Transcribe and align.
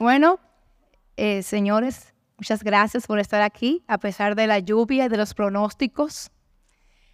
Bueno, 0.00 0.40
eh, 1.18 1.42
señores, 1.42 2.14
muchas 2.38 2.64
gracias 2.64 3.06
por 3.06 3.18
estar 3.18 3.42
aquí, 3.42 3.84
a 3.86 3.98
pesar 3.98 4.34
de 4.34 4.46
la 4.46 4.58
lluvia 4.58 5.04
y 5.04 5.08
de 5.10 5.18
los 5.18 5.34
pronósticos. 5.34 6.30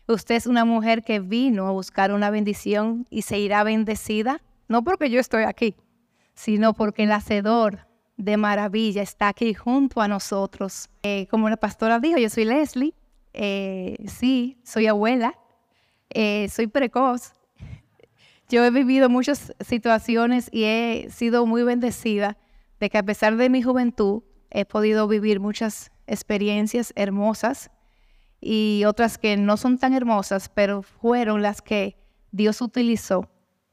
Usted 0.06 0.36
es 0.36 0.46
una 0.46 0.64
mujer 0.64 1.02
que 1.02 1.18
vino 1.18 1.66
a 1.66 1.72
buscar 1.72 2.12
una 2.12 2.30
bendición 2.30 3.04
y 3.10 3.22
se 3.22 3.40
irá 3.40 3.64
bendecida, 3.64 4.40
no 4.68 4.84
porque 4.84 5.10
yo 5.10 5.18
estoy 5.18 5.42
aquí, 5.42 5.74
sino 6.34 6.74
porque 6.74 7.02
el 7.02 7.10
Hacedor 7.10 7.88
de 8.18 8.36
maravilla 8.36 9.02
está 9.02 9.26
aquí 9.26 9.52
junto 9.52 10.00
a 10.00 10.06
nosotros. 10.06 10.88
Eh, 11.02 11.26
como 11.28 11.50
la 11.50 11.56
pastora 11.56 11.98
dijo, 11.98 12.18
yo 12.18 12.30
soy 12.30 12.44
Leslie, 12.44 12.94
eh, 13.32 13.96
sí, 14.06 14.60
soy 14.62 14.86
abuela, 14.86 15.36
eh, 16.10 16.48
soy 16.50 16.68
precoz. 16.68 17.32
Yo 18.48 18.64
he 18.64 18.70
vivido 18.70 19.08
muchas 19.08 19.52
situaciones 19.58 20.48
y 20.52 20.62
he 20.62 21.08
sido 21.10 21.46
muy 21.46 21.64
bendecida 21.64 22.36
de 22.80 22.90
que 22.90 22.98
a 22.98 23.02
pesar 23.02 23.36
de 23.36 23.50
mi 23.50 23.62
juventud 23.62 24.22
he 24.50 24.64
podido 24.64 25.08
vivir 25.08 25.40
muchas 25.40 25.90
experiencias 26.06 26.92
hermosas 26.96 27.70
y 28.40 28.84
otras 28.86 29.18
que 29.18 29.36
no 29.36 29.56
son 29.56 29.78
tan 29.78 29.94
hermosas, 29.94 30.48
pero 30.48 30.82
fueron 30.82 31.42
las 31.42 31.62
que 31.62 31.96
Dios 32.30 32.60
utilizó 32.60 33.28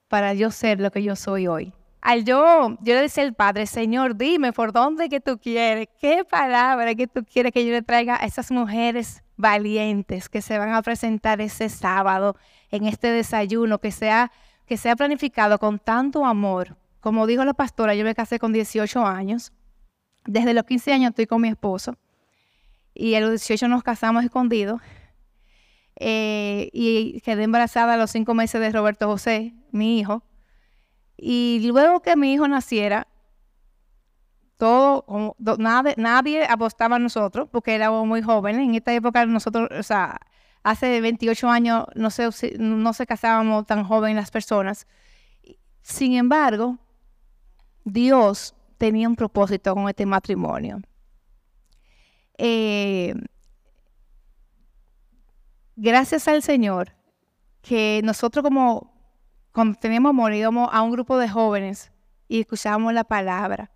para 0.07 0.33
yo 0.33 0.51
ser 0.51 0.79
lo 0.79 0.91
que 0.91 1.03
yo 1.03 1.15
soy 1.15 1.47
hoy. 1.47 1.73
Al 2.01 2.25
yo, 2.25 2.77
yo 2.81 2.95
le 2.95 3.01
decía 3.01 3.23
al 3.23 3.33
Padre, 3.33 3.65
Señor, 3.65 4.17
dime 4.17 4.51
por 4.51 4.73
dónde 4.73 5.07
que 5.07 5.21
tú 5.21 5.39
quieres, 5.39 5.87
qué 6.01 6.25
palabra 6.25 6.95
que 6.95 7.07
tú 7.07 7.23
quieres 7.23 7.53
que 7.53 7.65
yo 7.65 7.71
le 7.71 7.81
traiga 7.81 8.17
a 8.21 8.25
esas 8.25 8.51
mujeres 8.51 9.23
valientes 9.37 10.29
que 10.29 10.41
se 10.41 10.57
van 10.57 10.73
a 10.73 10.81
presentar 10.81 11.39
ese 11.41 11.69
sábado 11.69 12.35
en 12.71 12.85
este 12.85 13.07
desayuno, 13.07 13.79
que 13.79 13.91
sea, 13.91 14.31
que 14.65 14.77
sea 14.77 14.95
planificado 14.95 15.57
con 15.59 15.79
tanto 15.79 16.25
amor. 16.25 16.75
Como 17.03 17.27
dijo 17.27 17.43
la 17.43 17.53
pastora, 17.53 17.95
yo 17.95 18.05
me 18.05 18.15
casé 18.15 18.39
con 18.39 18.53
18 18.53 19.05
años. 19.05 19.51
Desde 20.23 20.53
los 20.53 20.63
15 20.63 20.93
años 20.93 21.09
estoy 21.09 21.27
con 21.27 21.41
mi 21.41 21.49
esposo 21.49 21.97
y 22.93 23.15
a 23.15 23.19
los 23.19 23.31
18 23.31 23.67
nos 23.67 23.83
casamos 23.83 24.23
escondidos. 24.23 24.79
Eh, 25.97 26.69
y 26.71 27.19
quedé 27.19 27.43
embarazada 27.43 27.95
a 27.95 27.97
los 27.97 28.09
cinco 28.09 28.33
meses 28.33 28.61
de 28.61 28.71
Roberto 28.71 29.07
José, 29.07 29.53
mi 29.71 29.99
hijo. 29.99 30.23
Y 31.17 31.59
luego 31.65 32.01
que 32.01 32.15
mi 32.15 32.31
hijo 32.31 32.47
naciera, 32.47 33.09
todo, 34.55 35.35
nadie, 35.57 36.45
apostaba 36.47 36.95
a 36.95 36.99
nosotros 36.99 37.49
porque 37.51 37.75
éramos 37.75 38.07
muy 38.07 38.21
jóvenes. 38.21 38.61
En 38.61 38.75
esta 38.75 38.93
época 38.93 39.25
nosotros, 39.25 39.67
o 39.77 39.83
sea, 39.83 40.21
hace 40.63 41.01
28 41.01 41.49
años 41.49 41.83
no 41.95 42.09
se, 42.11 42.29
no 42.59 42.93
se 42.93 43.05
casábamos 43.05 43.65
tan 43.65 43.83
jóvenes 43.83 44.15
las 44.15 44.31
personas. 44.31 44.87
Sin 45.81 46.13
embargo, 46.13 46.79
Dios 47.83 48.55
tenía 48.77 49.07
un 49.07 49.15
propósito 49.15 49.73
con 49.73 49.89
este 49.89 50.05
matrimonio. 50.05 50.81
Eh, 52.37 53.13
gracias 55.75 56.27
al 56.27 56.41
Señor 56.41 56.95
que 57.61 58.01
nosotros 58.03 58.43
como 58.43 58.93
cuando 59.51 59.77
teníamos 59.79 60.09
amor 60.09 60.33
íbamos 60.33 60.69
a 60.71 60.81
un 60.81 60.91
grupo 60.91 61.17
de 61.17 61.29
jóvenes 61.29 61.91
y 62.27 62.41
escuchábamos 62.41 62.93
la 62.93 63.03
palabra. 63.03 63.71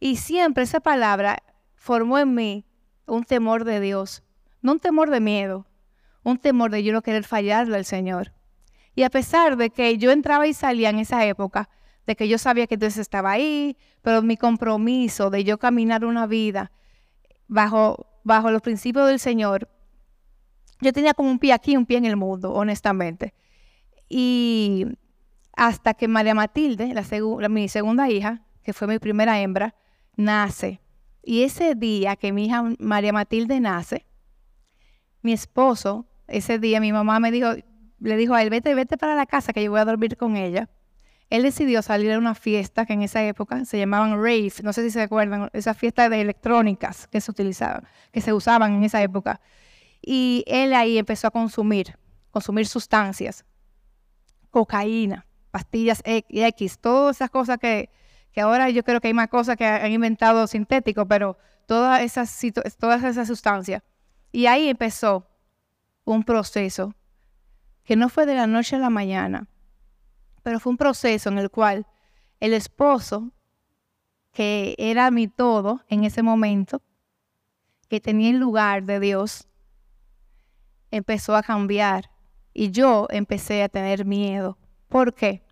Y 0.00 0.16
siempre 0.16 0.64
esa 0.64 0.80
palabra 0.80 1.42
formó 1.76 2.18
en 2.18 2.34
mí 2.34 2.64
un 3.06 3.24
temor 3.24 3.64
de 3.64 3.78
Dios, 3.80 4.22
no 4.62 4.72
un 4.72 4.80
temor 4.80 5.10
de 5.10 5.20
miedo, 5.20 5.66
un 6.22 6.38
temor 6.38 6.70
de 6.70 6.82
yo 6.82 6.92
no 6.92 7.02
querer 7.02 7.24
fallarle 7.24 7.76
al 7.76 7.84
Señor. 7.84 8.32
Y 8.94 9.02
a 9.02 9.10
pesar 9.10 9.56
de 9.56 9.70
que 9.70 9.98
yo 9.98 10.10
entraba 10.10 10.46
y 10.46 10.54
salía 10.54 10.90
en 10.90 10.98
esa 10.98 11.24
época, 11.26 11.68
de 12.06 12.16
que 12.16 12.28
yo 12.28 12.38
sabía 12.38 12.66
que 12.66 12.76
Dios 12.76 12.96
estaba 12.96 13.32
ahí, 13.32 13.76
pero 14.02 14.22
mi 14.22 14.36
compromiso 14.36 15.30
de 15.30 15.44
yo 15.44 15.58
caminar 15.58 16.04
una 16.04 16.26
vida 16.26 16.72
bajo, 17.46 18.06
bajo 18.24 18.50
los 18.50 18.62
principios 18.62 19.08
del 19.08 19.20
Señor, 19.20 19.68
yo 20.80 20.92
tenía 20.92 21.14
como 21.14 21.30
un 21.30 21.38
pie 21.38 21.52
aquí, 21.52 21.76
un 21.76 21.86
pie 21.86 21.98
en 21.98 22.06
el 22.06 22.16
mundo, 22.16 22.52
honestamente. 22.52 23.34
Y 24.08 24.86
hasta 25.56 25.94
que 25.94 26.08
María 26.08 26.34
Matilde, 26.34 26.92
la 26.92 27.48
mi 27.48 27.68
segunda 27.68 28.10
hija, 28.10 28.42
que 28.64 28.72
fue 28.72 28.88
mi 28.88 28.98
primera 28.98 29.40
hembra, 29.40 29.74
nace. 30.16 30.80
Y 31.22 31.44
ese 31.44 31.76
día 31.76 32.16
que 32.16 32.32
mi 32.32 32.46
hija 32.46 32.64
María 32.80 33.12
Matilde 33.12 33.60
nace, 33.60 34.06
mi 35.22 35.32
esposo, 35.32 36.06
ese 36.26 36.58
día 36.58 36.80
mi 36.80 36.92
mamá 36.92 37.20
me 37.20 37.30
dijo, 37.30 37.50
le 38.00 38.16
dijo 38.16 38.34
a 38.34 38.42
él, 38.42 38.50
vete, 38.50 38.74
vete 38.74 38.96
para 38.96 39.14
la 39.14 39.26
casa 39.26 39.52
que 39.52 39.62
yo 39.62 39.70
voy 39.70 39.78
a 39.78 39.84
dormir 39.84 40.16
con 40.16 40.36
ella 40.36 40.68
él 41.32 41.44
decidió 41.44 41.80
salir 41.80 42.12
a 42.12 42.18
una 42.18 42.34
fiesta 42.34 42.84
que 42.84 42.92
en 42.92 43.00
esa 43.00 43.24
época 43.24 43.64
se 43.64 43.78
llamaban 43.78 44.16
rave, 44.16 44.52
no 44.62 44.74
sé 44.74 44.82
si 44.82 44.90
se 44.90 45.00
acuerdan, 45.00 45.48
esas 45.54 45.78
fiestas 45.78 46.10
de 46.10 46.20
electrónicas 46.20 47.06
que 47.06 47.22
se 47.22 47.30
utilizaban, 47.30 47.88
que 48.12 48.20
se 48.20 48.34
usaban 48.34 48.74
en 48.74 48.84
esa 48.84 49.02
época. 49.02 49.40
Y 50.02 50.44
él 50.46 50.74
ahí 50.74 50.98
empezó 50.98 51.28
a 51.28 51.30
consumir, 51.30 51.96
consumir 52.30 52.66
sustancias, 52.66 53.46
cocaína, 54.50 55.24
pastillas 55.50 56.02
X, 56.04 56.78
todas 56.78 57.16
esas 57.16 57.30
cosas 57.30 57.56
que, 57.56 57.88
que 58.30 58.42
ahora 58.42 58.68
yo 58.68 58.84
creo 58.84 59.00
que 59.00 59.08
hay 59.08 59.14
más 59.14 59.28
cosas 59.28 59.56
que 59.56 59.64
han 59.64 59.90
inventado 59.90 60.46
sintéticos, 60.46 61.06
pero 61.08 61.38
todas 61.64 62.02
esas, 62.02 62.38
todas 62.78 63.02
esas 63.04 63.26
sustancias. 63.26 63.82
Y 64.32 64.44
ahí 64.44 64.68
empezó 64.68 65.26
un 66.04 66.24
proceso 66.24 66.94
que 67.84 67.96
no 67.96 68.10
fue 68.10 68.26
de 68.26 68.34
la 68.34 68.46
noche 68.46 68.76
a 68.76 68.80
la 68.80 68.90
mañana, 68.90 69.48
pero 70.42 70.60
fue 70.60 70.70
un 70.70 70.76
proceso 70.76 71.28
en 71.28 71.38
el 71.38 71.50
cual 71.50 71.86
el 72.40 72.52
esposo, 72.54 73.30
que 74.32 74.74
era 74.78 75.10
mi 75.10 75.28
todo 75.28 75.82
en 75.88 76.04
ese 76.04 76.22
momento, 76.22 76.82
que 77.88 78.00
tenía 78.00 78.30
el 78.30 78.38
lugar 78.38 78.84
de 78.84 79.00
Dios, 79.00 79.48
empezó 80.90 81.36
a 81.36 81.42
cambiar 81.42 82.10
y 82.54 82.70
yo 82.70 83.06
empecé 83.10 83.62
a 83.62 83.68
tener 83.68 84.04
miedo. 84.04 84.58
¿Por 84.88 85.14
qué? 85.14 85.42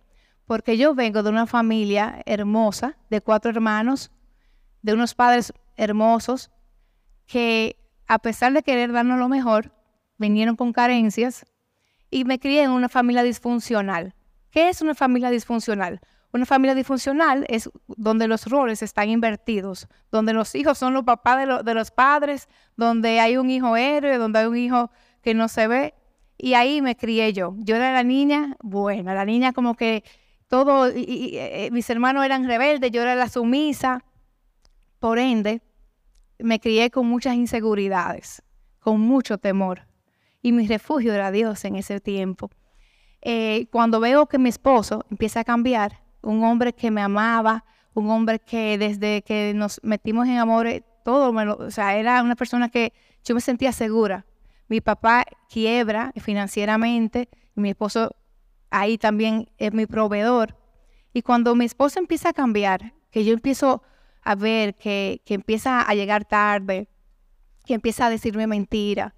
Porque 0.45 0.77
yo 0.77 0.93
vengo 0.93 1.23
de 1.23 1.29
una 1.29 1.47
familia 1.47 2.21
hermosa, 2.25 2.97
de 3.09 3.21
cuatro 3.21 3.51
hermanos, 3.51 4.11
de 4.81 4.93
unos 4.93 5.15
padres 5.15 5.53
hermosos, 5.77 6.51
que 7.25 7.77
a 8.07 8.19
pesar 8.19 8.51
de 8.53 8.63
querer 8.63 8.91
darnos 8.91 9.17
lo 9.17 9.29
mejor, 9.29 9.71
vinieron 10.17 10.55
con 10.55 10.73
carencias 10.73 11.45
y 12.09 12.25
me 12.25 12.39
crié 12.39 12.63
en 12.63 12.71
una 12.71 12.89
familia 12.89 13.23
disfuncional. 13.23 14.13
¿Qué 14.51 14.69
es 14.69 14.81
una 14.81 14.93
familia 14.93 15.29
disfuncional? 15.29 16.01
Una 16.33 16.45
familia 16.45 16.75
disfuncional 16.75 17.45
es 17.49 17.69
donde 17.87 18.27
los 18.27 18.45
roles 18.45 18.81
están 18.81 19.09
invertidos, 19.09 19.87
donde 20.11 20.33
los 20.33 20.55
hijos 20.55 20.77
son 20.77 20.93
los 20.93 21.03
papás 21.03 21.45
de, 21.65 21.73
los 21.73 21.91
padres, 21.91 22.47
donde 22.77 23.19
hay 23.19 23.35
un 23.35 23.49
hijo 23.49 23.75
héroe, 23.75 24.17
donde 24.17 24.39
hay 24.39 24.45
un 24.45 24.57
hijo 24.57 24.91
que 25.21 25.33
no 25.33 25.49
se 25.49 25.67
ve. 25.67 25.93
Y 26.37 26.53
ahí 26.53 26.81
me 26.81 26.95
crié 26.95 27.33
yo. 27.33 27.55
Yo 27.57 27.75
era 27.75 27.93
la 27.93 28.03
niña 28.03 28.55
buena, 28.61 29.13
la 29.13 29.25
niña 29.25 29.51
como 29.51 29.75
que 29.75 30.03
todo, 30.47 30.89
y, 30.89 31.37
eh, 31.37 31.69
mis 31.71 31.89
hermanos 31.89 32.25
eran 32.25 32.47
rebeldes, 32.47 32.91
yo 32.91 33.01
era 33.01 33.15
la 33.15 33.27
sumisa. 33.27 34.03
Por 34.99 35.19
ende, 35.19 35.61
me 36.39 36.59
crié 36.59 36.91
con 36.91 37.07
muchas 37.07 37.35
inseguridades, 37.35 38.41
con 38.79 39.01
mucho 39.01 39.37
temor. 39.37 39.87
Y 40.41 40.53
mi 40.53 40.65
refugio 40.65 41.13
era 41.13 41.31
Dios 41.31 41.65
en 41.65 41.75
ese 41.75 41.99
tiempo. 41.99 42.49
Eh, 43.21 43.67
cuando 43.71 43.99
veo 43.99 44.25
que 44.27 44.39
mi 44.39 44.49
esposo 44.49 45.05
empieza 45.11 45.41
a 45.41 45.43
cambiar, 45.43 46.01
un 46.21 46.43
hombre 46.43 46.73
que 46.73 46.91
me 46.91 47.01
amaba, 47.01 47.65
un 47.93 48.09
hombre 48.09 48.39
que 48.39 48.77
desde 48.77 49.21
que 49.23 49.53
nos 49.55 49.79
metimos 49.83 50.27
en 50.27 50.37
amor, 50.37 50.67
todo, 51.03 51.31
o 51.31 51.71
sea, 51.71 51.97
era 51.97 52.21
una 52.21 52.35
persona 52.35 52.69
que 52.69 52.93
yo 53.23 53.35
me 53.35 53.41
sentía 53.41 53.71
segura. 53.71 54.25
Mi 54.67 54.81
papá 54.81 55.25
quiebra 55.49 56.13
financieramente, 56.17 57.29
mi 57.55 57.69
esposo 57.69 58.15
ahí 58.69 58.97
también 58.97 59.51
es 59.57 59.73
mi 59.73 59.85
proveedor. 59.85 60.57
Y 61.13 61.21
cuando 61.23 61.55
mi 61.55 61.65
esposo 61.65 61.99
empieza 61.99 62.29
a 62.29 62.33
cambiar, 62.33 62.93
que 63.11 63.25
yo 63.25 63.33
empiezo 63.33 63.83
a 64.23 64.35
ver 64.35 64.75
que, 64.75 65.21
que 65.25 65.33
empieza 65.33 65.81
a 65.81 65.93
llegar 65.93 66.25
tarde, 66.25 66.87
que 67.65 67.73
empieza 67.73 68.05
a 68.05 68.09
decirme 68.09 68.47
mentira, 68.47 69.13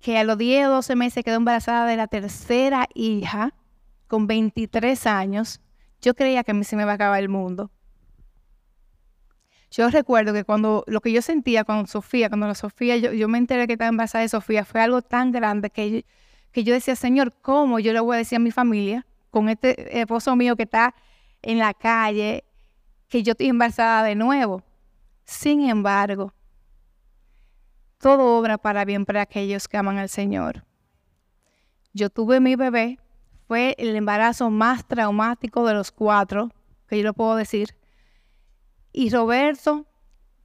que 0.00 0.18
a 0.18 0.24
los 0.24 0.38
10 0.38 0.68
o 0.68 0.70
12 0.70 0.96
meses 0.96 1.24
quedó 1.24 1.36
embarazada 1.36 1.86
de 1.86 1.96
la 1.96 2.06
tercera 2.06 2.88
hija, 2.94 3.54
con 4.08 4.26
23 4.26 5.06
años, 5.06 5.60
yo 6.00 6.14
creía 6.14 6.42
que 6.42 6.50
a 6.52 6.54
mí 6.54 6.64
se 6.64 6.74
me 6.74 6.82
iba 6.82 6.92
a 6.92 6.94
acabar 6.94 7.20
el 7.20 7.28
mundo. 7.28 7.70
Yo 9.70 9.90
recuerdo 9.90 10.32
que 10.32 10.44
cuando 10.44 10.82
lo 10.86 11.00
que 11.02 11.12
yo 11.12 11.20
sentía 11.20 11.62
con 11.64 11.86
Sofía, 11.86 12.30
cuando 12.30 12.46
la 12.46 12.54
Sofía, 12.54 12.96
yo, 12.96 13.28
me 13.28 13.36
enteré 13.36 13.66
que 13.66 13.74
estaba 13.74 13.90
embarazada 13.90 14.22
de 14.22 14.30
Sofía, 14.30 14.64
fue 14.64 14.80
algo 14.80 15.02
tan 15.02 15.30
grande 15.30 15.68
que, 15.68 16.06
que 16.52 16.64
yo 16.64 16.72
decía, 16.72 16.96
Señor, 16.96 17.34
¿cómo 17.42 17.78
yo 17.78 17.92
le 17.92 18.00
voy 18.00 18.14
a 18.14 18.18
decir 18.18 18.36
a 18.36 18.40
mi 18.40 18.50
familia, 18.50 19.06
con 19.30 19.50
este 19.50 20.00
esposo 20.00 20.34
mío 20.36 20.56
que 20.56 20.62
está 20.62 20.94
en 21.42 21.58
la 21.58 21.74
calle, 21.74 22.44
que 23.08 23.22
yo 23.22 23.32
estoy 23.32 23.48
embarazada 23.48 24.02
de 24.04 24.14
nuevo? 24.14 24.62
Sin 25.24 25.68
embargo, 25.68 26.32
todo 27.98 28.38
obra 28.38 28.58
para 28.58 28.84
bien 28.84 29.04
para 29.04 29.22
aquellos 29.22 29.68
que 29.68 29.76
aman 29.76 29.98
al 29.98 30.08
Señor. 30.08 30.64
Yo 31.92 32.10
tuve 32.10 32.40
mi 32.40 32.56
bebé, 32.56 32.98
fue 33.46 33.74
el 33.78 33.96
embarazo 33.96 34.50
más 34.50 34.86
traumático 34.86 35.66
de 35.66 35.74
los 35.74 35.90
cuatro, 35.90 36.50
que 36.86 36.98
yo 36.98 37.04
lo 37.04 37.14
puedo 37.14 37.36
decir. 37.36 37.76
Y 38.92 39.10
Roberto 39.10 39.86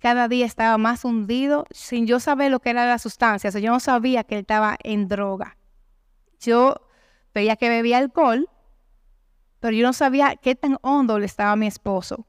cada 0.03 0.27
día 0.27 0.45
estaba 0.45 0.77
más 0.77 1.05
hundido 1.05 1.65
sin 1.71 2.05
yo 2.05 2.19
saber 2.19 2.51
lo 2.51 2.59
que 2.59 2.71
era 2.71 2.85
la 2.85 2.99
sustancia. 2.99 3.49
yo 3.51 3.71
no 3.71 3.79
sabía 3.79 4.25
que 4.25 4.35
él 4.35 4.41
estaba 4.41 4.75
en 4.83 5.07
droga. 5.07 5.55
Yo 6.41 6.75
veía 7.33 7.55
que 7.55 7.69
bebía 7.69 7.99
alcohol, 7.99 8.49
pero 9.61 9.73
yo 9.73 9.87
no 9.87 9.93
sabía 9.93 10.35
qué 10.35 10.55
tan 10.55 10.77
hondo 10.81 11.19
le 11.19 11.25
estaba 11.25 11.55
mi 11.55 11.67
esposo. 11.67 12.27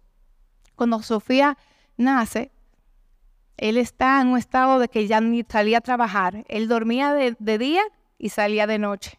Cuando 0.77 1.03
Sofía 1.03 1.59
nace, 1.97 2.53
él 3.57 3.77
está 3.77 4.21
en 4.21 4.29
un 4.29 4.39
estado 4.39 4.79
de 4.79 4.89
que 4.89 5.07
ya 5.07 5.21
ni 5.21 5.45
salía 5.45 5.79
a 5.79 5.83
trabajar. 5.83 6.45
Él 6.49 6.69
dormía 6.69 7.13
de, 7.13 7.59
día 7.59 7.83
y 8.19 8.31
salía 8.31 8.67
de 8.67 8.79
noche. 8.79 9.19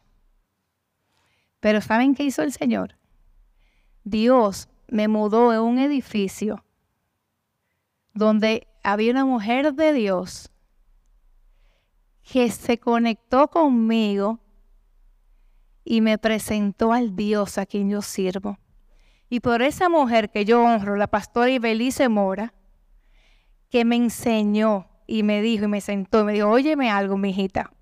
Pero 1.60 1.82
¿saben 1.82 2.16
qué 2.16 2.24
hizo 2.24 2.42
el 2.42 2.52
Señor? 2.52 2.98
Dios 4.04 4.68
me 4.88 5.08
mudó 5.08 5.54
en 5.54 5.62
un 5.62 5.80
edificio 5.80 6.64
donde 8.14 8.68
había 8.84 9.12
una 9.12 9.26
mujer 9.26 9.74
de 9.74 9.94
Dios 9.94 10.52
que 12.22 12.50
se 12.52 12.78
conectó 12.78 13.48
conmigo 13.50 14.40
y 15.84 16.02
me 16.02 16.18
presentó 16.18 16.92
al 16.94 17.16
Dios 17.16 17.58
a 17.58 17.66
quien 17.66 17.90
yo 17.90 18.02
sirvo. 18.02 18.58
Y 19.30 19.40
por 19.40 19.62
esa 19.62 19.90
mujer 19.90 20.30
que 20.30 20.46
yo 20.46 20.64
honro, 20.64 20.96
la 20.96 21.08
pastora 21.08 21.50
Ibelice 21.50 22.10
Mora, 22.10 22.54
que 23.76 23.84
me 23.84 23.98
enseñó 23.98 24.88
y 25.06 25.24
me 25.24 25.42
dijo 25.42 25.66
y 25.66 25.68
me 25.68 25.82
sentó 25.82 26.22
y 26.22 26.24
me 26.24 26.34
dijo, 26.34 26.48
óyeme 26.48 26.90
algo, 26.90 27.18
mi 27.18 27.32
hijita. 27.32 27.74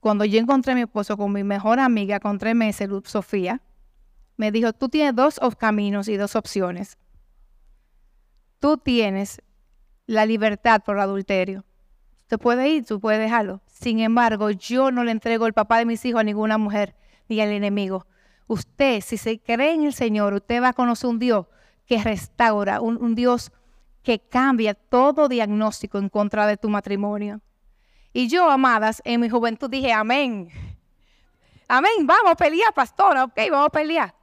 Cuando 0.00 0.24
yo 0.24 0.40
encontré 0.40 0.72
a 0.72 0.74
mi 0.74 0.80
esposo 0.80 1.18
con 1.18 1.32
mi 1.32 1.44
mejor 1.44 1.78
amiga, 1.78 2.16
encontré 2.16 2.54
meses, 2.54 2.88
Sofía, 3.04 3.60
me 4.38 4.50
dijo, 4.50 4.72
tú 4.72 4.88
tienes 4.88 5.14
dos 5.14 5.38
caminos 5.58 6.08
y 6.08 6.16
dos 6.16 6.34
opciones 6.34 6.96
tú 8.64 8.78
tienes 8.78 9.42
la 10.06 10.24
libertad 10.24 10.80
por 10.82 10.98
adulterio. 10.98 11.66
Usted 12.20 12.38
puede 12.38 12.70
ir, 12.70 12.86
tú 12.86 12.98
puedes 12.98 13.20
dejarlo. 13.20 13.60
Sin 13.66 13.98
embargo, 13.98 14.48
yo 14.48 14.90
no 14.90 15.04
le 15.04 15.10
entrego 15.10 15.46
el 15.46 15.52
papá 15.52 15.80
de 15.80 15.84
mis 15.84 16.02
hijos 16.06 16.22
a 16.22 16.24
ninguna 16.24 16.56
mujer 16.56 16.96
ni 17.28 17.42
al 17.42 17.50
enemigo. 17.50 18.06
Usted, 18.46 19.02
si 19.02 19.18
se 19.18 19.38
cree 19.38 19.74
en 19.74 19.84
el 19.84 19.92
Señor, 19.92 20.32
usted 20.32 20.62
va 20.62 20.70
a 20.70 20.72
conocer 20.72 21.10
un 21.10 21.18
Dios 21.18 21.46
que 21.84 22.02
restaura, 22.02 22.80
un, 22.80 22.96
un 22.96 23.14
Dios 23.14 23.52
que 24.04 24.20
cambia 24.20 24.74
todo 24.74 25.28
diagnóstico 25.28 25.98
en 25.98 26.08
contra 26.08 26.46
de 26.46 26.56
tu 26.56 26.68
matrimonio. 26.68 27.40
Y 28.12 28.28
yo, 28.28 28.48
amadas, 28.48 29.02
en 29.04 29.20
mi 29.20 29.28
juventud 29.28 29.68
dije, 29.68 29.92
amén. 29.92 30.50
Amén, 31.66 32.06
vamos 32.06 32.32
a 32.32 32.36
pelear, 32.36 32.72
pastora, 32.72 33.24
ok, 33.24 33.36
vamos 33.50 33.66
a 33.68 33.70
pelear. 33.70 34.14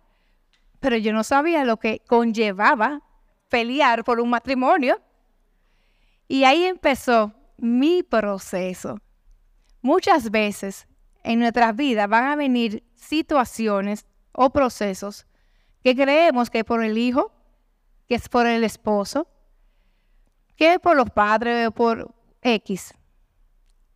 Pero 0.79 0.95
yo 0.97 1.11
no 1.11 1.23
sabía 1.23 1.65
lo 1.65 1.77
que 1.77 2.01
conllevaba 2.07 3.01
pelear 3.49 4.03
por 4.03 4.19
un 4.19 4.29
matrimonio. 4.29 5.01
Y 6.27 6.43
ahí 6.43 6.63
empezó 6.63 7.33
mi 7.57 8.03
proceso. 8.03 8.99
Muchas 9.81 10.29
veces 10.29 10.87
en 11.23 11.39
nuestras 11.39 11.75
vidas 11.75 12.07
van 12.07 12.25
a 12.25 12.35
venir 12.35 12.83
situaciones 12.95 14.05
o 14.31 14.51
procesos 14.51 15.25
que 15.83 15.95
creemos 15.95 16.51
que 16.51 16.59
es 16.59 16.65
por 16.65 16.83
el 16.83 16.97
hijo, 16.97 17.31
que 18.07 18.15
es 18.15 18.29
por 18.29 18.45
el 18.45 18.63
esposo, 18.63 19.27
que 20.61 20.77
por 20.77 20.95
los 20.95 21.09
padres 21.09 21.69
o 21.69 21.71
por 21.71 22.13
X. 22.43 22.93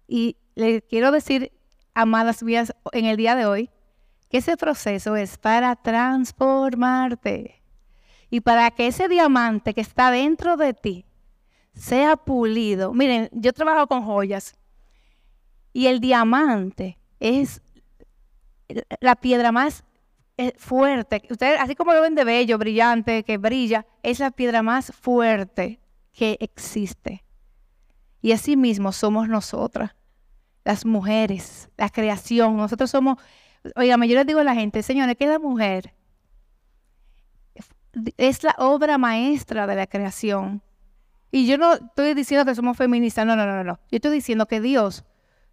Y 0.07 0.35
le 0.55 0.81
quiero 0.81 1.11
decir, 1.11 1.51
amadas 1.93 2.41
mías, 2.41 2.73
en 2.91 3.05
el 3.05 3.17
día 3.17 3.35
de 3.35 3.45
hoy, 3.45 3.69
que 4.29 4.37
ese 4.39 4.57
proceso 4.57 5.15
es 5.15 5.37
para 5.37 5.75
transformarte. 5.75 7.61
Y 8.31 8.41
para 8.41 8.71
que 8.71 8.87
ese 8.87 9.07
diamante 9.07 9.75
que 9.75 9.81
está 9.81 10.09
dentro 10.09 10.57
de 10.57 10.73
ti 10.73 11.05
sea 11.75 12.17
pulido. 12.17 12.95
Miren, 12.95 13.29
yo 13.31 13.53
trabajo 13.53 13.85
con 13.85 14.03
joyas 14.03 14.55
y 15.71 15.85
el 15.85 15.99
diamante 15.99 16.97
es 17.19 17.61
la 19.01 19.15
piedra 19.15 19.51
más 19.51 19.83
eh, 20.37 20.51
fuerte. 20.57 21.21
Ustedes, 21.29 21.59
así 21.59 21.75
como 21.75 21.93
lo 21.93 22.01
ven 22.01 22.15
de 22.15 22.23
bello, 22.23 22.57
brillante, 22.57 23.21
que 23.21 23.37
brilla, 23.37 23.85
es 24.01 24.19
la 24.19 24.31
piedra 24.31 24.63
más 24.63 24.91
fuerte 24.91 25.79
que 26.15 26.37
existe. 26.39 27.23
Y 28.21 28.31
así 28.31 28.55
mismo 28.55 28.91
somos 28.91 29.27
nosotras, 29.27 29.95
las 30.63 30.85
mujeres, 30.85 31.69
la 31.77 31.89
creación. 31.89 32.57
Nosotros 32.57 32.89
somos, 32.89 33.17
oiga, 33.75 33.97
yo 33.97 34.15
les 34.15 34.25
digo 34.25 34.39
a 34.39 34.43
la 34.43 34.55
gente, 34.55 34.81
señores, 34.81 35.15
que 35.17 35.27
la 35.27 35.37
mujer 35.37 35.93
es 38.17 38.43
la 38.43 38.55
obra 38.57 38.97
maestra 38.97 39.67
de 39.67 39.75
la 39.75 39.87
creación. 39.87 40.63
Y 41.31 41.45
yo 41.47 41.57
no 41.57 41.73
estoy 41.73 42.13
diciendo 42.13 42.45
que 42.45 42.55
somos 42.55 42.77
feministas, 42.77 43.25
no, 43.25 43.35
no, 43.35 43.45
no, 43.45 43.63
no. 43.63 43.79
Yo 43.91 43.97
estoy 43.97 44.11
diciendo 44.11 44.47
que 44.47 44.61
Dios 44.61 45.03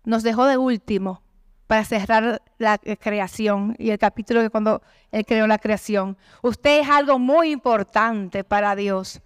nos 0.05 0.23
dejó 0.23 0.47
de 0.47 0.56
último 0.56 1.23
para 1.67 1.85
cerrar 1.85 2.43
la 2.58 2.79
creación 2.79 3.75
y 3.79 3.91
el 3.91 3.99
capítulo 3.99 4.43
de 4.43 4.50
cuando 4.50 4.82
Él 5.11 5.25
creó 5.26 5.47
la 5.47 5.58
creación. 5.58 6.17
Usted 6.43 6.81
es 6.81 6.88
algo 6.88 7.19
muy 7.19 7.50
importante 7.50 8.44
para 8.44 8.76
Dios. 8.76 9.23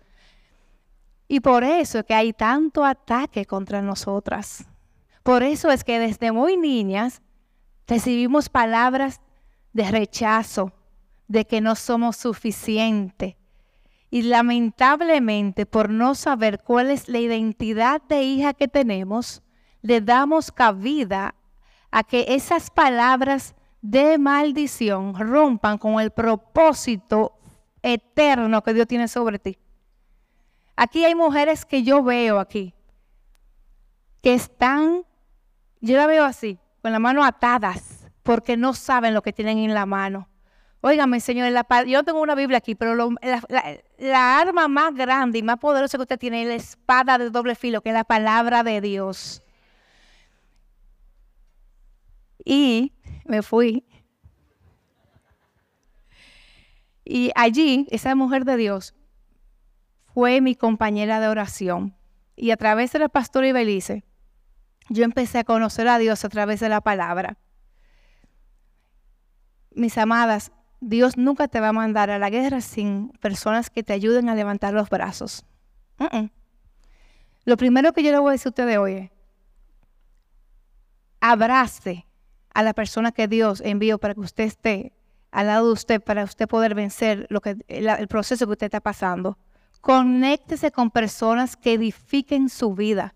Y 1.28 1.40
por 1.40 1.64
eso 1.64 1.98
es 1.98 2.04
que 2.04 2.14
hay 2.14 2.32
tanto 2.32 2.84
ataque 2.84 3.46
contra 3.46 3.82
nosotras. 3.82 4.66
Por 5.22 5.42
eso 5.42 5.70
es 5.70 5.82
que 5.82 5.98
desde 5.98 6.30
muy 6.30 6.56
niñas 6.56 7.20
recibimos 7.86 8.48
palabras 8.48 9.20
de 9.72 9.90
rechazo, 9.90 10.72
de 11.26 11.44
que 11.44 11.60
no 11.60 11.74
somos 11.74 12.16
suficientes. 12.16 13.34
Y 14.08 14.22
lamentablemente, 14.22 15.66
por 15.66 15.90
no 15.90 16.14
saber 16.14 16.62
cuál 16.62 16.90
es 16.90 17.08
la 17.08 17.18
identidad 17.18 18.00
de 18.02 18.22
hija 18.22 18.54
que 18.54 18.68
tenemos, 18.68 19.42
le 19.82 20.00
damos 20.00 20.52
cabida 20.52 21.34
a 21.90 22.04
que 22.04 22.26
esas 22.28 22.70
palabras 22.70 23.54
de 23.82 24.18
maldición 24.18 25.18
rompan 25.18 25.78
con 25.78 26.00
el 26.00 26.12
propósito 26.12 27.32
eterno 27.82 28.62
que 28.62 28.74
Dios 28.74 28.86
tiene 28.86 29.08
sobre 29.08 29.38
ti. 29.38 29.58
Aquí 30.76 31.06
hay 31.06 31.14
mujeres 31.14 31.64
que 31.64 31.82
yo 31.82 32.02
veo 32.02 32.38
aquí, 32.38 32.74
que 34.22 34.34
están, 34.34 35.04
yo 35.80 35.96
la 35.96 36.06
veo 36.06 36.24
así, 36.24 36.58
con 36.82 36.92
la 36.92 36.98
mano 36.98 37.24
atadas, 37.24 38.06
porque 38.22 38.58
no 38.58 38.74
saben 38.74 39.14
lo 39.14 39.22
que 39.22 39.32
tienen 39.32 39.56
en 39.58 39.72
la 39.72 39.86
mano. 39.86 40.28
Óigame, 40.82 41.20
Señor, 41.20 41.50
yo 41.86 42.04
tengo 42.04 42.20
una 42.20 42.34
Biblia 42.34 42.58
aquí, 42.58 42.74
pero 42.74 42.94
la, 42.94 44.38
arma 44.38 44.68
más 44.68 44.94
grande 44.94 45.38
y 45.38 45.42
más 45.42 45.56
poderosa 45.56 45.96
que 45.96 46.02
usted 46.02 46.18
tiene 46.18 46.42
es 46.42 46.48
la 46.48 46.54
espada 46.54 47.16
de 47.16 47.30
doble 47.30 47.54
filo, 47.54 47.80
que 47.80 47.88
es 47.88 47.94
la 47.94 48.04
palabra 48.04 48.62
de 48.62 48.82
Dios. 48.82 49.42
Y 52.44 52.92
me 53.24 53.42
fui. 53.42 53.84
Y 57.02 57.30
allí, 57.34 57.86
esa 57.90 58.14
mujer 58.14 58.44
de 58.44 58.56
Dios 58.58 58.94
fue 60.16 60.40
mi 60.40 60.54
compañera 60.54 61.20
de 61.20 61.28
oración. 61.28 61.94
Y 62.36 62.50
a 62.50 62.56
través 62.56 62.90
de 62.90 62.98
la 62.98 63.10
pastora 63.10 63.48
Ibelice, 63.48 64.02
yo 64.88 65.04
empecé 65.04 65.40
a 65.40 65.44
conocer 65.44 65.88
a 65.88 65.98
Dios 65.98 66.24
a 66.24 66.30
través 66.30 66.58
de 66.60 66.70
la 66.70 66.80
palabra. 66.80 67.36
Mis 69.72 69.98
amadas, 69.98 70.52
Dios 70.80 71.18
nunca 71.18 71.48
te 71.48 71.60
va 71.60 71.68
a 71.68 71.74
mandar 71.74 72.08
a 72.08 72.18
la 72.18 72.30
guerra 72.30 72.62
sin 72.62 73.10
personas 73.20 73.68
que 73.68 73.82
te 73.82 73.92
ayuden 73.92 74.30
a 74.30 74.34
levantar 74.34 74.72
los 74.72 74.88
brazos. 74.88 75.44
Lo 77.44 77.58
primero 77.58 77.92
que 77.92 78.02
yo 78.02 78.10
le 78.10 78.18
voy 78.18 78.30
a 78.30 78.32
decir 78.32 78.46
a 78.46 78.48
usted 78.48 78.80
hoy 78.80 78.92
es, 78.94 79.10
abrace 81.20 82.06
a 82.54 82.62
la 82.62 82.72
persona 82.72 83.12
que 83.12 83.28
Dios 83.28 83.60
envió 83.62 83.98
para 83.98 84.14
que 84.14 84.20
usted 84.20 84.44
esté 84.44 84.94
al 85.30 85.48
lado 85.48 85.66
de 85.66 85.72
usted, 85.74 86.02
para 86.02 86.24
usted 86.24 86.48
poder 86.48 86.74
vencer 86.74 87.26
lo 87.28 87.42
que, 87.42 87.58
el 87.68 88.08
proceso 88.08 88.46
que 88.46 88.52
usted 88.52 88.68
está 88.68 88.80
pasando. 88.80 89.36
Conéctese 89.86 90.72
con 90.72 90.90
personas 90.90 91.56
que 91.56 91.74
edifiquen 91.74 92.48
su 92.48 92.74
vida. 92.74 93.14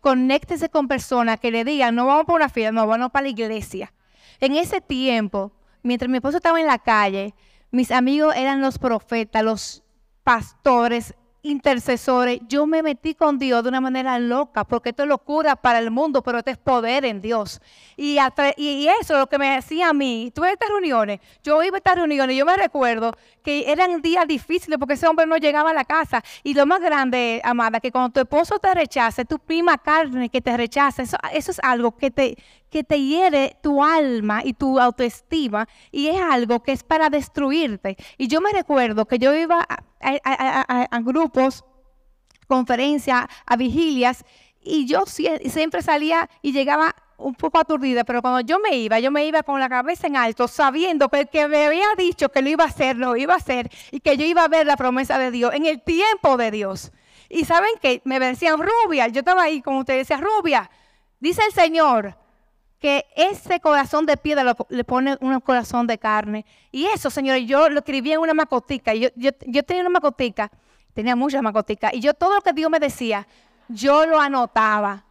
Conéctese 0.00 0.68
con 0.68 0.88
personas 0.88 1.38
que 1.38 1.52
le 1.52 1.62
digan, 1.62 1.94
no 1.94 2.06
vamos 2.06 2.24
para 2.24 2.38
una 2.38 2.48
fiesta, 2.48 2.72
no, 2.72 2.88
vamos 2.88 3.12
para 3.12 3.22
la 3.22 3.28
iglesia. 3.28 3.92
En 4.40 4.56
ese 4.56 4.80
tiempo, 4.80 5.52
mientras 5.84 6.08
mi 6.10 6.16
esposo 6.16 6.38
estaba 6.38 6.60
en 6.60 6.66
la 6.66 6.80
calle, 6.80 7.36
mis 7.70 7.92
amigos 7.92 8.34
eran 8.34 8.60
los 8.60 8.80
profetas, 8.80 9.44
los 9.44 9.84
pastores, 10.24 11.14
intercesores. 11.48 12.40
Yo 12.48 12.66
me 12.66 12.82
metí 12.82 13.14
con 13.14 13.38
Dios 13.38 13.62
de 13.62 13.68
una 13.68 13.80
manera 13.80 14.18
loca, 14.18 14.64
porque 14.64 14.90
esto 14.90 15.02
es 15.02 15.08
locura 15.08 15.56
para 15.56 15.78
el 15.78 15.90
mundo, 15.90 16.22
pero 16.22 16.38
esto 16.38 16.50
es 16.50 16.58
poder 16.58 17.04
en 17.04 17.20
Dios. 17.20 17.60
Y, 17.96 18.18
y 18.56 18.88
eso 18.88 19.14
es 19.14 19.20
lo 19.20 19.26
que 19.28 19.38
me 19.38 19.54
decía 19.54 19.88
a 19.88 19.92
mí. 19.92 20.30
Tuve 20.34 20.52
estas 20.52 20.68
reuniones, 20.68 21.20
yo 21.42 21.62
iba 21.62 21.76
a 21.76 21.78
estas 21.78 21.96
reuniones, 21.96 22.36
yo 22.36 22.44
me 22.44 22.56
recuerdo 22.56 23.12
que 23.42 23.70
eran 23.70 24.02
días 24.02 24.26
difíciles 24.28 24.78
porque 24.78 24.94
ese 24.94 25.06
hombre 25.06 25.26
no 25.26 25.36
llegaba 25.36 25.70
a 25.70 25.74
la 25.74 25.84
casa. 25.84 26.22
Y 26.42 26.54
lo 26.54 26.66
más 26.66 26.80
grande, 26.80 27.40
amada, 27.44 27.80
que 27.80 27.90
cuando 27.90 28.10
tu 28.10 28.20
esposo 28.20 28.58
te 28.58 28.72
rechace, 28.74 29.24
tu 29.24 29.38
prima 29.38 29.78
carne 29.78 30.28
que 30.28 30.40
te 30.40 30.56
rechaza, 30.56 31.02
eso 31.02 31.50
es 31.50 31.60
algo 31.62 31.96
que 31.96 32.10
te, 32.10 32.36
que 32.70 32.84
te 32.84 33.00
hiere 33.00 33.56
tu 33.62 33.82
alma 33.82 34.42
y 34.44 34.52
tu 34.52 34.78
autoestima 34.78 35.68
y 35.90 36.08
es 36.08 36.20
algo 36.20 36.62
que 36.62 36.72
es 36.72 36.82
para 36.82 37.10
destruirte. 37.10 37.96
Y 38.16 38.28
yo 38.28 38.40
me 38.40 38.52
recuerdo 38.52 39.06
que 39.06 39.18
yo 39.18 39.34
iba 39.34 39.66
a, 40.00 41.00
grupos, 41.00 41.64
conferencias, 42.46 43.26
a 43.46 43.56
vigilias 43.56 44.24
y 44.60 44.86
yo 44.86 45.04
siempre 45.06 45.82
salía 45.82 46.28
y 46.42 46.52
llegaba 46.52 46.94
un 47.18 47.34
poco 47.34 47.58
aturdida, 47.58 48.04
pero 48.04 48.22
cuando 48.22 48.40
yo 48.40 48.60
me 48.60 48.76
iba, 48.76 49.00
yo 49.00 49.10
me 49.10 49.24
iba 49.26 49.42
con 49.42 49.58
la 49.58 49.68
cabeza 49.68 50.06
en 50.06 50.16
alto, 50.16 50.46
sabiendo 50.46 51.08
que 51.08 51.20
el 51.20 51.28
que 51.28 51.48
me 51.48 51.66
había 51.66 51.86
dicho 51.96 52.28
que 52.28 52.42
lo 52.42 52.48
iba 52.48 52.62
a 52.64 52.68
hacer, 52.68 52.96
lo 52.96 53.16
iba 53.16 53.34
a 53.34 53.38
hacer, 53.38 53.70
y 53.90 53.98
que 53.98 54.16
yo 54.16 54.24
iba 54.24 54.44
a 54.44 54.48
ver 54.48 54.66
la 54.66 54.76
promesa 54.76 55.18
de 55.18 55.32
Dios 55.32 55.52
en 55.52 55.66
el 55.66 55.82
tiempo 55.82 56.36
de 56.36 56.52
Dios. 56.52 56.92
Y 57.28 57.44
saben 57.44 57.72
que 57.82 58.00
me 58.04 58.20
decían 58.20 58.60
rubia, 58.60 59.08
yo 59.08 59.20
estaba 59.20 59.42
ahí, 59.42 59.60
como 59.60 59.80
usted 59.80 59.98
decía, 59.98 60.18
rubia. 60.18 60.70
Dice 61.18 61.42
el 61.44 61.52
Señor 61.52 62.16
que 62.78 63.06
ese 63.16 63.60
corazón 63.60 64.06
de 64.06 64.16
piedra 64.16 64.54
le 64.68 64.84
pone 64.84 65.16
un 65.20 65.40
corazón 65.40 65.86
de 65.86 65.98
carne. 65.98 66.46
Y 66.70 66.86
eso, 66.86 67.10
señores, 67.10 67.44
yo 67.46 67.68
lo 67.68 67.80
escribí 67.80 68.12
en 68.12 68.20
una 68.20 68.34
macotica. 68.34 68.94
Yo, 68.94 69.08
yo, 69.16 69.30
yo 69.46 69.62
tenía 69.64 69.82
una 69.82 69.90
macotica, 69.90 70.50
tenía 70.94 71.16
muchas 71.16 71.42
macoticas, 71.42 71.92
y 71.94 72.00
yo 72.00 72.14
todo 72.14 72.34
lo 72.34 72.40
que 72.40 72.52
Dios 72.52 72.70
me 72.70 72.78
decía, 72.78 73.26
yo 73.68 74.06
lo 74.06 74.20
anotaba. 74.20 75.04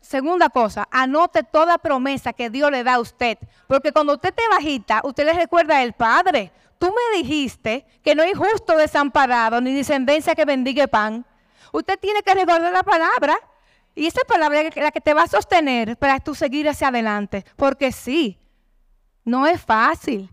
Segunda 0.00 0.48
cosa, 0.48 0.88
anote 0.90 1.42
toda 1.42 1.76
promesa 1.76 2.32
que 2.32 2.48
Dios 2.48 2.70
le 2.70 2.82
da 2.82 2.94
a 2.94 3.00
usted. 3.00 3.38
Porque 3.66 3.92
cuando 3.92 4.14
usted 4.14 4.32
te 4.32 4.42
bajita, 4.50 5.02
usted 5.04 5.26
le 5.26 5.34
recuerda 5.34 5.78
al 5.78 5.92
Padre. 5.92 6.50
Tú 6.78 6.86
me 6.86 7.18
dijiste 7.18 7.84
que 8.02 8.14
no 8.14 8.22
hay 8.22 8.32
justo 8.32 8.76
desamparado 8.76 9.60
ni 9.60 9.74
descendencia 9.74 10.34
que 10.34 10.46
bendiga 10.46 10.86
pan. 10.86 11.26
Usted 11.72 11.98
tiene 11.98 12.22
que 12.22 12.32
recordar 12.32 12.72
la 12.72 12.82
palabra. 12.82 13.36
Y 14.00 14.06
esa 14.06 14.22
palabra 14.26 14.62
es 14.62 14.74
la 14.76 14.92
que 14.92 15.02
te 15.02 15.12
va 15.12 15.24
a 15.24 15.26
sostener 15.26 15.94
para 15.98 16.20
tú 16.20 16.34
seguir 16.34 16.66
hacia 16.66 16.88
adelante. 16.88 17.44
Porque 17.54 17.92
sí, 17.92 18.38
no 19.26 19.46
es 19.46 19.60
fácil. 19.60 20.30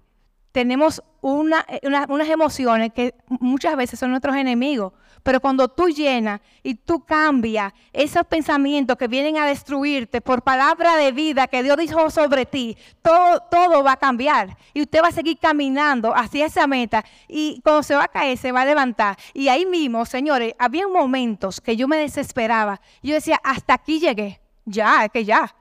Tenemos 0.53 0.99
eh, 0.99 1.81
unas 1.81 2.29
emociones 2.29 2.93
que 2.93 3.13
muchas 3.27 3.75
veces 3.75 3.99
son 3.99 4.11
nuestros 4.11 4.37
enemigos. 4.37 4.93
Pero 5.23 5.39
cuando 5.39 5.67
tú 5.67 5.89
llenas 5.89 6.41
y 6.63 6.75
tú 6.75 7.03
cambias 7.03 7.73
esos 7.91 8.25
pensamientos 8.25 8.97
que 8.97 9.07
vienen 9.07 9.37
a 9.37 9.45
destruirte 9.45 10.21
por 10.21 10.41
palabra 10.41 10.95
de 10.95 11.11
vida 11.11 11.47
que 11.47 11.63
Dios 11.63 11.77
dijo 11.77 12.09
sobre 12.09 12.45
ti, 12.45 12.77
todo, 13.01 13.41
todo 13.51 13.83
va 13.83 13.93
a 13.93 13.97
cambiar. 13.97 14.57
Y 14.73 14.81
usted 14.81 15.01
va 15.01 15.09
a 15.09 15.11
seguir 15.11 15.37
caminando 15.37 16.15
hacia 16.15 16.45
esa 16.45 16.67
meta. 16.67 17.03
Y 17.27 17.61
cuando 17.61 17.83
se 17.83 17.95
va 17.95 18.05
a 18.05 18.07
caer, 18.07 18.37
se 18.37 18.51
va 18.51 18.61
a 18.61 18.65
levantar. 18.65 19.17
Y 19.33 19.47
ahí 19.49 19.65
mismo, 19.65 20.05
señores, 20.05 20.53
había 20.59 20.87
momentos 20.87 21.59
que 21.61 21.75
yo 21.75 21.87
me 21.87 21.97
desesperaba. 21.97 22.79
Yo 23.01 23.13
decía, 23.13 23.39
hasta 23.43 23.73
aquí 23.73 23.99
llegué. 23.99 24.39
Ya, 24.65 25.05
es 25.05 25.11
que 25.11 25.25
ya. 25.25 25.55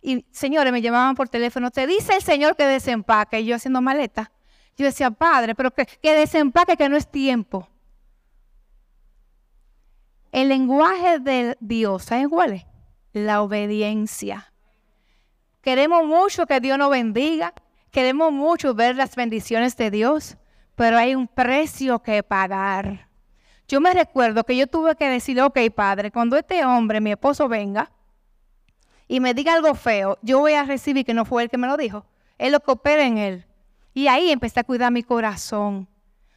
Y 0.00 0.24
señores, 0.32 0.72
me 0.72 0.82
llamaban 0.82 1.14
por 1.14 1.28
teléfono. 1.28 1.70
Te 1.70 1.86
dice 1.86 2.14
el 2.14 2.22
Señor 2.22 2.56
que 2.56 2.64
desempaque. 2.64 3.40
Y 3.40 3.46
yo 3.46 3.56
haciendo 3.56 3.80
maleta. 3.80 4.32
Yo 4.76 4.86
decía, 4.86 5.10
Padre, 5.10 5.54
pero 5.54 5.70
que, 5.70 5.86
que 5.86 6.14
desempaque, 6.14 6.76
que 6.76 6.88
no 6.88 6.96
es 6.96 7.06
tiempo. 7.08 7.68
El 10.32 10.48
lenguaje 10.48 11.18
de 11.18 11.58
Dios, 11.60 12.04
¿saben 12.04 12.30
cuál 12.30 12.54
es? 12.54 12.66
La 13.12 13.42
obediencia. 13.42 14.50
Queremos 15.60 16.06
mucho 16.06 16.46
que 16.46 16.58
Dios 16.58 16.78
nos 16.78 16.90
bendiga, 16.90 17.52
queremos 17.90 18.32
mucho 18.32 18.74
ver 18.74 18.96
las 18.96 19.14
bendiciones 19.14 19.76
de 19.76 19.90
Dios, 19.90 20.38
pero 20.74 20.96
hay 20.96 21.14
un 21.14 21.28
precio 21.28 21.98
que 21.98 22.22
pagar. 22.22 23.08
Yo 23.68 23.80
me 23.82 23.92
recuerdo 23.92 24.44
que 24.44 24.56
yo 24.56 24.66
tuve 24.66 24.96
que 24.96 25.08
decir, 25.08 25.38
ok, 25.38 25.58
padre, 25.74 26.10
cuando 26.10 26.38
este 26.38 26.64
hombre, 26.64 27.02
mi 27.02 27.12
esposo, 27.12 27.46
venga 27.46 27.92
y 29.06 29.20
me 29.20 29.34
diga 29.34 29.52
algo 29.52 29.74
feo, 29.74 30.18
yo 30.22 30.38
voy 30.38 30.54
a 30.54 30.64
recibir 30.64 31.04
que 31.04 31.12
no 31.12 31.26
fue 31.26 31.42
él 31.42 31.50
que 31.50 31.58
me 31.58 31.66
lo 31.66 31.76
dijo. 31.76 32.06
Él 32.38 32.52
lo 32.52 32.60
que 32.60 32.70
opera 32.70 33.06
en 33.06 33.18
él. 33.18 33.46
Y 33.92 34.06
ahí 34.06 34.30
empecé 34.30 34.60
a 34.60 34.64
cuidar 34.64 34.90
mi 34.90 35.02
corazón, 35.02 35.86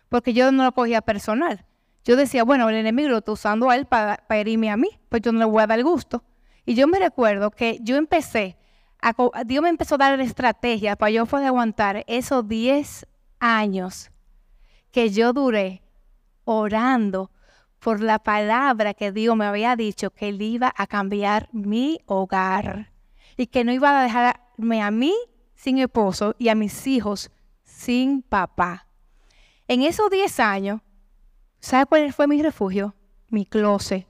porque 0.10 0.34
yo 0.34 0.52
no 0.52 0.66
lo 0.66 0.74
cogía 0.74 1.02
personal. 1.02 1.66
Yo 2.06 2.16
decía, 2.16 2.44
bueno, 2.44 2.70
el 2.70 2.76
enemigo 2.76 3.10
lo 3.10 3.18
está 3.18 3.32
usando 3.32 3.70
a 3.70 3.76
él 3.76 3.88
para, 3.88 4.24
herirme 4.30 4.70
a 4.70 4.78
mí, 4.78 4.90
pues 5.10 5.24
yo 5.24 5.32
no 5.32 5.40
le 5.40 5.46
voy 5.46 5.64
a 5.64 5.68
dar 5.68 5.82
gusto. 5.84 6.24
Y 6.64 6.76
yo 6.76 6.88
me 6.88 7.00
recuerdo 7.00 7.50
que 7.50 7.80
yo 7.82 7.96
empecé, 7.96 8.58
Dios 9.46 9.64
me 9.64 9.70
empezó 9.70 9.96
a 9.96 9.98
dar 9.98 10.20
estrategias 10.20 10.98
para 10.98 11.10
yo 11.10 11.26
poder 11.26 11.48
aguantar 11.48 12.04
esos 12.08 12.48
10 12.48 13.08
años 13.40 14.12
que 14.92 15.10
yo 15.10 15.34
duré 15.34 15.82
orando 16.44 17.32
por 17.80 18.02
la 18.02 18.20
palabra 18.20 18.94
que 18.94 19.12
Dios 19.12 19.36
me 19.36 19.46
había 19.46 19.76
dicho 19.76 20.12
que 20.12 20.30
Él 20.30 20.42
iba 20.42 20.74
a 20.76 20.88
cambiar 20.88 21.50
mi 21.52 22.00
hogar 22.06 22.92
y 23.36 23.48
que 23.48 23.64
no 23.64 23.74
iba 23.74 24.00
a 24.00 24.04
dejarme 24.04 24.82
a 24.82 24.92
mí 24.92 25.14
sin 25.56 25.80
esposo 25.80 26.36
y 26.38 26.50
a 26.50 26.56
mis 26.56 26.88
hijos 26.88 27.32
sin 27.64 28.22
papá. 28.22 28.88
En 29.68 29.82
esos 29.82 30.10
10 30.10 30.40
años, 30.40 30.82
¿Sabe 31.66 31.88
cuál 31.88 32.14
fue 32.14 32.28
mi 32.28 32.44
refugio? 32.44 32.94
Mi 33.30 33.44
closet. 33.44 34.06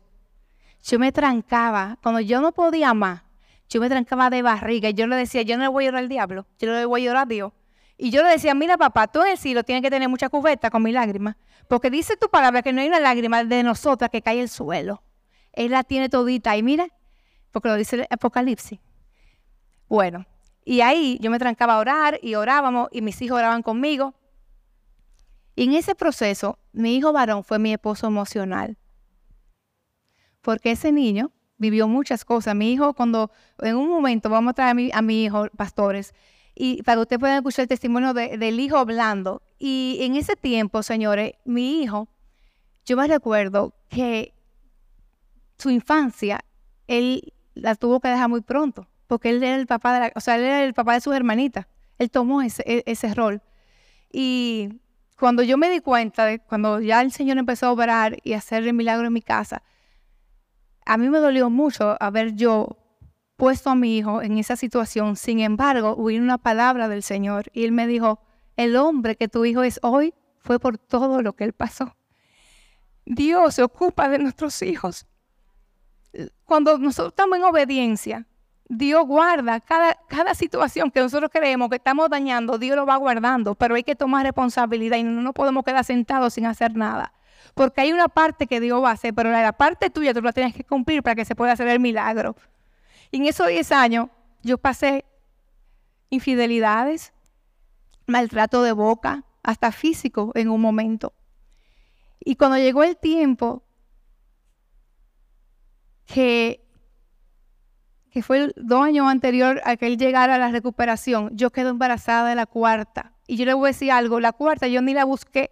Yo 0.83 1.00
me 1.00 1.13
trancaba, 1.13 1.97
cuando 2.03 2.19
yo 2.19 2.41
no 2.41 2.51
podía 2.51 2.93
más, 2.93 3.24
yo 3.69 3.79
me 3.79 3.88
trancaba 3.88 4.29
de 4.29 4.41
barriga 4.41 4.89
y 4.89 4.93
yo 4.93 5.07
le 5.07 5.15
decía, 5.15 5.41
yo 5.43 5.55
no 5.55 5.63
le 5.63 5.69
voy 5.69 5.85
a 5.85 5.88
llorar 5.88 6.03
al 6.03 6.09
diablo, 6.09 6.47
yo 6.59 6.74
le 6.74 6.83
voy 6.83 7.03
a 7.03 7.05
llorar 7.05 7.24
a 7.24 7.25
Dios. 7.27 7.53
Y 7.97 8.09
yo 8.09 8.24
le 8.24 8.29
decía, 8.31 8.53
mira 8.55 8.77
papá, 8.77 9.07
tú 9.07 9.21
en 9.21 9.29
el 9.29 9.38
cielo 9.38 9.63
tienes 9.63 9.83
que 9.83 9.89
tener 9.89 10.09
mucha 10.09 10.27
cubeta 10.27 10.69
con 10.69 10.83
mi 10.83 10.91
lágrima, 10.91 11.38
porque 11.69 11.89
dice 11.89 12.17
tu 12.17 12.27
palabra 12.27 12.62
que 12.62 12.74
no 12.74 12.81
hay 12.81 12.89
una 12.89 13.00
lágrima 13.00 13.45
de 13.45 13.63
nosotras 13.63 14.09
que 14.09 14.21
cae 14.21 14.41
el 14.41 14.50
suelo. 14.50 15.01
Él 15.53 15.71
la 15.71 15.85
tiene 15.85 16.09
todita 16.09 16.57
y 16.57 16.62
mira, 16.62 16.89
porque 17.53 17.69
lo 17.69 17.75
dice 17.75 17.95
el 17.95 18.07
Apocalipsis. 18.09 18.81
Bueno, 19.88 20.25
y 20.65 20.81
ahí 20.81 21.19
yo 21.21 21.31
me 21.31 21.39
trancaba 21.39 21.75
a 21.75 21.79
orar 21.79 22.19
y 22.21 22.35
orábamos 22.35 22.89
y 22.91 23.01
mis 23.01 23.21
hijos 23.21 23.38
oraban 23.38 23.62
conmigo. 23.62 24.13
Y 25.55 25.63
en 25.63 25.74
ese 25.74 25.95
proceso, 25.95 26.59
mi 26.74 26.95
hijo 26.95 27.13
varón 27.13 27.43
fue 27.43 27.59
mi 27.59 27.71
esposo 27.71 28.07
emocional. 28.07 28.77
Porque 30.41 30.71
ese 30.71 30.91
niño 30.91 31.31
vivió 31.57 31.88
muchas 31.88 32.25
cosas. 32.25 32.55
Mi 32.55 32.74
hijo, 32.74 32.93
cuando 32.93 33.31
en 33.59 33.75
un 33.77 33.89
momento 33.89 34.29
vamos 34.29 34.51
a 34.51 34.53
traer 34.53 34.91
a 34.93 35.01
mi, 35.01 35.24
hijo, 35.24 35.47
pastores, 35.55 36.13
y 36.53 36.83
para 36.83 36.97
que 36.97 37.01
ustedes 37.01 37.19
puedan 37.19 37.38
escuchar 37.38 37.63
el 37.63 37.69
testimonio 37.69 38.13
del 38.13 38.59
hijo 38.59 38.77
hablando. 38.77 39.41
Y 39.57 39.97
en 40.01 40.15
ese 40.15 40.35
tiempo, 40.35 40.83
señores, 40.83 41.33
mi 41.45 41.81
hijo, 41.81 42.09
yo 42.85 42.97
me 42.97 43.07
recuerdo 43.07 43.74
que 43.89 44.33
su 45.57 45.69
infancia, 45.69 46.45
él 46.88 47.33
la 47.53 47.75
tuvo 47.75 48.00
que 48.00 48.09
dejar 48.09 48.29
muy 48.29 48.41
pronto, 48.41 48.88
porque 49.07 49.29
él 49.29 49.43
era 49.43 49.55
el 49.55 49.67
papá 49.67 49.93
de 49.93 50.00
la, 50.01 50.12
o 50.15 50.19
sea, 50.19 50.35
él 50.35 50.43
era 50.43 50.63
el 50.63 50.74
papá 50.74 50.93
de 50.93 51.01
sus 51.01 51.15
hermanitas. 51.15 51.67
Él 51.97 52.12
tomó 52.12 52.41
ese, 52.41 52.63
e, 52.65 52.83
ese 52.85 53.13
rol. 53.13 53.41
Y 54.12 54.81
cuando 55.19 55.43
yo 55.43 55.57
me 55.57 55.69
di 55.69 55.79
cuenta, 55.79 56.25
de, 56.25 56.39
cuando 56.39 56.79
ya 56.81 57.01
el 57.01 57.12
Señor 57.12 57.38
empezó 57.38 57.67
a 57.67 57.72
obrar 57.72 58.17
y 58.24 58.34
a 58.34 58.38
hacer 58.38 58.63
el 58.63 58.74
milagro 58.74 59.07
en 59.07 59.13
mi 59.13 59.22
casa, 59.22 59.63
a 60.86 60.98
mí 60.98 61.10
me 61.10 61.19
dolió 61.19 61.50
mucho 61.50 61.98
haber 62.00 62.34
yo 62.36 62.77
puesto 63.38 63.69
a 63.69 63.75
mi 63.75 63.98
hijo 63.98 64.22
en 64.22 64.38
esa 64.38 64.55
situación. 64.55 65.15
Sin 65.15 65.39
embargo, 65.39 65.95
hubo 65.98 66.07
una 66.07 66.38
palabra 66.38 66.88
del 66.88 67.03
Señor 67.03 67.45
y 67.53 67.65
él 67.65 67.72
me 67.72 67.88
dijo, 67.88 68.19
el 68.57 68.75
hombre 68.75 69.15
que 69.15 69.27
tu 69.27 69.45
hijo 69.45 69.63
es 69.63 69.79
hoy 69.84 70.13
fue 70.39 70.60
por 70.60 70.77
todo 70.77 71.22
lo 71.22 71.34
que 71.34 71.43
él 71.43 71.53
pasó. 71.53 71.95
Dios 73.05 73.55
se 73.55 73.63
ocupa 73.63 74.10
de 74.10 74.19
nuestros 74.19 74.62
hijos. 74.62 75.05
Cuando 76.45 76.77
nosotros 76.77 77.13
estamos 77.13 77.38
en 77.38 77.43
obediencia, 77.43 78.27
Dios 78.67 79.05
guarda 79.05 79.60
cada, 79.60 79.95
cada 80.07 80.34
situación 80.34 80.89
que 80.89 81.00
nosotros 81.00 81.29
creemos 81.31 81.69
que 81.69 81.75
estamos 81.75 82.10
dañando, 82.10 82.57
Dios 82.57 82.75
lo 82.75 82.86
va 82.86 82.95
guardando, 82.95 83.53
pero 83.55 83.75
hay 83.75 83.84
que 83.84 83.95
tomar 83.95 84.25
responsabilidad 84.25 84.98
y 84.98 85.03
no 85.03 85.22
nos 85.22 85.34
podemos 85.34 85.63
quedar 85.63 85.84
sentados 85.86 86.34
sin 86.34 86.45
hacer 86.45 86.75
nada. 86.75 87.13
Porque 87.53 87.81
hay 87.81 87.93
una 87.93 88.07
parte 88.07 88.48
que 88.48 88.60
Dios 88.60 88.84
va 88.84 88.89
a 88.89 88.93
hacer, 88.93 89.13
pero 89.13 89.29
la 89.29 89.53
parte 89.53 89.89
tuya 89.89 90.13
tú 90.13 90.22
la 90.22 90.34
tienes 90.34 90.53
que 90.53 90.63
cumplir 90.63 91.03
para 91.03 91.15
que 91.15 91.25
se 91.25 91.36
pueda 91.36 91.51
hacer 91.51 91.67
el 91.67 91.79
milagro. 91.79 92.36
Y 93.12 93.17
en 93.17 93.27
esos 93.27 93.48
10 93.48 93.72
años 93.72 94.07
yo 94.41 94.57
pasé 94.57 95.05
infidelidades, 96.10 97.13
maltrato 98.07 98.63
de 98.63 98.72
boca, 98.72 99.24
hasta 99.43 99.72
físico 99.72 100.31
en 100.34 100.50
un 100.50 100.60
momento. 100.60 101.13
Y 102.19 102.36
cuando 102.36 102.57
llegó 102.57 102.84
el 102.84 102.98
tiempo 102.98 103.63
que 106.07 106.64
que 108.15 108.24
fue 108.24 108.53
dos 108.55 108.81
años 108.81 109.10
anterior 109.10 109.60
a 109.65 109.75
que 109.75 109.88
él 109.88 109.98
llegara 109.98 110.36
a 110.36 110.38
la 110.38 110.48
recuperación, 110.48 111.31
yo 111.34 111.50
quedé 111.50 111.67
embarazada 111.67 112.29
de 112.29 112.36
la 112.36 112.45
cuarta. 112.45 113.12
Y 113.27 113.36
yo 113.36 113.43
le 113.43 113.53
voy 113.53 113.65
a 113.65 113.72
decir 113.72 113.91
algo, 113.91 114.22
la 114.22 114.31
cuarta 114.31 114.69
yo 114.69 114.81
ni 114.81 114.93
la 114.93 115.03
busqué. 115.03 115.51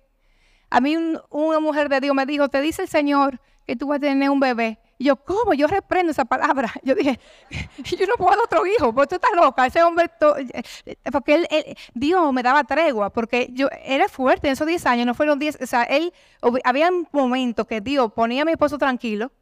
A 0.70 0.80
mí 0.80 0.96
una 1.30 1.60
mujer 1.60 1.90
de 1.90 2.00
Dios 2.00 2.16
me 2.16 2.26
dijo, 2.26 2.48
te 2.48 2.62
dice 2.62 2.84
el 2.84 2.88
Señor 2.88 3.42
que 3.68 3.76
tú 3.76 3.88
vas 3.88 3.98
a 3.98 4.00
tener 4.00 4.30
un 4.30 4.40
bebé. 4.40 4.80
Y 4.98 5.04
yo, 5.04 5.18
¿cómo? 5.18 5.54
Yo 5.54 5.68
reprendo 5.68 6.14
esa 6.14 6.24
palabra. 6.24 6.72
Yo 6.84 6.96
dije, 6.96 7.20
yo 8.00 8.08
no 8.08 8.14
puedo 8.16 8.30
dar 8.30 8.40
otro 8.46 8.66
hijo, 8.66 8.94
porque 8.94 9.08
tú 9.10 9.16
estás 9.16 9.32
loca. 9.36 9.66
Ese 9.66 9.84
hombre, 9.84 10.10
porque 11.12 11.36
él, 11.36 11.48
Dios 11.94 12.32
me 12.32 12.44
daba 12.44 12.64
tregua, 12.64 13.10
porque 13.10 13.50
yo 13.52 13.68
era 13.84 14.08
fuerte 14.08 14.48
en 14.48 14.54
esos 14.54 14.66
10 14.66 14.86
años, 14.86 15.06
no 15.06 15.14
fueron 15.14 15.38
10, 15.38 15.60
o 15.62 15.68
sea, 15.68 15.84
él, 15.84 16.14
había 16.64 16.88
un 16.88 17.10
momento 17.12 17.66
que 17.68 17.82
Dios 17.82 18.14
ponía 18.14 18.44
a 18.44 18.46
mi 18.46 18.54
esposo 18.54 18.78
tranquilo, 18.78 19.34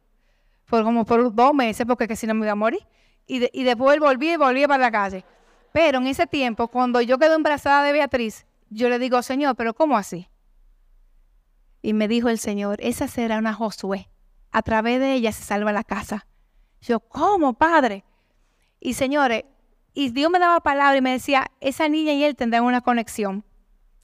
por 0.66 0.82
como 0.82 1.04
por 1.04 1.32
dos 1.32 1.54
meses, 1.54 1.86
porque 1.86 2.08
que 2.08 2.16
si 2.16 2.26
no 2.26 2.34
me 2.34 2.46
iba 2.46 2.52
a 2.52 2.56
morir. 2.56 2.84
Y, 3.26 3.64
después 3.64 3.98
volví 3.98 4.32
y 4.32 4.36
volví 4.36 4.66
para 4.66 4.78
la 4.78 4.90
calle. 4.90 5.24
Pero 5.72 5.98
en 5.98 6.06
ese 6.06 6.26
tiempo, 6.26 6.68
cuando 6.68 7.00
yo 7.00 7.18
quedo 7.18 7.34
embarazada 7.34 7.82
de 7.82 7.92
Beatriz, 7.92 8.46
yo 8.68 8.88
le 8.88 8.98
digo, 8.98 9.22
Señor, 9.22 9.56
pero 9.56 9.74
¿cómo 9.74 9.96
así? 9.96 10.28
Y 11.80 11.94
me 11.94 12.08
dijo 12.08 12.28
el 12.28 12.38
Señor, 12.38 12.78
esa 12.80 13.08
será 13.08 13.38
una 13.38 13.54
Josué. 13.54 14.08
A 14.50 14.62
través 14.62 15.00
de 15.00 15.14
ella 15.14 15.32
se 15.32 15.42
salva 15.42 15.72
la 15.72 15.84
casa. 15.84 16.26
Yo, 16.80 17.00
¿cómo, 17.00 17.54
Padre? 17.54 18.04
Y 18.80 18.94
señores, 18.94 19.44
y 19.94 20.10
Dios 20.10 20.30
me 20.30 20.38
daba 20.38 20.60
palabra 20.60 20.96
y 20.96 21.00
me 21.00 21.12
decía, 21.12 21.50
esa 21.60 21.88
niña 21.88 22.12
y 22.12 22.24
él 22.24 22.36
tendrán 22.36 22.64
una 22.64 22.80
conexión. 22.80 23.44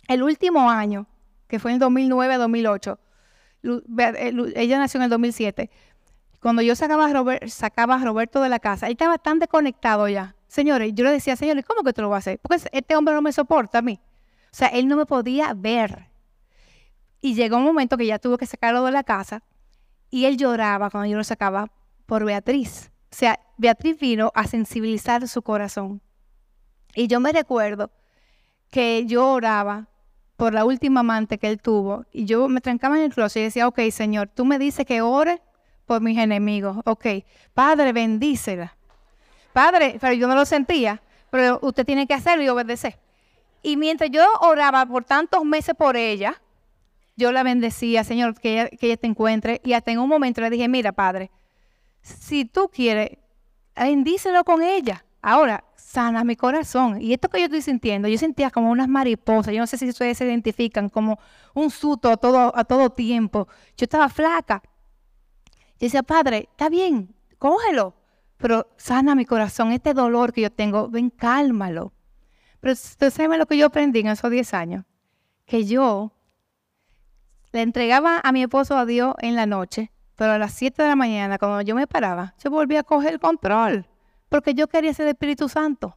El 0.06 0.22
último 0.22 0.70
año, 0.70 1.06
que 1.48 1.58
fue 1.58 1.72
en 1.72 1.82
el 1.82 1.88
2009-2008, 1.88 2.98
eh, 3.62 4.52
ella 4.54 4.78
nació 4.78 4.98
en 4.98 5.04
el 5.04 5.10
2007. 5.10 5.70
Cuando 6.40 6.62
yo 6.62 6.76
sacaba 6.76 7.06
a, 7.06 7.48
sacaba 7.48 7.96
a 7.96 8.04
Roberto 8.04 8.40
de 8.40 8.48
la 8.48 8.58
casa, 8.58 8.86
él 8.86 8.92
estaba 8.92 9.18
tan 9.18 9.38
desconectado 9.38 10.08
ya. 10.08 10.36
Señores, 10.46 10.92
yo 10.94 11.04
le 11.04 11.12
decía, 11.12 11.36
señores, 11.36 11.64
¿cómo 11.64 11.82
que 11.82 11.92
tú 11.92 12.02
lo 12.02 12.08
vas 12.08 12.18
a 12.18 12.30
hacer? 12.30 12.38
Porque 12.38 12.62
este 12.72 12.96
hombre 12.96 13.14
no 13.14 13.22
me 13.22 13.32
soporta 13.32 13.78
a 13.78 13.82
mí. 13.82 14.00
O 14.50 14.56
sea, 14.56 14.68
él 14.68 14.88
no 14.88 14.96
me 14.96 15.04
podía 15.04 15.52
ver. 15.54 16.08
Y 17.20 17.34
llegó 17.34 17.56
un 17.56 17.64
momento 17.64 17.96
que 17.96 18.06
ya 18.06 18.18
tuve 18.18 18.38
que 18.38 18.46
sacarlo 18.46 18.84
de 18.84 18.92
la 18.92 19.02
casa 19.02 19.42
y 20.10 20.24
él 20.24 20.36
lloraba 20.36 20.90
cuando 20.90 21.10
yo 21.10 21.16
lo 21.16 21.24
sacaba 21.24 21.70
por 22.06 22.24
Beatriz. 22.24 22.90
O 23.10 23.14
sea, 23.14 23.38
Beatriz 23.56 23.98
vino 23.98 24.30
a 24.34 24.46
sensibilizar 24.46 25.26
su 25.28 25.42
corazón. 25.42 26.00
Y 26.94 27.08
yo 27.08 27.20
me 27.20 27.32
recuerdo 27.32 27.90
que 28.70 29.04
yo 29.06 29.32
oraba 29.32 29.88
por 30.36 30.54
la 30.54 30.64
última 30.64 31.00
amante 31.00 31.38
que 31.38 31.48
él 31.48 31.60
tuvo 31.60 32.04
y 32.12 32.24
yo 32.24 32.48
me 32.48 32.60
trancaba 32.60 32.96
en 32.96 33.04
el 33.04 33.12
closet 33.12 33.40
y 33.40 33.44
decía, 33.44 33.66
ok, 33.66 33.80
Señor, 33.90 34.28
tú 34.28 34.44
me 34.44 34.58
dices 34.58 34.86
que 34.86 35.02
ore 35.02 35.42
por 35.88 36.00
mis 36.02 36.18
enemigos. 36.18 36.76
Ok, 36.84 37.06
Padre, 37.54 37.92
bendícela. 37.92 38.76
Padre, 39.52 39.96
pero 40.00 40.12
yo 40.12 40.28
no 40.28 40.36
lo 40.36 40.44
sentía, 40.44 41.02
pero 41.30 41.58
usted 41.62 41.84
tiene 41.84 42.06
que 42.06 42.14
hacerlo 42.14 42.44
y 42.44 42.48
obedecer. 42.48 43.00
Y 43.62 43.76
mientras 43.76 44.10
yo 44.10 44.22
oraba 44.40 44.86
por 44.86 45.02
tantos 45.02 45.44
meses 45.44 45.74
por 45.74 45.96
ella, 45.96 46.40
yo 47.16 47.32
la 47.32 47.42
bendecía, 47.42 48.04
Señor, 48.04 48.38
que 48.38 48.52
ella, 48.52 48.68
que 48.68 48.86
ella 48.86 48.96
te 48.96 49.08
encuentre. 49.08 49.60
Y 49.64 49.72
hasta 49.72 49.90
en 49.90 49.98
un 49.98 50.08
momento 50.08 50.40
le 50.40 50.50
dije, 50.50 50.68
mira, 50.68 50.92
Padre, 50.92 51.32
si 52.02 52.44
tú 52.44 52.70
quieres, 52.72 53.18
bendícelo 53.74 54.44
con 54.44 54.62
ella. 54.62 55.04
Ahora, 55.20 55.64
sana 55.74 56.22
mi 56.22 56.36
corazón. 56.36 57.00
Y 57.00 57.14
esto 57.14 57.28
que 57.28 57.38
yo 57.38 57.46
estoy 57.46 57.62
sintiendo, 57.62 58.08
yo 58.08 58.18
sentía 58.18 58.50
como 58.50 58.70
unas 58.70 58.88
mariposas. 58.88 59.52
Yo 59.54 59.60
no 59.60 59.66
sé 59.66 59.78
si 59.78 59.88
ustedes 59.88 60.18
se 60.18 60.26
identifican 60.26 60.90
como 60.90 61.18
un 61.54 61.70
suto 61.70 62.10
a 62.10 62.16
todo, 62.18 62.56
a 62.56 62.64
todo 62.64 62.90
tiempo. 62.90 63.48
Yo 63.76 63.84
estaba 63.84 64.08
flaca. 64.08 64.62
Yo 65.78 65.86
decía, 65.86 66.02
Padre, 66.02 66.48
está 66.50 66.68
bien, 66.68 67.14
cógelo. 67.38 67.94
Pero 68.36 68.68
sana 68.76 69.14
mi 69.14 69.24
corazón, 69.24 69.72
este 69.72 69.94
dolor 69.94 70.32
que 70.32 70.42
yo 70.42 70.50
tengo, 70.50 70.88
ven, 70.88 71.10
cálmalo. 71.10 71.92
Pero 72.60 72.72
usted 72.72 73.10
sabe 73.10 73.38
lo 73.38 73.46
que 73.46 73.56
yo 73.56 73.66
aprendí 73.66 74.00
en 74.00 74.08
esos 74.08 74.30
10 74.30 74.54
años. 74.54 74.84
Que 75.44 75.64
yo 75.64 76.12
le 77.52 77.62
entregaba 77.62 78.20
a 78.22 78.32
mi 78.32 78.42
esposo 78.42 78.76
a 78.76 78.84
Dios 78.84 79.14
en 79.18 79.34
la 79.34 79.46
noche, 79.46 79.90
pero 80.16 80.32
a 80.32 80.38
las 80.38 80.52
7 80.54 80.82
de 80.82 80.88
la 80.88 80.96
mañana, 80.96 81.38
cuando 81.38 81.60
yo 81.62 81.74
me 81.74 81.86
paraba, 81.86 82.34
yo 82.42 82.50
volvía 82.50 82.80
a 82.80 82.84
coger 82.84 83.14
el 83.14 83.20
control, 83.20 83.86
porque 84.28 84.54
yo 84.54 84.68
quería 84.68 84.92
ser 84.92 85.08
Espíritu 85.08 85.48
Santo. 85.48 85.96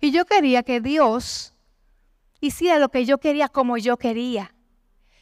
Y 0.00 0.10
yo 0.10 0.24
quería 0.26 0.62
que 0.62 0.80
Dios 0.80 1.54
hiciera 2.40 2.78
lo 2.78 2.88
que 2.88 3.04
yo 3.04 3.18
quería 3.18 3.48
como 3.48 3.78
yo 3.78 3.96
quería. 3.96 4.54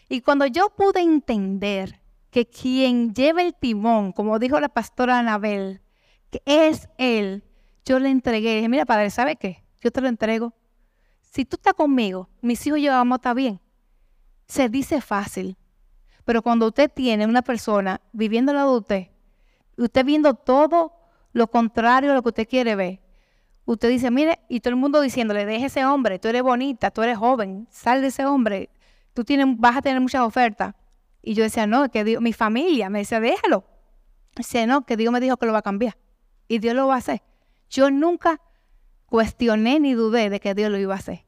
Y 0.09 0.23
cuando 0.23 0.47
yo 0.47 0.71
pude 0.71 1.00
entender 1.00 2.00
que 2.31 2.47
quien 2.47 3.13
lleva 3.13 3.43
el 3.43 3.55
timón, 3.55 4.13
como 4.13 4.39
dijo 4.39 4.61
la 4.61 4.69
pastora 4.69 5.19
Anabel, 5.19 5.81
que 6.31 6.43
es 6.47 6.89
Él, 6.97 7.45
yo 7.85 7.99
le 7.99 8.11
entregué. 8.11 8.57
dije, 8.57 8.69
mira, 8.69 8.87
Padre, 8.87 9.11
¿sabe 9.11 9.37
qué? 9.37 9.65
Yo 9.81 9.91
te 9.91 10.01
lo 10.01 10.09
entrego. 10.09 10.55
Si 11.21 11.45
tú 11.45 11.57
estás 11.57 11.75
conmigo, 11.75 12.29
mis 12.41 12.67
hijos 12.67 12.79
y 12.79 12.83
yo 12.83 13.05
bien 13.35 13.61
se 14.47 14.69
dice 14.69 15.01
fácil, 15.01 15.57
pero 16.25 16.43
cuando 16.43 16.67
usted 16.67 16.91
tiene 16.93 17.25
una 17.27 17.43
persona 17.43 18.01
viviendo 18.13 18.53
la 18.53 18.65
de 18.65 18.71
usted, 18.71 19.07
usted 19.77 20.05
viendo 20.05 20.35
todo 20.35 20.93
lo 21.33 21.49
contrario 21.49 22.11
a 22.11 22.14
lo 22.14 22.23
que 22.23 22.31
usted 22.31 22.49
quiere 22.49 22.75
ver, 22.75 23.01
usted 23.64 23.88
dice, 23.88 24.11
mire, 24.11 24.40
y 24.49 24.61
todo 24.61 24.71
el 24.71 24.77
mundo 24.77 25.01
diciéndole, 25.01 25.47
deje 25.47 25.66
ese 25.66 25.85
hombre, 25.85 26.19
tú 26.19 26.29
eres 26.29 26.43
bonita, 26.43 26.90
tú 26.90 27.03
eres 27.03 27.16
joven, 27.16 27.69
sal 27.71 28.01
de 28.01 28.09
ese 28.09 28.27
hombre, 28.27 28.71
tú 29.14 29.25
tienes, 29.25 29.47
vas 29.57 29.77
a 29.77 29.83
tener 29.83 30.01
muchas 30.01 30.23
ofertas. 30.23 30.75
Y 31.22 31.35
yo 31.35 31.42
decía, 31.42 31.66
no, 31.66 31.90
que 31.90 32.04
Dios, 32.04 32.22
mi 32.22 32.33
familia 32.33 32.90
me 32.90 33.00
decía, 33.00 33.20
déjalo. 33.20 33.64
Dice, 34.37 34.66
no, 34.66 34.87
que 34.87 34.96
Dios 34.96 35.12
me 35.12 35.20
dijo 35.20 35.37
que 35.37 35.46
lo 35.46 35.52
va 35.52 35.59
a 35.59 35.62
cambiar. 35.62 35.96
Y 36.48 36.59
Dios 36.59 36.74
lo 36.74 36.87
va 36.87 36.94
a 36.94 36.98
hacer. 36.98 37.22
Yo 37.68 37.90
nunca 37.90 38.40
cuestioné 39.06 39.80
ni 39.80 39.94
dudé 39.94 40.30
de 40.30 40.40
que 40.40 40.54
Dios 40.54 40.70
lo 40.70 40.78
iba 40.78 40.94
a 40.94 40.98
hacer 40.98 41.24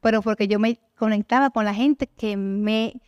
pero 0.00 0.22
porque 0.22 0.48
yo 0.48 0.58
me 0.58 0.78
conectaba 0.96 1.50
con 1.50 1.64
la 1.64 1.74
gente 1.74 2.06
que 2.06 2.36
me 2.36 3.00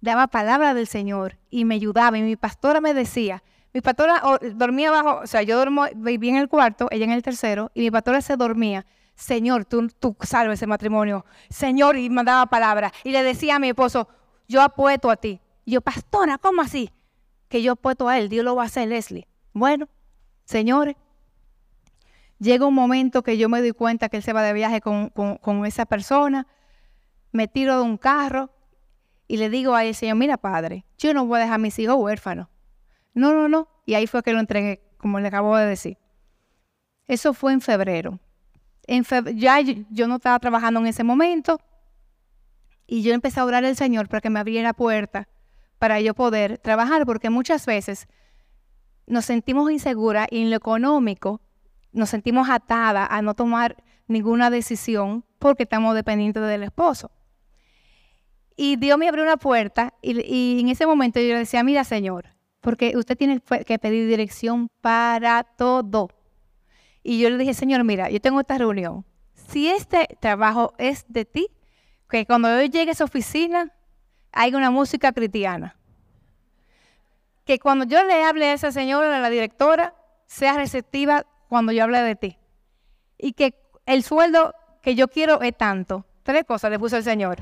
daba 0.00 0.26
palabra 0.26 0.74
del 0.74 0.86
Señor 0.86 1.38
y 1.50 1.64
me 1.64 1.76
ayudaba. 1.76 2.18
Y 2.18 2.22
mi 2.22 2.36
pastora 2.36 2.80
me 2.80 2.94
decía, 2.94 3.42
mi 3.72 3.80
pastora 3.80 4.22
dormía 4.54 4.88
abajo, 4.88 5.20
o 5.22 5.26
sea, 5.26 5.42
yo 5.42 5.58
dormo, 5.58 5.86
vivía 5.94 6.32
en 6.32 6.36
el 6.38 6.48
cuarto, 6.48 6.88
ella 6.90 7.04
en 7.04 7.12
el 7.12 7.22
tercero, 7.22 7.70
y 7.74 7.82
mi 7.82 7.90
pastora 7.90 8.20
se 8.20 8.36
dormía. 8.36 8.86
Señor, 9.14 9.64
tú, 9.64 9.88
tú 9.88 10.14
ese 10.52 10.66
matrimonio. 10.66 11.24
Señor, 11.48 11.96
y 11.96 12.10
mandaba 12.10 12.46
palabra. 12.46 12.92
Y 13.02 13.12
le 13.12 13.22
decía 13.22 13.56
a 13.56 13.58
mi 13.58 13.68
esposo, 13.68 14.08
yo 14.48 14.62
apuesto 14.62 15.10
a 15.10 15.16
ti. 15.16 15.40
Y 15.64 15.72
yo, 15.72 15.80
pastora, 15.80 16.38
¿cómo 16.38 16.62
así? 16.62 16.90
Que 17.48 17.62
yo 17.62 17.72
apuesto 17.72 18.08
a 18.08 18.18
él, 18.18 18.28
Dios 18.28 18.44
lo 18.44 18.56
va 18.56 18.62
a 18.62 18.66
hacer, 18.66 18.88
Leslie. 18.88 19.26
Bueno, 19.52 19.88
señores, 20.44 20.96
Llega 22.38 22.66
un 22.66 22.74
momento 22.74 23.22
que 23.22 23.38
yo 23.38 23.48
me 23.48 23.60
doy 23.60 23.72
cuenta 23.72 24.08
que 24.08 24.18
él 24.18 24.22
se 24.22 24.32
va 24.32 24.42
de 24.42 24.52
viaje 24.52 24.80
con, 24.80 25.66
esa 25.66 25.86
persona, 25.86 26.46
me 27.32 27.48
tiro 27.48 27.76
de 27.76 27.82
un 27.82 27.96
carro 27.96 28.50
y 29.26 29.38
le 29.38 29.48
digo 29.48 29.74
a 29.74 29.84
él, 29.84 29.94
Señor, 29.94 30.16
mira 30.16 30.36
padre, 30.36 30.84
yo 30.98 31.14
no 31.14 31.24
voy 31.26 31.38
a 31.38 31.40
dejar 31.40 31.54
a 31.54 31.58
mis 31.58 31.78
hijos 31.78 31.96
huérfanos. 31.96 32.48
No, 33.14 33.32
no, 33.32 33.48
no. 33.48 33.68
Y 33.86 33.94
ahí 33.94 34.06
fue 34.06 34.22
que 34.22 34.32
lo 34.32 34.40
entregué, 34.40 34.82
como 34.98 35.18
le 35.18 35.28
acabo 35.28 35.56
de 35.56 35.64
decir. 35.64 35.96
Eso 37.08 37.32
fue 37.32 37.52
en 37.54 37.62
febrero. 37.62 38.18
En 38.86 39.04
ya 39.34 39.60
yo, 39.60 40.06
no 40.06 40.16
estaba 40.16 40.38
trabajando 40.38 40.80
en 40.80 40.86
ese 40.86 41.04
momento 41.04 41.58
y 42.86 43.02
yo 43.02 43.14
empecé 43.14 43.40
a 43.40 43.44
orar 43.44 43.64
al 43.64 43.76
Señor 43.76 44.08
para 44.08 44.20
que 44.20 44.30
me 44.30 44.40
abriera 44.40 44.72
puerta 44.72 45.28
para 45.78 46.00
yo 46.00 46.14
poder 46.14 46.58
trabajar, 46.58 47.04
porque 47.04 47.30
muchas 47.30 47.66
veces 47.66 48.06
nos 49.06 49.24
sentimos 49.24 49.70
inseguras 49.70 50.26
y 50.30 50.42
en 50.42 50.50
lo 50.50 50.56
económico 50.56 51.40
nos 51.92 52.10
sentimos 52.10 52.48
atadas 52.50 53.08
a 53.10 53.22
no 53.22 53.34
tomar 53.34 53.76
ninguna 54.06 54.50
decisión 54.50 55.24
porque 55.38 55.64
estamos 55.64 55.94
dependientes 55.94 56.42
del 56.42 56.62
esposo. 56.62 57.10
Y 58.56 58.76
Dios 58.76 58.98
me 58.98 59.08
abrió 59.08 59.22
una 59.22 59.36
puerta 59.36 59.94
y, 60.00 60.60
en 60.60 60.68
ese 60.68 60.86
momento 60.86 61.20
yo 61.20 61.28
le 61.28 61.40
decía, 61.40 61.62
mira 61.62 61.84
Señor, 61.84 62.26
porque 62.60 62.96
usted 62.96 63.16
tiene 63.16 63.40
que 63.66 63.78
pedir 63.78 64.08
dirección 64.08 64.68
para 64.80 65.44
todo. 65.44 66.08
Y 67.02 67.20
yo 67.20 67.30
le 67.30 67.38
dije, 67.38 67.54
Señor, 67.54 67.84
mira, 67.84 68.10
yo 68.10 68.20
tengo 68.20 68.40
esta 68.40 68.58
reunión. 68.58 69.04
Si 69.34 69.68
este 69.68 70.08
trabajo 70.20 70.72
es 70.78 71.04
de 71.08 71.24
ti, 71.24 71.48
que 72.08 72.26
cuando 72.26 72.48
yo 72.48 72.62
llegue 72.66 72.90
a 72.90 72.92
esa 72.92 73.04
oficina 73.04 73.72
hay 74.32 74.54
una 74.54 74.70
música 74.70 75.12
cristiana. 75.12 75.76
Que 77.44 77.58
cuando 77.58 77.84
yo 77.84 78.02
le 78.04 78.24
hable 78.24 78.46
a 78.46 78.52
esa 78.52 78.72
señora, 78.72 79.16
a 79.16 79.20
la 79.20 79.30
directora, 79.30 79.94
sea 80.26 80.54
receptiva 80.54 81.24
cuando 81.48 81.72
yo 81.72 81.84
hable 81.84 82.00
de 82.02 82.16
ti. 82.16 82.38
Y 83.18 83.32
que 83.32 83.54
el 83.86 84.02
sueldo 84.02 84.54
que 84.82 84.94
yo 84.94 85.08
quiero 85.08 85.40
es 85.40 85.56
tanto. 85.56 86.04
Tres 86.22 86.44
cosas 86.44 86.70
le 86.70 86.78
puso 86.78 86.96
el 86.96 87.04
Señor. 87.04 87.38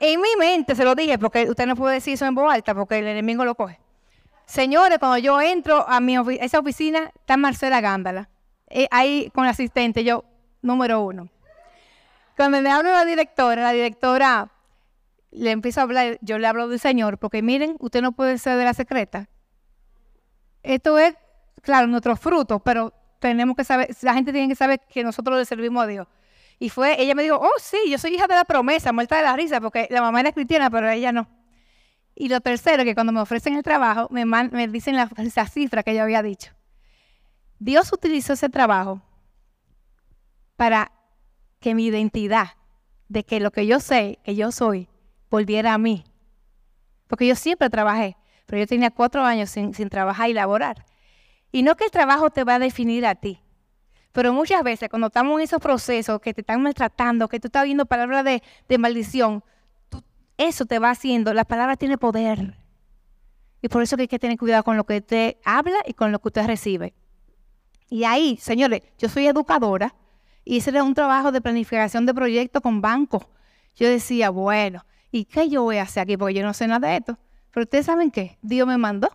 En 0.00 0.20
mi 0.20 0.28
mente 0.38 0.74
se 0.74 0.84
lo 0.84 0.94
dije, 0.94 1.18
porque 1.18 1.48
usted 1.48 1.66
no 1.66 1.76
puede 1.76 1.94
decir 1.94 2.14
eso 2.14 2.26
en 2.26 2.34
voz 2.34 2.52
alta, 2.52 2.74
porque 2.74 2.98
el 2.98 3.06
enemigo 3.06 3.44
lo 3.44 3.54
coge. 3.54 3.80
Señores, 4.44 4.98
cuando 4.98 5.18
yo 5.18 5.40
entro 5.40 5.88
a 5.88 6.00
mi 6.00 6.16
esa 6.40 6.58
oficina, 6.58 7.10
está 7.14 7.36
Marcela 7.36 7.80
Gándala. 7.80 8.28
Eh, 8.68 8.86
ahí 8.90 9.30
con 9.32 9.46
asistente, 9.46 10.04
yo, 10.04 10.24
número 10.62 11.00
uno. 11.00 11.28
Cuando 12.36 12.60
me 12.60 12.70
hablo 12.70 12.90
la 12.90 13.04
directora, 13.04 13.62
la 13.62 13.72
directora 13.72 14.52
le 15.30 15.50
empiezo 15.50 15.80
a 15.80 15.84
hablar, 15.84 16.18
yo 16.20 16.38
le 16.38 16.46
hablo 16.46 16.68
del 16.68 16.78
Señor, 16.78 17.18
porque 17.18 17.42
miren, 17.42 17.76
usted 17.78 18.02
no 18.02 18.12
puede 18.12 18.38
ser 18.38 18.58
de 18.58 18.64
la 18.64 18.74
secreta. 18.74 19.28
Esto 20.62 20.98
es 20.98 21.14
claro, 21.62 21.86
nuestros 21.88 22.20
frutos, 22.20 22.62
pero 22.64 22.94
tenemos 23.18 23.56
que 23.56 23.64
saber, 23.64 23.88
la 24.02 24.14
gente 24.14 24.32
tiene 24.32 24.48
que 24.48 24.54
saber 24.54 24.80
que 24.88 25.02
nosotros 25.02 25.36
le 25.38 25.44
servimos 25.44 25.82
a 25.82 25.86
Dios. 25.86 26.06
Y 26.58 26.70
fue, 26.70 27.00
ella 27.00 27.14
me 27.14 27.22
dijo, 27.22 27.36
oh 27.36 27.58
sí, 27.58 27.76
yo 27.88 27.98
soy 27.98 28.14
hija 28.14 28.26
de 28.26 28.34
la 28.34 28.44
promesa, 28.44 28.92
muerta 28.92 29.16
de 29.16 29.22
la 29.22 29.36
risa, 29.36 29.60
porque 29.60 29.88
la 29.90 30.00
mamá 30.00 30.20
era 30.20 30.32
cristiana, 30.32 30.70
pero 30.70 30.88
ella 30.88 31.12
no. 31.12 31.28
Y 32.14 32.28
lo 32.28 32.40
tercero, 32.40 32.84
que 32.84 32.94
cuando 32.94 33.12
me 33.12 33.20
ofrecen 33.20 33.56
el 33.56 33.62
trabajo, 33.62 34.08
me, 34.10 34.24
me 34.24 34.68
dicen 34.68 34.96
la, 34.96 35.10
esa 35.18 35.46
cifra 35.46 35.82
que 35.82 35.94
yo 35.94 36.02
había 36.02 36.22
dicho. 36.22 36.52
Dios 37.58 37.92
utilizó 37.92 38.34
ese 38.34 38.48
trabajo 38.48 39.02
para 40.56 40.92
que 41.66 41.74
mi 41.74 41.86
identidad 41.86 42.50
de 43.08 43.24
que 43.24 43.40
lo 43.40 43.50
que 43.50 43.66
yo 43.66 43.80
sé, 43.80 44.20
que 44.22 44.36
yo 44.36 44.52
soy, 44.52 44.88
volviera 45.28 45.74
a 45.74 45.78
mí. 45.78 46.04
Porque 47.08 47.26
yo 47.26 47.34
siempre 47.34 47.68
trabajé, 47.68 48.16
pero 48.46 48.60
yo 48.60 48.68
tenía 48.68 48.92
cuatro 48.92 49.24
años 49.24 49.50
sin, 49.50 49.72
trabajar 49.88 50.30
y 50.30 50.32
laborar. 50.32 50.86
Y 51.50 51.64
no 51.64 51.74
que 51.74 51.86
el 51.86 51.90
trabajo 51.90 52.30
te 52.30 52.44
va 52.44 52.54
a 52.54 52.58
definir 52.60 53.04
a 53.04 53.16
ti, 53.16 53.40
pero 54.12 54.32
muchas 54.32 54.62
veces 54.62 54.88
cuando 54.88 55.08
estamos 55.08 55.40
en 55.40 55.42
esos 55.42 55.58
procesos 55.60 56.20
que 56.20 56.32
te 56.32 56.42
están 56.42 56.62
maltratando, 56.62 57.26
que 57.26 57.40
tú 57.40 57.48
estás 57.48 57.64
viendo 57.64 57.84
palabras 57.84 58.24
de, 58.24 58.44
de 58.68 58.78
maldición, 58.78 59.42
eso 60.38 60.66
te 60.66 60.78
va 60.78 60.90
haciendo, 60.90 61.34
la 61.34 61.44
palabra 61.44 61.74
tiene 61.74 61.98
poder. 61.98 62.56
Y 63.60 63.66
por 63.66 63.82
eso 63.82 63.96
que 63.96 64.02
hay 64.02 64.08
que 64.08 64.20
tener 64.20 64.38
cuidado 64.38 64.62
con 64.62 64.76
lo 64.76 64.84
que 64.84 64.98
usted 64.98 65.36
habla 65.44 65.78
y 65.84 65.94
con 65.94 66.12
lo 66.12 66.20
que 66.20 66.28
usted 66.28 66.46
recibe. 66.46 66.94
Y 67.90 68.04
ahí, 68.04 68.36
señores, 68.36 68.82
yo 68.98 69.08
soy 69.08 69.26
educadora 69.26 69.96
era 70.46 70.82
un 70.82 70.94
trabajo 70.94 71.32
de 71.32 71.40
planificación 71.40 72.06
de 72.06 72.14
proyectos 72.14 72.62
con 72.62 72.80
bancos. 72.80 73.24
Yo 73.74 73.88
decía, 73.88 74.30
bueno, 74.30 74.84
¿y 75.10 75.24
qué 75.24 75.48
yo 75.48 75.62
voy 75.62 75.78
a 75.78 75.82
hacer 75.82 76.04
aquí? 76.04 76.16
Porque 76.16 76.34
yo 76.34 76.42
no 76.42 76.54
sé 76.54 76.66
nada 76.66 76.88
de 76.88 76.96
esto. 76.96 77.18
Pero 77.50 77.64
ustedes 77.64 77.86
saben 77.86 78.10
qué, 78.10 78.38
Dios 78.42 78.66
me 78.66 78.78
mandó. 78.78 79.10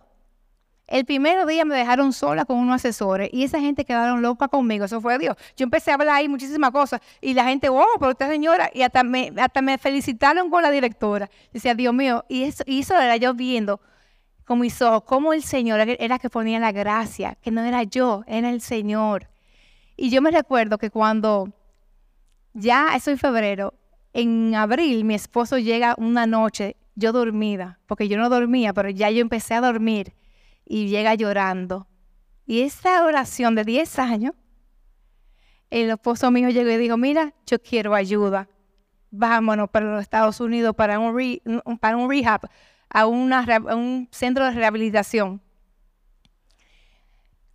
El 0.86 1.06
primer 1.06 1.46
día 1.46 1.64
me 1.64 1.74
dejaron 1.74 2.12
sola 2.12 2.44
con 2.44 2.58
unos 2.58 2.76
asesores 2.76 3.30
y 3.32 3.44
esa 3.44 3.58
gente 3.60 3.84
quedaron 3.84 4.20
loca 4.20 4.48
conmigo. 4.48 4.84
Eso 4.84 5.00
fue 5.00 5.18
Dios. 5.18 5.36
Yo 5.56 5.64
empecé 5.64 5.90
a 5.90 5.94
hablar 5.94 6.16
ahí 6.16 6.28
muchísimas 6.28 6.70
cosas 6.70 7.00
y 7.20 7.32
la 7.32 7.44
gente, 7.44 7.70
oh, 7.70 7.86
pero 7.98 8.10
usted 8.10 8.28
señora, 8.28 8.70
y 8.74 8.82
hasta 8.82 9.02
me, 9.02 9.32
hasta 9.38 9.62
me 9.62 9.78
felicitaron 9.78 10.50
con 10.50 10.62
la 10.62 10.70
directora. 10.70 11.30
decía, 11.50 11.74
Dios 11.74 11.94
mío, 11.94 12.26
y 12.28 12.42
eso, 12.42 12.62
y 12.66 12.80
eso 12.80 13.00
era 13.00 13.16
yo 13.16 13.32
viendo 13.32 13.80
con 14.44 14.58
mis 14.58 14.82
ojos, 14.82 15.04
cómo 15.06 15.32
el 15.32 15.42
Señor 15.42 15.80
era 15.80 16.18
que 16.18 16.28
ponía 16.28 16.58
la 16.58 16.72
gracia, 16.72 17.38
que 17.40 17.50
no 17.50 17.62
era 17.62 17.84
yo, 17.84 18.22
era 18.26 18.50
el 18.50 18.60
Señor. 18.60 19.31
Y 20.02 20.10
yo 20.10 20.20
me 20.20 20.32
recuerdo 20.32 20.78
que 20.78 20.90
cuando 20.90 21.52
ya, 22.54 22.96
eso 22.96 23.12
en 23.12 23.18
febrero, 23.18 23.74
en 24.12 24.52
abril 24.52 25.04
mi 25.04 25.14
esposo 25.14 25.58
llega 25.58 25.94
una 25.96 26.26
noche, 26.26 26.74
yo 26.96 27.12
dormida, 27.12 27.78
porque 27.86 28.08
yo 28.08 28.18
no 28.18 28.28
dormía, 28.28 28.72
pero 28.72 28.90
ya 28.90 29.10
yo 29.10 29.20
empecé 29.20 29.54
a 29.54 29.60
dormir 29.60 30.12
y 30.66 30.88
llega 30.88 31.14
llorando. 31.14 31.86
Y 32.46 32.62
esa 32.62 33.04
oración 33.04 33.54
de 33.54 33.62
10 33.62 33.98
años, 34.00 34.34
el 35.70 35.88
esposo 35.88 36.32
mío 36.32 36.48
llegó 36.48 36.70
y 36.70 36.78
dijo, 36.78 36.96
mira, 36.96 37.32
yo 37.46 37.62
quiero 37.62 37.94
ayuda. 37.94 38.48
Vámonos 39.12 39.70
para 39.70 39.86
los 39.86 40.02
Estados 40.02 40.40
Unidos 40.40 40.74
para 40.74 40.98
un, 40.98 41.78
para 41.80 41.96
un 41.96 42.10
rehab, 42.10 42.40
a, 42.90 43.06
un 43.06 44.08
centro 44.10 44.46
de 44.46 44.50
rehabilitación. 44.50 45.40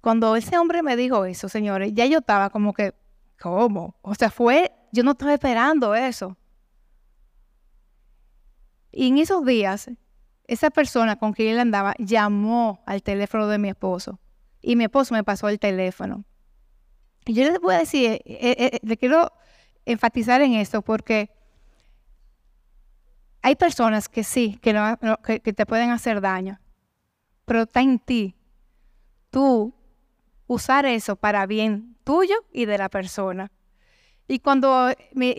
Cuando 0.07 0.37
ese 0.37 0.57
hombre 0.57 0.83
me 0.83 0.95
dijo 0.95 1.25
eso, 1.25 1.49
señores, 1.49 1.91
ya 1.93 2.05
yo 2.05 2.19
estaba 2.19 2.49
como 2.49 2.71
que, 2.71 2.93
¿cómo? 3.41 3.97
O 4.01 4.15
sea, 4.15 4.31
fue, 4.31 4.71
yo 4.93 5.03
no 5.03 5.11
estaba 5.11 5.33
esperando 5.33 5.95
eso. 5.95 6.37
Y 8.89 9.09
en 9.09 9.17
esos 9.17 9.43
días, 9.43 9.91
esa 10.45 10.69
persona 10.69 11.17
con 11.17 11.33
quien 11.33 11.49
él 11.49 11.59
andaba 11.59 11.93
llamó 11.99 12.81
al 12.85 13.03
teléfono 13.03 13.49
de 13.49 13.57
mi 13.57 13.67
esposo 13.67 14.17
y 14.61 14.77
mi 14.77 14.85
esposo 14.85 15.13
me 15.13 15.25
pasó 15.25 15.49
el 15.49 15.59
teléfono. 15.59 16.23
Y 17.25 17.33
yo 17.33 17.43
les 17.43 17.59
voy 17.59 17.75
a 17.75 17.79
decir, 17.79 18.11
eh, 18.11 18.21
eh, 18.23 18.55
eh, 18.59 18.79
le 18.81 18.95
quiero 18.95 19.33
enfatizar 19.83 20.39
en 20.39 20.53
esto 20.53 20.81
porque 20.83 21.31
hay 23.41 23.57
personas 23.57 24.07
que 24.07 24.23
sí, 24.23 24.57
que, 24.61 25.41
que 25.43 25.51
te 25.51 25.65
pueden 25.65 25.89
hacer 25.89 26.21
daño, 26.21 26.61
pero 27.43 27.63
está 27.63 27.81
en 27.81 27.99
ti. 27.99 28.37
Tú 29.29 29.76
usar 30.47 30.85
eso 30.85 31.15
para 31.15 31.45
bien 31.45 31.95
tuyo 32.03 32.35
y 32.51 32.65
de 32.65 32.77
la 32.77 32.89
persona. 32.89 33.51
Y 34.29 34.39
cuando 34.39 34.89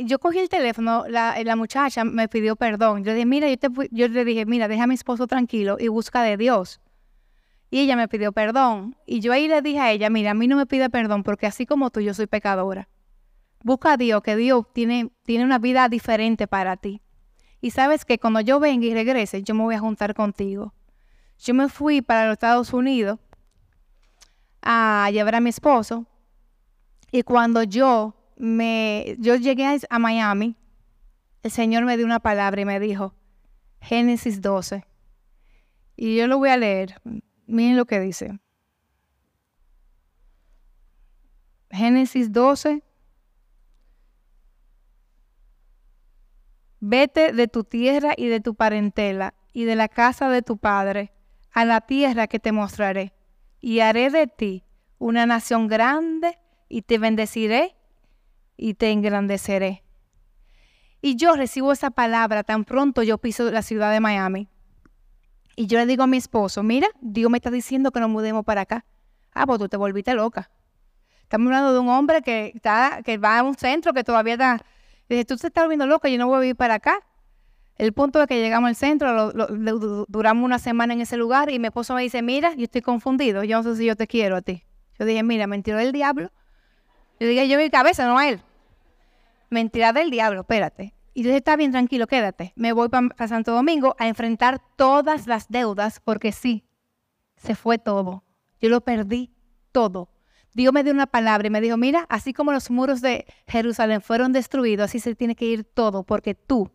yo 0.05 0.18
cogí 0.18 0.38
el 0.38 0.49
teléfono, 0.49 1.05
la, 1.09 1.57
muchacha 1.57 2.05
me 2.05 2.29
pidió 2.29 2.57
perdón. 2.57 3.05
Yo, 3.05 3.12
dije, 3.12 3.27
mira, 3.27 3.49
yo, 3.49 3.59
te, 3.59 3.68
yo 3.90 4.09
le 4.09 4.25
dije, 4.25 4.47
mira, 4.47 4.66
deja 4.66 4.85
a 4.85 4.87
mi 4.87 4.94
esposo 4.94 5.27
tranquilo 5.27 5.77
y 5.79 5.88
busca 5.88 6.23
de 6.23 6.38
Dios. 6.38 6.81
Y 7.71 7.81
ella 7.81 7.97
me 7.97 8.09
pidió 8.09 8.33
perdón. 8.33 8.97
Y 9.05 9.21
yo 9.21 9.33
ahí 9.33 9.47
le 9.47 9.61
dije 9.61 9.81
a 9.81 9.92
ella, 9.92 10.09
mira, 10.09 10.31
a 10.31 10.35
mí 10.35 10.47
no 10.47 10.57
me 10.57 10.64
pide 10.64 10.88
perdón 10.88 11.23
porque 11.23 11.47
así 11.47 11.66
como 11.66 11.90
tú, 11.90 12.01
yo 12.01 12.14
soy 12.14 12.27
pecadora. 12.27 12.88
Busca 13.62 13.92
a 13.92 13.97
Dios, 13.99 14.23
que 14.23 14.37
Dios 14.37 14.64
tiene, 14.73 15.11
tiene 15.23 15.44
una 15.44 15.59
vida 15.59 15.88
diferente 15.90 16.47
para 16.47 16.79
ti. 16.79 17.03
Y 17.61 17.73
sabes 17.73 18.07
que 18.07 18.18
cuando 18.18 18.40
yo 18.40 18.59
venga 18.59 18.87
y 18.87 18.94
regrese, 18.94 19.42
yo 19.42 19.55
me 19.55 19.64
voy 19.64 19.75
a 19.75 19.81
juntar 19.81 20.14
contigo. 20.14 20.73
Yo 21.38 21.53
me 21.53 21.68
fui 21.68 22.01
para 22.01 22.25
los 22.25 22.35
Estados 22.35 22.73
Unidos 22.73 23.18
a 24.62 25.11
llevar 25.12 25.37
a 25.37 25.40
mi 25.40 25.51
esposo. 25.51 26.07
Y 27.11 27.23
cuando 27.23 27.62
yo 27.62 28.14
me, 28.37 29.16
yo 29.18 29.37
llegué 29.37 29.79
a, 29.88 29.99
Miami, 29.99 30.57
el 31.42 31.51
Señor 31.51 31.85
me 31.85 31.97
dio 31.97 32.07
una 32.07 32.21
palabra 32.21 32.61
y 32.61 32.64
me 32.64 32.81
dijo, 32.81 33.14
Génesis 33.81 34.40
12. 34.40 34.85
Y 35.97 36.16
yo 36.16 36.27
lo 36.27 36.38
voy 36.38 36.51
a 36.51 36.57
leer. 36.57 37.01
Miren 37.47 37.77
lo 37.77 37.87
que 37.87 38.01
dice. 38.01 38.38
Génesis 41.71 42.33
12. 42.33 42.83
Vete 46.81 47.33
de 47.33 47.49
tu 47.49 47.64
tierra 47.64 48.14
y 48.16 48.29
de 48.29 48.40
tu 48.40 48.55
parentela 48.55 49.35
y 49.53 49.64
de 49.64 49.75
la 49.75 49.88
casa 49.88 50.29
de 50.29 50.42
tu 50.42 50.59
padre 50.59 51.12
a 51.53 51.64
la 51.64 51.81
tierra 51.81 52.29
que 52.29 52.38
te 52.38 52.53
mostraré 52.53 53.17
y 53.61 53.81
haré 53.81 54.11
de 54.11 54.27
ti 54.27 54.64
una 54.99 55.27
nación 55.27 55.68
grande 55.68 56.38
y 56.68 56.83
te 56.83 56.99
bendeciré 56.99 57.77
y 58.57 58.75
te 58.75 58.90
engrandeceré. 58.90 59.85
Y 61.01 61.16
yo 61.16 61.35
recibo 61.35 61.73
esa 61.73 61.90
palabra 61.90 62.42
tan 62.42 62.64
pronto 62.64 63.03
yo 63.03 63.18
piso 63.18 63.51
la 63.51 63.62
ciudad 63.62 63.92
de 63.92 64.01
Miami. 64.01 64.49
Y 65.55 65.66
yo 65.66 65.79
le 65.79 65.87
digo 65.87 66.03
a 66.03 66.07
mi 66.07 66.16
esposo, 66.16 66.62
mira, 66.62 66.88
Dios 67.01 67.31
me 67.31 67.38
está 67.38 67.51
diciendo 67.51 67.90
que 67.90 68.01
nos 68.01 68.11
mudemos 68.11 68.44
para 68.44 68.62
acá. 68.62 68.85
Ah, 69.33 69.47
pues 69.47 69.59
tú 69.59 69.68
te 69.68 69.77
volviste 69.77 70.14
loca. 70.14 70.51
Estamos 71.23 71.47
hablando 71.47 71.73
de 71.73 71.79
un 71.79 71.88
hombre 71.88 72.23
que, 72.23 72.53
está, 72.55 73.03
que 73.05 73.18
va 73.18 73.38
a 73.38 73.42
un 73.42 73.55
centro 73.55 73.92
que 73.92 74.05
todavía 74.05 74.35
está... 74.35 74.64
Dice, 75.09 75.25
tú 75.25 75.37
te 75.37 75.47
estás 75.47 75.64
volviendo 75.64 75.87
loca, 75.87 76.09
yo 76.09 76.18
no 76.18 76.27
voy 76.27 76.37
a 76.37 76.40
vivir 76.40 76.57
para 76.57 76.75
acá. 76.75 77.01
El 77.79 77.93
punto 77.93 78.21
es 78.21 78.27
que 78.27 78.41
llegamos 78.41 78.69
al 78.69 78.75
centro, 78.75 79.33
duramos 80.09 80.45
una 80.45 80.59
semana 80.59 80.95
en 80.95 81.01
ese 81.01 81.17
lugar 81.17 81.49
y 81.49 81.61
mi 81.61 81.69
esposo 81.69 81.95
me 81.95 82.03
dice, 82.03 82.23
mira, 82.23 82.53
yo 82.55 82.64
estoy 82.64 82.83
confundido, 82.83 83.45
yo 83.45 83.57
no 83.57 83.62
sé 83.62 83.77
si 83.77 83.87
yo 83.87 83.95
te 83.95 84.09
quiero 84.09 84.37
a 84.37 84.43
ti. 84.43 84.64
Yo 84.99 85.05
dije, 85.05 85.23
mira, 85.23 85.47
mentira 85.47 85.79
del 85.79 85.93
diablo. 85.93 86.33
Yo 87.21 87.29
dije, 87.29 87.49
yo 87.49 87.57
mi 87.57 87.71
cabeza, 87.71 88.07
no 88.09 88.19
a 88.19 88.29
él. 88.29 88.41
Mentira 89.49 89.93
del 89.93 90.11
diablo, 90.11 90.41
espérate. 90.41 90.93
Y 91.14 91.23
yo 91.23 91.29
dije, 91.29 91.38
está 91.38 91.55
bien, 91.55 91.71
tranquilo, 91.71 92.09
quédate. 92.09 92.53
Me 92.57 92.73
voy 92.73 92.88
para 92.88 93.29
Santo 93.29 93.53
Domingo 93.53 93.95
a 94.01 94.09
enfrentar 94.09 94.61
todas 94.77 95.29
las 95.29 95.49
deudas 95.49 96.01
porque 96.05 96.33
sí, 96.33 96.64
se 97.37 97.55
fue 97.55 97.79
todo. 97.79 98.25
Yo 98.61 98.71
lo 98.71 98.81
perdí 98.81 99.31
todo. 99.71 100.11
Dios 100.53 100.73
me 100.73 100.83
dio 100.83 100.93
una 100.93 101.07
palabra 101.07 101.47
y 101.47 101.51
me 101.51 101.61
dijo, 101.61 101.77
mira, 101.77 102.07
así 102.09 102.33
como 102.33 102.51
los 102.51 102.73
muros 102.73 103.01
de 103.01 103.25
Jerusalén 103.47 104.01
fueron 104.01 104.33
destruidos, 104.33 104.87
así 104.87 104.99
se 104.99 105.14
tiene 105.14 105.37
que 105.37 105.45
ir 105.45 105.62
todo 105.62 106.03
porque 106.03 106.35
tú 106.35 106.73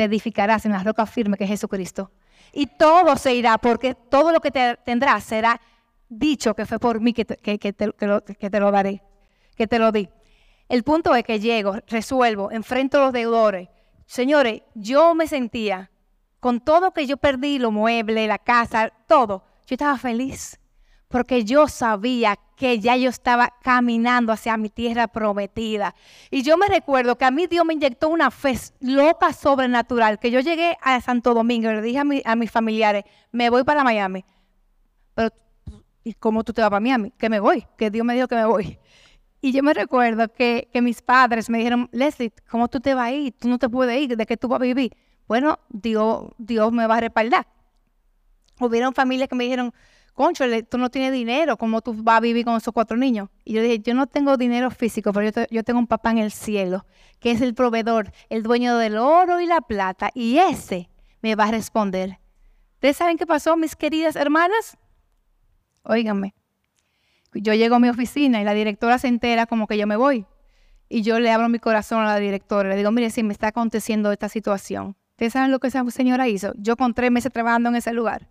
te 0.00 0.04
edificarás 0.04 0.64
en 0.64 0.72
la 0.72 0.82
roca 0.82 1.04
firme 1.04 1.36
que 1.36 1.44
es 1.44 1.50
Jesucristo. 1.50 2.10
Y 2.54 2.66
todo 2.66 3.14
se 3.16 3.34
irá, 3.34 3.58
porque 3.58 3.94
todo 3.94 4.32
lo 4.32 4.40
que 4.40 4.50
te 4.50 4.78
tendrás 4.82 5.24
será 5.24 5.60
dicho 6.08 6.54
que 6.54 6.64
fue 6.64 6.78
por 6.78 7.02
mí 7.02 7.12
que 7.12 7.26
te, 7.26 7.36
que, 7.36 7.72
te, 7.74 7.86
lo, 8.06 8.24
que 8.24 8.48
te 8.48 8.60
lo 8.60 8.70
daré, 8.70 9.02
que 9.54 9.66
te 9.66 9.78
lo 9.78 9.92
di. 9.92 10.08
El 10.70 10.84
punto 10.84 11.14
es 11.14 11.22
que 11.22 11.38
llego, 11.38 11.76
resuelvo, 11.86 12.50
enfrento 12.50 12.96
a 12.96 13.02
los 13.02 13.12
deudores. 13.12 13.68
Señores, 14.06 14.62
yo 14.74 15.14
me 15.14 15.26
sentía, 15.26 15.90
con 16.40 16.60
todo 16.60 16.94
que 16.94 17.06
yo 17.06 17.18
perdí, 17.18 17.58
los 17.58 17.70
muebles, 17.70 18.26
la 18.26 18.38
casa, 18.38 18.90
todo, 19.06 19.44
yo 19.66 19.74
estaba 19.74 19.98
feliz 19.98 20.59
porque 21.10 21.44
yo 21.44 21.66
sabía 21.66 22.38
que 22.54 22.78
ya 22.78 22.96
yo 22.96 23.10
estaba 23.10 23.52
caminando 23.62 24.32
hacia 24.32 24.56
mi 24.56 24.70
tierra 24.70 25.08
prometida. 25.08 25.96
Y 26.30 26.42
yo 26.42 26.56
me 26.56 26.68
recuerdo 26.68 27.18
que 27.18 27.24
a 27.24 27.32
mí 27.32 27.48
Dios 27.48 27.66
me 27.66 27.74
inyectó 27.74 28.08
una 28.08 28.30
fe 28.30 28.56
loca 28.78 29.32
sobrenatural, 29.32 30.20
que 30.20 30.30
yo 30.30 30.38
llegué 30.38 30.78
a 30.80 31.00
Santo 31.00 31.34
Domingo 31.34 31.68
y 31.68 31.74
le 31.74 31.82
dije 31.82 31.98
a, 32.24 32.36
mis 32.36 32.50
familiares, 32.50 33.04
me 33.32 33.50
voy 33.50 33.64
para 33.64 33.82
Miami. 33.82 34.24
Pero, 35.14 35.30
¿y 36.04 36.14
cómo 36.14 36.44
tú 36.44 36.52
te 36.52 36.60
vas 36.60 36.70
para 36.70 36.78
Miami? 36.78 37.10
Que 37.18 37.28
me 37.28 37.40
voy, 37.40 37.66
que 37.76 37.90
Dios 37.90 38.06
me 38.06 38.14
dijo 38.14 38.28
que 38.28 38.36
me 38.36 38.44
voy. 38.44 38.78
Y 39.40 39.50
yo 39.50 39.64
me 39.64 39.74
recuerdo 39.74 40.32
que, 40.32 40.68
que 40.72 40.80
mis 40.80 41.02
padres 41.02 41.50
me 41.50 41.58
dijeron, 41.58 41.88
Leslie, 41.90 42.32
¿cómo 42.48 42.68
tú 42.68 42.78
te 42.78 42.94
vas 42.94 43.06
a 43.06 43.12
ir? 43.12 43.32
Tú 43.32 43.48
no 43.48 43.58
te 43.58 43.68
puedes 43.68 44.00
ir, 44.00 44.16
¿de 44.16 44.26
qué 44.26 44.36
tú 44.36 44.46
vas 44.46 44.60
a 44.60 44.62
vivir? 44.62 44.92
Bueno, 45.26 45.58
Dios, 45.70 46.26
Dios 46.38 46.70
me 46.70 46.86
va 46.86 46.98
a 46.98 47.00
respaldar. 47.00 47.48
Hubieron 48.60 48.94
familias 48.94 49.28
que 49.28 49.34
me 49.34 49.44
dijeron, 49.44 49.72
concho, 50.14 50.44
tú 50.68 50.78
no 50.78 50.90
tienes 50.90 51.12
dinero, 51.12 51.56
¿cómo 51.56 51.80
tú 51.80 51.94
vas 52.02 52.18
a 52.18 52.20
vivir 52.20 52.44
con 52.44 52.56
esos 52.56 52.72
cuatro 52.72 52.96
niños? 52.96 53.28
Y 53.44 53.54
yo 53.54 53.62
dije, 53.62 53.80
yo 53.80 53.94
no 53.94 54.06
tengo 54.06 54.36
dinero 54.36 54.70
físico, 54.70 55.12
pero 55.12 55.46
yo, 55.50 55.64
tengo 55.64 55.78
un 55.78 55.86
papá 55.86 56.10
en 56.10 56.18
el 56.18 56.30
cielo, 56.30 56.86
que 57.18 57.30
es 57.30 57.40
el 57.40 57.54
proveedor, 57.54 58.12
el 58.28 58.42
dueño 58.42 58.76
del 58.76 58.96
oro 58.98 59.40
y 59.40 59.46
la 59.46 59.60
plata, 59.60 60.10
y 60.14 60.38
ese 60.38 60.88
me 61.22 61.34
va 61.34 61.44
a 61.44 61.50
responder. 61.50 62.18
¿Ustedes 62.74 62.96
saben 62.96 63.18
qué 63.18 63.26
pasó, 63.26 63.56
mis 63.56 63.76
queridas 63.76 64.16
hermanas? 64.16 64.76
Óiganme, 65.82 66.34
yo 67.34 67.54
llego 67.54 67.76
a 67.76 67.78
mi 67.78 67.88
oficina 67.88 68.40
y 68.40 68.44
la 68.44 68.54
directora 68.54 68.98
se 68.98 69.08
entera 69.08 69.46
como 69.46 69.66
que 69.66 69.78
yo 69.78 69.86
me 69.86 69.96
voy. 69.96 70.26
Y 70.88 71.02
yo 71.02 71.20
le 71.20 71.30
abro 71.30 71.48
mi 71.48 71.60
corazón 71.60 72.00
a 72.00 72.06
la 72.06 72.16
directora. 72.16 72.70
Le 72.70 72.76
digo, 72.76 72.90
mire, 72.90 73.10
si 73.10 73.22
me 73.22 73.32
está 73.32 73.48
aconteciendo 73.48 74.10
esta 74.10 74.28
situación. 74.28 74.96
¿Ustedes 75.10 75.34
saben 75.34 75.52
lo 75.52 75.60
que 75.60 75.68
esa 75.68 75.88
señora 75.90 76.26
hizo? 76.26 76.52
Yo 76.56 76.76
con 76.76 76.94
tres 76.94 77.12
meses 77.12 77.32
trabajando 77.32 77.68
en 77.68 77.76
ese 77.76 77.92
lugar. 77.92 78.26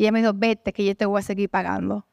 Y 0.00 0.04
ella 0.04 0.12
me 0.12 0.20
dijo, 0.20 0.32
vete, 0.34 0.72
que 0.72 0.82
yo 0.82 0.96
te 0.96 1.04
voy 1.04 1.18
a 1.18 1.22
seguir 1.22 1.50
pagando. 1.50 2.06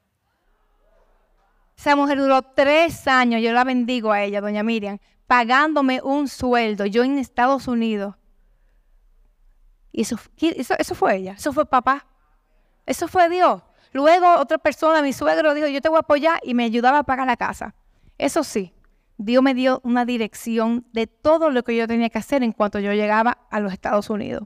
Esa 1.77 1.95
mujer 1.95 2.17
duró 2.17 2.41
tres 2.41 3.07
años, 3.07 3.41
yo 3.41 3.53
la 3.53 3.63
bendigo 3.63 4.11
a 4.11 4.23
ella, 4.23 4.41
doña 4.41 4.61
Miriam, 4.61 4.97
pagándome 5.25 6.01
un 6.03 6.27
sueldo, 6.27 6.85
yo 6.85 7.05
en 7.05 7.17
Estados 7.17 7.65
Unidos. 7.65 8.15
Y 9.93 10.01
eso, 10.01 10.19
eso, 10.35 10.95
fue 10.95 11.15
ella, 11.15 11.35
eso 11.37 11.53
fue 11.53 11.65
papá, 11.65 12.05
eso 12.85 13.07
fue 13.07 13.29
Dios. 13.29 13.61
Luego 13.93 14.35
otra 14.37 14.57
persona, 14.57 15.01
mi 15.01 15.13
suegro, 15.13 15.53
dijo, 15.53 15.67
yo 15.67 15.79
te 15.79 15.87
voy 15.87 15.95
a 15.95 15.99
apoyar 16.01 16.41
y 16.43 16.55
me 16.55 16.65
ayudaba 16.65 16.99
a 16.99 17.03
pagar 17.03 17.25
la 17.25 17.37
casa. 17.37 17.73
Eso 18.17 18.43
sí, 18.43 18.73
Dios 19.15 19.41
me 19.41 19.53
dio 19.53 19.79
una 19.85 20.03
dirección 20.03 20.85
de 20.91 21.07
todo 21.07 21.51
lo 21.51 21.63
que 21.63 21.77
yo 21.77 21.87
tenía 21.87 22.09
que 22.09 22.17
hacer 22.17 22.43
en 22.43 22.51
cuanto 22.51 22.79
yo 22.79 22.91
llegaba 22.91 23.47
a 23.49 23.61
los 23.61 23.71
Estados 23.71 24.09
Unidos. 24.09 24.45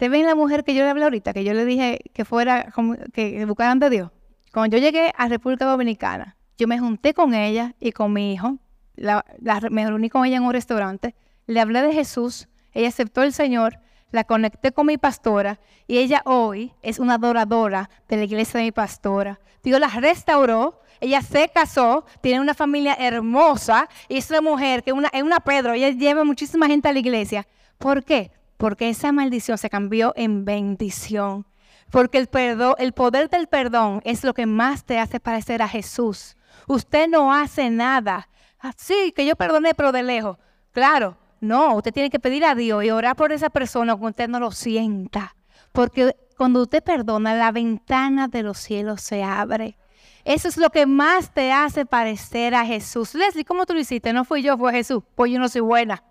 ¿Te 0.00 0.08
ven 0.08 0.24
la 0.24 0.34
mujer 0.34 0.64
que 0.64 0.72
yo 0.72 0.82
le 0.82 0.88
hablé 0.88 1.04
ahorita? 1.04 1.34
Que 1.34 1.44
yo 1.44 1.52
le 1.52 1.66
dije 1.66 1.98
que 2.14 2.24
fuera, 2.24 2.72
que 3.12 3.44
buscaran 3.44 3.78
de 3.80 3.90
Dios. 3.90 4.10
Cuando 4.50 4.74
yo 4.74 4.82
llegué 4.82 5.12
a 5.14 5.28
República 5.28 5.66
Dominicana, 5.66 6.38
yo 6.56 6.66
me 6.66 6.78
junté 6.78 7.12
con 7.12 7.34
ella 7.34 7.74
y 7.78 7.92
con 7.92 8.10
mi 8.10 8.32
hijo. 8.32 8.56
me 8.96 9.86
reuní 9.86 10.08
con 10.08 10.24
ella 10.24 10.38
en 10.38 10.44
un 10.44 10.54
restaurante. 10.54 11.14
Le 11.46 11.60
hablé 11.60 11.82
de 11.82 11.92
Jesús. 11.92 12.48
Ella 12.72 12.88
aceptó 12.88 13.22
el 13.22 13.34
Señor. 13.34 13.78
La 14.10 14.24
conecté 14.24 14.72
con 14.72 14.86
mi 14.86 14.96
pastora. 14.96 15.60
Y 15.86 15.98
ella 15.98 16.22
hoy 16.24 16.72
es 16.80 16.98
una 16.98 17.16
adoradora 17.16 17.90
de 18.08 18.16
la 18.16 18.24
iglesia 18.24 18.56
de 18.56 18.64
mi 18.64 18.72
pastora. 18.72 19.38
Dios 19.62 19.78
la 19.80 19.88
restauró. 19.88 20.80
Ella 21.00 21.20
se 21.20 21.50
casó, 21.50 22.06
tiene 22.22 22.40
una 22.40 22.54
familia 22.54 22.94
hermosa 22.94 23.86
y 24.08 24.16
es 24.16 24.30
una 24.30 24.40
mujer 24.40 24.82
que 24.82 24.92
es 24.92 25.22
una 25.22 25.40
Pedro. 25.40 25.74
Ella 25.74 25.90
lleva 25.90 26.24
muchísima 26.24 26.68
gente 26.68 26.88
a 26.88 26.94
la 26.94 27.00
iglesia. 27.00 27.46
¿Por 27.76 28.02
qué? 28.02 28.30
Porque 28.60 28.90
esa 28.90 29.10
maldición 29.10 29.56
se 29.56 29.70
cambió 29.70 30.12
en 30.16 30.44
bendición. 30.44 31.46
Porque 31.90 32.18
el, 32.18 32.26
perdón, 32.26 32.74
el 32.76 32.92
poder 32.92 33.30
del 33.30 33.46
perdón 33.46 34.02
es 34.04 34.22
lo 34.22 34.34
que 34.34 34.44
más 34.44 34.84
te 34.84 34.98
hace 34.98 35.18
parecer 35.18 35.62
a 35.62 35.68
Jesús. 35.68 36.36
Usted 36.68 37.08
no 37.08 37.32
hace 37.32 37.70
nada. 37.70 38.28
Así 38.58 39.12
que 39.16 39.24
yo 39.24 39.34
perdoné, 39.34 39.74
pero 39.74 39.92
de 39.92 40.02
lejos. 40.02 40.36
Claro, 40.72 41.16
no, 41.40 41.74
usted 41.74 41.90
tiene 41.90 42.10
que 42.10 42.20
pedir 42.20 42.44
a 42.44 42.54
Dios 42.54 42.84
y 42.84 42.90
orar 42.90 43.16
por 43.16 43.32
esa 43.32 43.48
persona 43.48 43.92
aunque 43.92 44.08
usted 44.08 44.28
no 44.28 44.38
lo 44.38 44.52
sienta. 44.52 45.34
Porque 45.72 46.14
cuando 46.36 46.60
usted 46.60 46.84
perdona, 46.84 47.34
la 47.34 47.52
ventana 47.52 48.28
de 48.28 48.42
los 48.42 48.58
cielos 48.58 49.00
se 49.00 49.22
abre. 49.22 49.78
Eso 50.22 50.48
es 50.48 50.58
lo 50.58 50.68
que 50.68 50.84
más 50.84 51.32
te 51.32 51.50
hace 51.50 51.86
parecer 51.86 52.54
a 52.54 52.66
Jesús. 52.66 53.14
Leslie, 53.14 53.46
¿cómo 53.46 53.64
tú 53.64 53.72
lo 53.72 53.80
hiciste? 53.80 54.12
No 54.12 54.26
fui 54.26 54.42
yo, 54.42 54.58
fue 54.58 54.70
Jesús. 54.70 55.02
Pues 55.14 55.32
yo 55.32 55.38
no 55.38 55.48
soy 55.48 55.62
buena. 55.62 56.04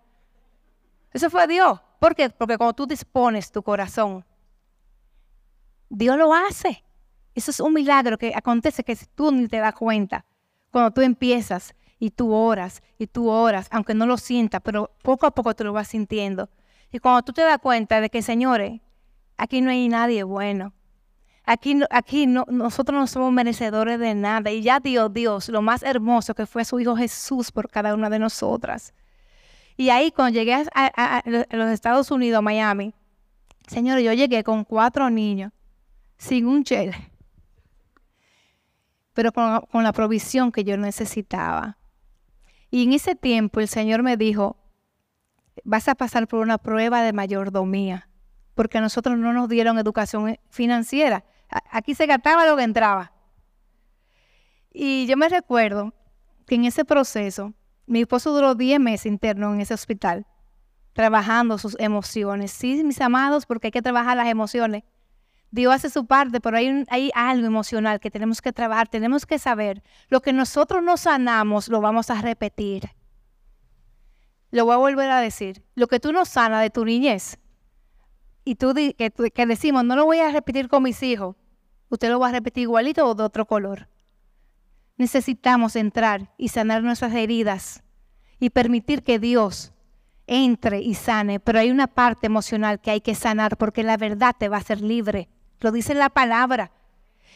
Eso 1.13 1.29
fue 1.29 1.45
Dios. 1.45 1.79
¿Por 1.99 2.15
qué? 2.15 2.29
Porque 2.29 2.57
cuando 2.57 2.73
tú 2.73 2.87
dispones 2.87 3.51
tu 3.51 3.61
corazón, 3.61 4.25
Dios 5.89 6.17
lo 6.17 6.33
hace. 6.33 6.83
Eso 7.35 7.51
es 7.51 7.59
un 7.59 7.73
milagro 7.73 8.17
que 8.17 8.33
acontece 8.33 8.83
que 8.83 8.97
tú 9.15 9.31
ni 9.31 9.47
te 9.47 9.57
das 9.57 9.75
cuenta. 9.75 10.25
Cuando 10.71 10.91
tú 10.91 11.01
empiezas 11.01 11.75
y 11.99 12.11
tú 12.11 12.33
oras 12.33 12.81
y 12.97 13.07
tú 13.07 13.29
oras, 13.29 13.67
aunque 13.71 13.93
no 13.93 14.05
lo 14.05 14.17
sientas, 14.17 14.61
pero 14.63 14.91
poco 15.03 15.25
a 15.27 15.31
poco 15.31 15.53
tú 15.55 15.65
lo 15.65 15.73
vas 15.73 15.89
sintiendo. 15.89 16.49
Y 16.91 16.99
cuando 16.99 17.21
tú 17.23 17.33
te 17.33 17.41
das 17.41 17.59
cuenta 17.59 18.01
de 18.01 18.09
que, 18.09 18.21
señores, 18.21 18.81
aquí 19.37 19.61
no 19.61 19.69
hay 19.69 19.89
nadie 19.89 20.23
bueno. 20.23 20.73
Aquí, 21.45 21.79
aquí 21.89 22.27
no, 22.27 22.45
nosotros 22.47 22.99
no 22.99 23.07
somos 23.07 23.31
merecedores 23.33 23.99
de 23.99 24.15
nada. 24.15 24.51
Y 24.51 24.61
ya 24.61 24.79
dio 24.79 25.09
Dios 25.09 25.49
lo 25.49 25.61
más 25.61 25.83
hermoso 25.83 26.33
que 26.33 26.45
fue 26.45 26.63
su 26.63 26.79
Hijo 26.79 26.95
Jesús 26.95 27.51
por 27.51 27.69
cada 27.69 27.93
una 27.93 28.09
de 28.09 28.19
nosotras. 28.19 28.93
Y 29.79 29.91
ahí 29.91 30.11
cuando 30.11 30.37
llegué 30.37 30.65
a, 30.75 31.23
los 31.25 31.69
Estados 31.69 32.11
Unidos, 32.11 32.43
Miami, 32.43 32.93
señores, 33.65 34.03
yo 34.03 34.11
llegué 34.11 34.43
con 34.43 34.65
cuatro 34.65 35.09
niños, 35.09 35.53
sin 36.17 36.47
un 36.47 36.65
chele, 36.65 37.13
pero 39.13 39.31
con, 39.31 39.61
con 39.71 39.85
la 39.85 39.93
provisión 39.93 40.51
que 40.51 40.65
yo 40.65 40.75
necesitaba. 40.75 41.77
Y 42.69 42.83
en 42.83 42.91
ese 42.91 43.15
tiempo 43.15 43.61
el 43.61 43.69
Señor 43.69 44.03
me 44.03 44.17
dijo, 44.17 44.57
vas 45.63 45.87
a 45.87 45.95
pasar 45.95 46.27
por 46.27 46.41
una 46.41 46.57
prueba 46.57 47.01
de 47.01 47.13
mayordomía, 47.13 48.09
porque 48.55 48.79
a 48.79 48.81
nosotros 48.81 49.17
no 49.17 49.31
nos 49.31 49.47
dieron 49.47 49.79
educación 49.79 50.37
financiera. 50.49 51.23
Aquí 51.71 51.95
se 51.95 52.05
gastaba 52.05 52.45
lo 52.45 52.57
que 52.57 52.63
entraba. 52.63 53.13
Y 54.73 55.05
yo 55.07 55.15
me 55.15 55.29
recuerdo 55.29 55.93
que 56.45 56.55
en 56.55 56.65
ese 56.65 56.83
proceso 56.83 57.53
mi 57.89 58.01
esposo 58.01 58.31
duró 58.31 58.53
10 58.53 58.79
meses 58.79 59.07
interno 59.07 59.51
en 59.51 59.61
ese 59.61 59.73
hospital, 59.73 60.27
trabajando 60.93 61.57
sus 61.57 61.75
emociones. 61.79 62.51
Sí, 62.51 62.83
mis 62.83 63.01
amados, 63.01 63.47
porque 63.47 63.67
hay 63.67 63.71
que 63.71 63.81
trabajar 63.81 64.15
las 64.15 64.27
emociones. 64.27 64.83
Dios 65.49 65.73
hace 65.73 65.89
su 65.89 66.05
parte, 66.05 66.39
pero 66.39 66.57
hay, 66.57 66.85
hay 66.89 67.09
algo 67.15 67.47
emocional 67.47 67.99
que 67.99 68.11
tenemos 68.11 68.41
que 68.41 68.53
trabajar, 68.53 68.87
tenemos 68.87 69.25
que 69.25 69.39
saber. 69.39 69.81
Lo 70.07 70.21
que 70.21 70.31
nosotros 70.33 70.83
no 70.83 70.97
sanamos, 70.97 71.67
lo 71.67 71.81
vamos 71.81 72.11
a 72.11 72.21
repetir. 72.21 72.91
Lo 74.51 74.65
voy 74.65 74.75
a 74.75 74.77
volver 74.77 75.09
a 75.09 75.19
decir. 75.19 75.63
Lo 75.73 75.87
que 75.87 75.99
tú 75.99 76.13
no 76.13 76.25
sanas 76.25 76.61
de 76.61 76.69
tu 76.69 76.85
niñez, 76.85 77.39
y 78.45 78.53
tú 78.53 78.75
que, 78.75 79.11
que 79.11 79.45
decimos, 79.47 79.83
no 79.83 79.95
lo 79.95 80.05
voy 80.05 80.19
a 80.19 80.31
repetir 80.31 80.69
con 80.69 80.83
mis 80.83 81.01
hijos, 81.01 81.35
usted 81.89 82.09
lo 82.09 82.19
va 82.19 82.29
a 82.29 82.33
repetir 82.33 82.63
igualito 82.63 83.07
o 83.07 83.15
de 83.15 83.23
otro 83.23 83.47
color 83.47 83.87
necesitamos 84.99 85.77
entrar 85.77 86.29
y 86.37 86.49
sanar 86.49 86.83
nuestras 86.83 87.13
heridas 87.15 87.81
y 88.37 88.51
permitir 88.51 89.01
que 89.01 89.17
Dios 89.17 89.71
entre 90.27 90.81
y 90.81 90.93
sane, 90.93 91.39
pero 91.39 91.57
hay 91.57 91.71
una 91.71 91.87
parte 91.87 92.27
emocional 92.27 92.79
que 92.81 92.91
hay 92.91 93.01
que 93.01 93.15
sanar 93.15 93.57
porque 93.57 93.81
la 93.81 93.97
verdad 93.97 94.35
te 94.37 94.49
va 94.49 94.57
a 94.57 94.59
hacer 94.59 94.81
libre. 94.81 95.29
Lo 95.61 95.71
dice 95.71 95.95
la 95.95 96.09
palabra. 96.09 96.71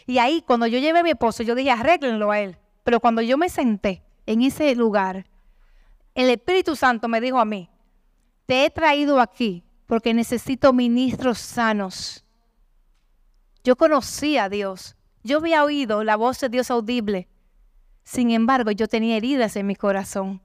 Y 0.05 0.17
ahí, 0.17 0.43
cuando 0.45 0.67
yo 0.67 0.77
llevé 0.77 0.99
a 0.99 1.03
mi 1.03 1.11
esposo, 1.11 1.41
yo 1.41 1.55
dije, 1.55 1.71
arréglenlo 1.71 2.31
a 2.31 2.41
él. 2.41 2.57
Pero 2.83 2.99
cuando 2.99 3.21
yo 3.21 3.37
me 3.37 3.49
senté 3.49 4.03
en 4.25 4.41
ese 4.41 4.75
lugar, 4.75 5.25
el 6.13 6.29
Espíritu 6.29 6.75
Santo 6.75 7.07
me 7.07 7.21
dijo 7.21 7.39
a 7.39 7.45
mí, 7.45 7.69
te 8.45 8.65
he 8.65 8.69
traído 8.69 9.21
aquí 9.21 9.63
porque 9.87 10.13
necesito 10.13 10.73
ministros 10.73 11.39
sanos. 11.39 12.25
Yo 13.63 13.77
conocía 13.77 14.43
a 14.43 14.49
Dios. 14.49 14.97
Yo 15.23 15.37
había 15.37 15.63
oído 15.63 16.03
la 16.03 16.17
voz 16.17 16.41
de 16.41 16.49
Dios 16.49 16.69
audible, 16.69 17.29
sin 18.03 18.31
embargo, 18.31 18.71
yo 18.71 18.87
tenía 18.87 19.15
heridas 19.15 19.55
en 19.55 19.65
mi 19.65 19.75
corazón, 19.75 20.41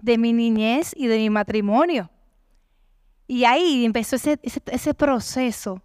de 0.00 0.18
mi 0.18 0.32
niñez 0.32 0.92
y 0.96 1.06
de 1.06 1.18
mi 1.18 1.30
matrimonio. 1.30 2.10
Y 3.26 3.44
ahí 3.44 3.84
empezó 3.84 4.16
ese, 4.16 4.38
ese, 4.42 4.94
proceso. 4.94 5.82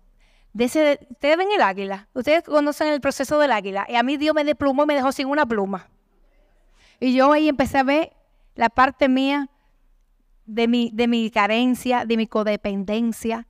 Ustedes 0.54 1.08
ven 1.20 1.52
el 1.54 1.62
águila. 1.62 2.08
Ustedes 2.14 2.44
conocen 2.44 2.88
el 2.90 3.02
proceso 3.02 3.40
del 3.40 3.52
águila. 3.52 3.86
Y 3.90 3.96
a 3.96 4.04
mí 4.04 4.18
Dios 4.18 4.36
me 4.36 4.44
desplumó 4.44 4.84
y 4.84 4.88
me 4.88 4.94
dejó 4.94 5.12
sin 5.12 5.28
una 5.28 5.46
pluma. 5.46 5.90
Y 7.00 7.14
yo 7.14 7.32
ahí 7.32 7.50
empecé 7.50 7.80
a 7.80 7.84
ver 7.84 8.14
la 8.56 8.70
parte 8.70 9.10
mía 9.10 9.50
de 10.46 10.68
mi, 10.68 10.92
de 10.94 11.08
mi 11.08 11.32
carencia, 11.32 12.06
de 12.06 12.16
mi 12.16 12.28
codependencia, 12.28 13.48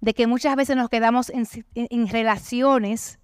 de 0.00 0.14
que 0.14 0.26
muchas 0.26 0.56
veces 0.56 0.76
nos 0.76 0.90
quedamos 0.90 1.30
en, 1.30 1.48
en 1.74 2.08
relaciones 2.08 3.18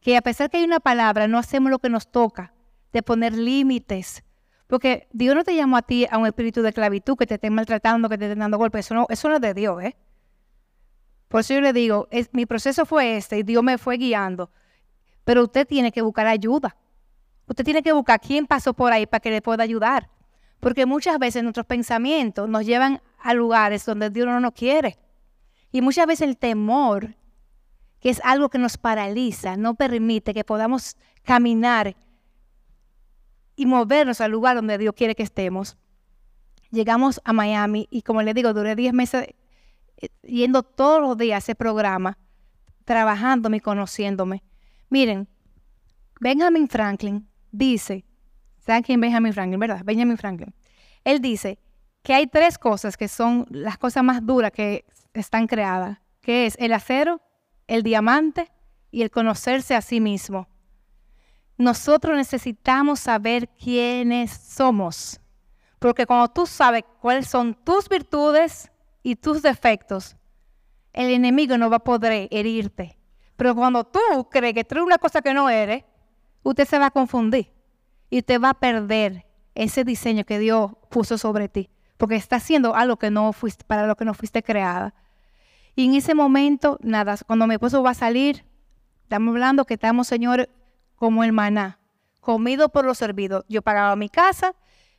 que 0.00 0.16
a 0.16 0.22
pesar 0.22 0.50
que 0.50 0.58
hay 0.58 0.64
una 0.64 0.80
palabra, 0.80 1.28
no 1.28 1.38
hacemos 1.38 1.70
lo 1.70 1.78
que 1.78 1.88
nos 1.88 2.10
toca 2.10 2.55
de 2.92 3.02
poner 3.02 3.36
límites. 3.36 4.24
Porque 4.66 5.06
Dios 5.12 5.34
no 5.34 5.44
te 5.44 5.54
llamó 5.54 5.76
a 5.76 5.82
ti 5.82 6.06
a 6.10 6.18
un 6.18 6.26
espíritu 6.26 6.62
de 6.62 6.70
esclavitud 6.70 7.16
que 7.16 7.26
te 7.26 7.34
esté 7.34 7.50
maltratando, 7.50 8.08
que 8.08 8.18
te 8.18 8.26
esté 8.26 8.38
dando 8.38 8.58
golpes. 8.58 8.86
Eso 8.86 8.94
no, 8.94 9.06
eso 9.08 9.28
no 9.28 9.36
es 9.36 9.40
de 9.40 9.54
Dios, 9.54 9.82
¿eh? 9.82 9.96
Por 11.28 11.40
eso 11.40 11.54
yo 11.54 11.60
le 11.60 11.72
digo, 11.72 12.08
mi 12.32 12.46
proceso 12.46 12.86
fue 12.86 13.16
este 13.16 13.38
y 13.38 13.42
Dios 13.42 13.62
me 13.62 13.78
fue 13.78 13.96
guiando. 13.96 14.50
Pero 15.24 15.44
usted 15.44 15.66
tiene 15.66 15.92
que 15.92 16.02
buscar 16.02 16.26
ayuda. 16.26 16.76
Usted 17.48 17.64
tiene 17.64 17.82
que 17.82 17.92
buscar 17.92 18.20
quién 18.20 18.46
pasó 18.46 18.74
por 18.74 18.92
ahí 18.92 19.06
para 19.06 19.20
que 19.20 19.30
le 19.30 19.42
pueda 19.42 19.62
ayudar. 19.62 20.08
Porque 20.60 20.86
muchas 20.86 21.18
veces 21.18 21.42
nuestros 21.42 21.66
pensamientos 21.66 22.48
nos 22.48 22.64
llevan 22.64 23.02
a 23.18 23.34
lugares 23.34 23.84
donde 23.84 24.10
Dios 24.10 24.26
no 24.26 24.40
nos 24.40 24.52
quiere. 24.52 24.98
Y 25.72 25.80
muchas 25.80 26.06
veces 26.06 26.28
el 26.28 26.36
temor, 26.36 27.16
que 28.00 28.10
es 28.10 28.20
algo 28.24 28.48
que 28.48 28.58
nos 28.58 28.78
paraliza, 28.78 29.56
no 29.56 29.74
permite 29.74 30.32
que 30.32 30.44
podamos 30.44 30.96
caminar 31.22 31.96
y 33.56 33.66
movernos 33.66 34.20
al 34.20 34.30
lugar 34.30 34.56
donde 34.56 34.78
Dios 34.78 34.94
quiere 34.94 35.14
que 35.14 35.22
estemos. 35.22 35.76
Llegamos 36.70 37.20
a 37.24 37.32
Miami 37.32 37.88
y 37.90 38.02
como 38.02 38.22
le 38.22 38.34
digo, 38.34 38.52
duré 38.52 38.76
10 38.76 38.92
meses 38.92 39.28
eh, 39.96 40.08
yendo 40.22 40.62
todos 40.62 41.00
los 41.00 41.16
días 41.16 41.36
a 41.36 41.38
ese 41.38 41.54
programa, 41.54 42.18
trabajándome 42.84 43.56
y 43.56 43.60
conociéndome. 43.60 44.42
Miren, 44.90 45.26
Benjamin 46.20 46.68
Franklin 46.68 47.28
dice, 47.50 48.04
¿saben 48.58 48.82
quién 48.82 49.00
Benjamin 49.00 49.32
Franklin, 49.32 49.58
verdad? 49.58 49.82
Benjamin 49.84 50.18
Franklin. 50.18 50.54
Él 51.04 51.20
dice 51.20 51.58
que 52.02 52.14
hay 52.14 52.26
tres 52.26 52.58
cosas 52.58 52.96
que 52.96 53.08
son 53.08 53.46
las 53.50 53.78
cosas 53.78 54.04
más 54.04 54.24
duras 54.24 54.52
que 54.52 54.84
están 55.14 55.46
creadas, 55.46 55.98
que 56.20 56.46
es 56.46 56.56
el 56.58 56.72
acero, 56.72 57.20
el 57.66 57.82
diamante 57.82 58.50
y 58.90 59.02
el 59.02 59.10
conocerse 59.10 59.74
a 59.74 59.80
sí 59.80 60.00
mismo. 60.00 60.48
Nosotros 61.58 62.16
necesitamos 62.16 63.00
saber 63.00 63.48
quiénes 63.48 64.30
somos. 64.30 65.20
Porque 65.78 66.06
cuando 66.06 66.28
tú 66.28 66.46
sabes 66.46 66.84
cuáles 67.00 67.28
son 67.28 67.54
tus 67.54 67.88
virtudes 67.88 68.70
y 69.02 69.16
tus 69.16 69.42
defectos, 69.42 70.16
el 70.92 71.10
enemigo 71.10 71.56
no 71.58 71.70
va 71.70 71.76
a 71.76 71.84
poder 71.84 72.28
herirte. 72.30 72.98
Pero 73.36 73.54
cuando 73.54 73.84
tú 73.84 74.00
crees 74.30 74.54
que 74.54 74.64
tú 74.64 74.76
eres 74.76 74.86
una 74.86 74.98
cosa 74.98 75.20
que 75.20 75.34
no 75.34 75.48
eres, 75.48 75.84
usted 76.42 76.66
se 76.66 76.78
va 76.78 76.86
a 76.86 76.90
confundir 76.90 77.52
y 78.08 78.18
usted 78.18 78.40
va 78.40 78.50
a 78.50 78.54
perder 78.54 79.26
ese 79.54 79.84
diseño 79.84 80.24
que 80.24 80.38
Dios 80.38 80.72
puso 80.90 81.18
sobre 81.18 81.48
ti, 81.48 81.70
porque 81.96 82.16
está 82.16 82.36
haciendo 82.36 82.74
algo 82.74 82.96
que 82.96 83.10
no 83.10 83.32
fuiste, 83.32 83.64
para 83.64 83.86
lo 83.86 83.96
que 83.96 84.04
no 84.04 84.14
fuiste 84.14 84.42
creada. 84.42 84.94
Y 85.74 85.84
en 85.86 85.94
ese 85.94 86.14
momento, 86.14 86.78
nada, 86.82 87.16
cuando 87.26 87.46
mi 87.46 87.54
esposo 87.54 87.82
va 87.82 87.90
a 87.90 87.94
salir, 87.94 88.44
estamos 89.02 89.32
hablando 89.32 89.64
que 89.64 89.74
estamos, 89.74 90.06
Señor, 90.06 90.48
como 90.96 91.24
el 91.24 91.32
maná, 91.32 91.78
comido 92.20 92.70
por 92.70 92.84
los 92.84 92.98
servidos. 92.98 93.44
Yo 93.48 93.62
pagaba 93.62 93.94
mi 93.96 94.08
casa, 94.08 94.54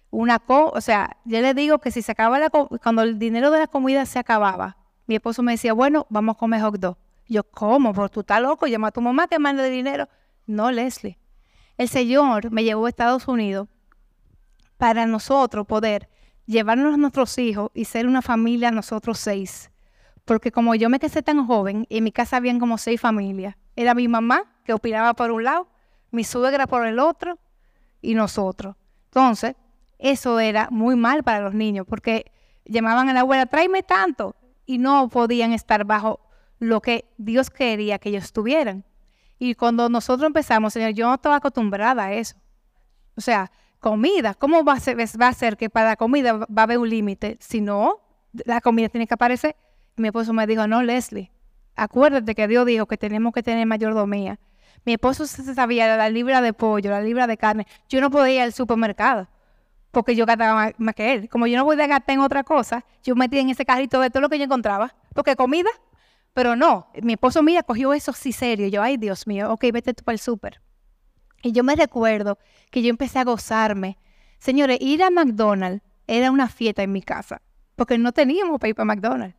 una 0.09 0.39
co, 0.39 0.69
o 0.69 0.81
sea, 0.81 1.17
yo 1.25 1.41
le 1.41 1.53
digo 1.53 1.79
que 1.79 1.91
si 1.91 2.01
se 2.01 2.11
acaba 2.11 2.39
la 2.39 2.49
cuando 2.49 3.01
el 3.01 3.19
dinero 3.19 3.51
de 3.51 3.59
la 3.59 3.67
comida 3.67 4.05
se 4.05 4.19
acababa, 4.19 4.77
mi 5.05 5.15
esposo 5.15 5.43
me 5.43 5.53
decía, 5.53 5.73
bueno, 5.73 6.07
vamos 6.09 6.35
a 6.35 6.39
comer 6.39 6.61
hot 6.61 6.77
dog. 6.77 6.97
Yo, 7.27 7.43
¿cómo? 7.43 7.93
Porque 7.93 8.13
tú 8.13 8.19
estás 8.21 8.41
loco, 8.41 8.67
llama 8.67 8.87
a 8.87 8.91
tu 8.91 9.01
mamá 9.01 9.27
que 9.27 9.39
mande 9.39 9.69
dinero. 9.69 10.07
No, 10.45 10.71
Leslie. 10.71 11.19
El 11.77 11.89
Señor 11.89 12.51
me 12.51 12.63
llevó 12.63 12.85
a 12.85 12.89
Estados 12.89 13.27
Unidos 13.27 13.67
para 14.77 15.05
nosotros 15.05 15.67
poder 15.67 16.09
llevarnos 16.45 16.93
a 16.93 16.97
nuestros 16.97 17.37
hijos 17.37 17.71
y 17.73 17.85
ser 17.85 18.07
una 18.07 18.21
familia 18.21 18.71
nosotros 18.71 19.19
seis. 19.19 19.71
Porque 20.25 20.51
como 20.51 20.75
yo 20.75 20.89
me 20.89 20.99
casé 20.99 21.21
tan 21.21 21.45
joven, 21.45 21.85
en 21.89 22.03
mi 22.03 22.11
casa 22.11 22.37
habían 22.37 22.59
como 22.59 22.77
seis 22.77 22.99
familias. 22.99 23.55
Era 23.75 23.93
mi 23.93 24.07
mamá, 24.07 24.43
que 24.63 24.73
opinaba 24.73 25.13
por 25.13 25.31
un 25.31 25.43
lado, 25.43 25.67
mi 26.11 26.23
suegra 26.23 26.67
por 26.67 26.85
el 26.85 26.99
otro 26.99 27.37
y 28.01 28.15
nosotros. 28.15 28.75
Entonces, 29.05 29.55
eso 29.99 30.39
era 30.39 30.69
muy 30.71 30.95
mal 30.95 31.23
para 31.23 31.41
los 31.41 31.53
niños, 31.53 31.85
porque 31.87 32.31
llamaban 32.65 33.09
a 33.09 33.13
la 33.13 33.21
abuela, 33.21 33.45
tráeme 33.45 33.83
tanto, 33.83 34.35
y 34.65 34.77
no 34.77 35.09
podían 35.09 35.53
estar 35.53 35.85
bajo 35.85 36.19
lo 36.59 36.81
que 36.81 37.05
Dios 37.17 37.49
quería 37.49 37.99
que 37.99 38.09
ellos 38.09 38.25
estuvieran. 38.25 38.83
Y 39.39 39.55
cuando 39.55 39.89
nosotros 39.89 40.27
empezamos, 40.27 40.73
Señor, 40.73 40.91
yo 40.91 41.07
no 41.07 41.15
estaba 41.15 41.37
acostumbrada 41.37 42.05
a 42.05 42.13
eso. 42.13 42.35
O 43.15 43.21
sea, 43.21 43.51
comida, 43.79 44.33
¿cómo 44.33 44.63
va 44.63 44.73
a 44.73 44.79
ser, 44.79 44.97
va 44.99 45.27
a 45.27 45.33
ser 45.33 45.57
que 45.57 45.69
para 45.69 45.89
la 45.89 45.95
comida 45.95 46.33
va 46.33 46.45
a 46.55 46.63
haber 46.63 46.79
un 46.79 46.89
límite? 46.89 47.37
Si 47.39 47.61
no, 47.61 48.01
la 48.45 48.61
comida 48.61 48.89
tiene 48.89 49.07
que 49.07 49.13
aparecer. 49.13 49.55
mi 49.95 50.07
esposo 50.07 50.33
me 50.33 50.45
dijo, 50.47 50.67
no, 50.67 50.83
Leslie, 50.83 51.31
acuérdate 51.75 52.35
que 52.35 52.47
Dios 52.47 52.65
dijo 52.65 52.85
que 52.87 52.97
tenemos 52.97 53.33
que 53.33 53.43
tener 53.43 53.65
mayordomía. 53.65 54.39
Mi 54.87 54.93
esposo 54.93 55.27
se 55.27 55.53
sabía 55.53 55.97
la 55.97 56.09
libra 56.09 56.39
de 56.39 56.53
pollo, 56.53 56.91
la 56.91 57.01
libra 57.01 57.27
de 57.27 57.35
carne. 57.35 57.67
Yo 57.89 57.99
no 57.99 58.09
podía 58.09 58.35
ir 58.35 58.41
al 58.43 58.53
supermercado 58.53 59.27
porque 59.91 60.15
yo 60.15 60.25
gastaba 60.25 60.71
más, 60.77 60.95
que 60.95 61.11
él. 61.11 61.27
Como 61.27 61.45
yo 61.45 61.57
no 61.57 61.65
voy 61.65 61.75
a 61.81 61.87
gastar 61.87 62.13
en 62.13 62.21
otra 62.21 62.45
cosa, 62.45 62.85
yo 63.03 63.13
metí 63.13 63.37
en 63.37 63.49
ese 63.49 63.65
carrito 63.65 63.99
de 63.99 64.09
todo 64.09 64.21
lo 64.21 64.29
que 64.29 64.37
yo 64.37 64.45
encontraba. 64.45 64.95
Porque 65.13 65.35
comida, 65.35 65.69
pero 66.33 66.55
no. 66.55 66.87
Mi 67.01 67.13
esposo, 67.13 67.43
mira, 67.43 67.63
cogió 67.63 67.93
eso 67.93 68.13
sí 68.13 68.31
serio. 68.31 68.69
Yo, 68.69 68.81
ay, 68.81 68.95
Dios 68.95 69.27
mío, 69.27 69.51
ok, 69.51 69.65
vete 69.73 69.93
tú 69.93 70.05
para 70.05 70.13
el 70.13 70.19
súper. 70.19 70.61
Y 71.41 71.51
yo 71.51 71.65
me 71.65 71.75
recuerdo 71.75 72.39
que 72.71 72.81
yo 72.81 72.89
empecé 72.89 73.19
a 73.19 73.25
gozarme. 73.25 73.97
Señores, 74.39 74.77
ir 74.79 75.03
a 75.03 75.09
McDonald's 75.09 75.83
era 76.07 76.31
una 76.31 76.47
fiesta 76.47 76.81
en 76.81 76.93
mi 76.93 77.01
casa, 77.01 77.41
porque 77.75 77.97
no 77.97 78.13
teníamos 78.13 78.57
para 78.57 78.69
ir 78.69 78.75
para 78.75 78.85
McDonald's. 78.85 79.35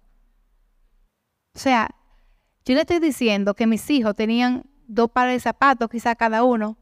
O 1.54 1.58
sea, 1.58 1.88
yo 2.66 2.74
le 2.74 2.82
estoy 2.82 2.98
diciendo 2.98 3.54
que 3.54 3.66
mis 3.66 3.88
hijos 3.88 4.14
tenían 4.14 4.66
dos 4.88 5.10
pares 5.10 5.34
de 5.34 5.40
zapatos, 5.40 5.88
quizá 5.88 6.16
cada 6.16 6.42
uno, 6.42 6.76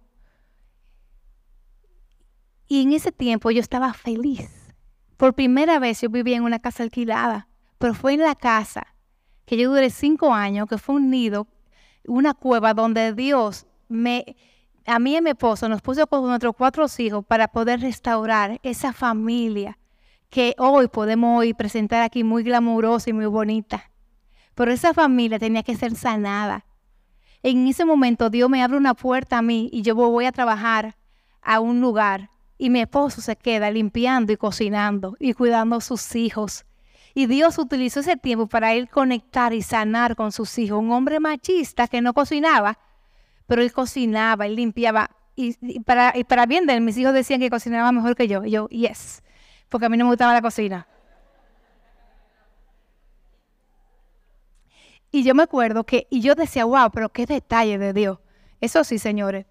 y 2.69 2.83
en 2.83 2.93
ese 2.93 3.13
tiempo 3.13 3.51
yo 3.51 3.61
estaba 3.61 3.93
feliz. 3.93 4.51
Por 5.17 5.35
primera 5.35 5.79
vez 5.79 6.01
yo 6.01 6.09
vivía 6.09 6.37
en 6.37 6.43
una 6.43 6.59
casa 6.59 6.83
alquilada, 6.83 7.49
pero 7.79 7.95
fue 7.95 8.15
en 8.15 8.21
la 8.21 8.35
casa 8.35 8.95
que 9.45 9.57
yo 9.57 9.71
duré 9.71 9.91
cinco 9.91 10.33
años, 10.35 10.69
que 10.69 10.79
fue 10.79 10.97
un 10.97 11.11
nido, 11.11 11.47
una 12.07 12.35
cueva 12.35 12.75
donde 12.75 13.13
Dios 13.13 13.67
me, 13.89 14.37
a 14.85 14.99
mí 14.99 15.13
y 15.13 15.17
a 15.17 15.21
mi 15.21 15.31
esposo 15.31 15.69
nos 15.69 15.81
puso 15.83 16.07
con 16.07 16.27
nuestros 16.27 16.55
cuatro 16.57 16.87
hijos 16.99 17.25
para 17.25 17.49
poder 17.49 17.81
restaurar 17.81 18.61
esa 18.63 18.93
familia 18.93 19.79
que 20.29 20.55
hoy 20.59 20.89
podemos 20.89 21.39
hoy 21.39 21.55
presentar 21.55 22.03
aquí 22.03 22.25
muy 22.25 22.43
glamurosa 22.43 23.11
y 23.11 23.13
muy 23.13 23.27
bonita. 23.27 23.91
Pero 24.55 24.73
esa 24.73 24.93
familia 24.93 25.39
tenía 25.39 25.63
que 25.63 25.77
ser 25.77 25.95
sanada. 25.95 26.66
En 27.43 27.67
ese 27.67 27.85
momento 27.85 28.31
Dios 28.31 28.49
me 28.51 28.63
abre 28.63 28.77
una 28.77 28.95
puerta 28.95 29.39
a 29.39 29.43
mí 29.43 29.69
y 29.73 29.83
yo 29.83 29.95
voy 29.95 30.25
a 30.25 30.33
trabajar 30.33 30.97
a 31.43 31.61
un 31.61 31.81
lugar 31.81 32.31
y 32.59 32.71
mi 32.71 32.81
esposo 32.81 33.21
se 33.21 33.37
queda 33.37 33.71
limpiando 33.71 34.33
y 34.33 34.37
cocinando 34.37 35.17
y 35.19 35.35
cuidando 35.35 35.77
a 35.77 35.81
sus 35.81 36.15
hijos. 36.17 36.65
Y 37.15 37.27
Dios 37.27 37.59
utilizó 37.59 38.01
ese 38.01 38.17
tiempo 38.17 38.47
para 38.47 38.75
él 38.75 38.91
conectar 38.91 39.55
y 39.55 39.63
sanar 39.63 40.17
con 40.17 40.33
sus 40.33 40.59
hijos. 40.59 40.79
Un 40.79 40.93
hombre 40.93 41.19
machista 41.19 41.89
que 41.89 42.03
no 42.03 42.13
cocinaba, 42.13 42.79
pero 43.47 43.63
él 43.63 43.73
cocinaba, 43.73 44.47
él 44.47 44.57
limpiaba. 44.57 45.11
Y, 45.35 45.81
para, 45.81 46.13
y 46.17 46.25
para 46.25 46.47
bien 46.47 46.67
de 46.67 46.81
mis 46.81 46.97
hijos 46.97 47.15
decían 47.15 47.41
que 47.41 47.51
cocinaba 47.51 47.91
mejor 47.93 48.17
que 48.17 48.29
yo. 48.29 48.45
Y 48.45 48.51
yo, 48.51 48.69
yes, 48.69 49.23
porque 49.69 49.87
a 49.87 49.89
mí 49.89 49.97
no 49.97 50.05
me 50.05 50.11
gustaba 50.11 50.35
la 50.35 50.43
cocina. 50.43 50.87
Y 55.17 55.23
yo 55.23 55.35
me 55.35 55.45
acuerdo 55.45 55.85
que, 55.85 56.07
y 56.11 56.21
yo 56.21 56.35
decía, 56.35 56.67
wow, 56.67 56.91
pero 56.93 57.09
qué 57.09 57.25
detalle 57.25 57.79
de 57.79 57.95
Dios. 57.95 58.19
Eso 58.61 58.85
sí, 58.85 58.99
señores. 58.99 59.47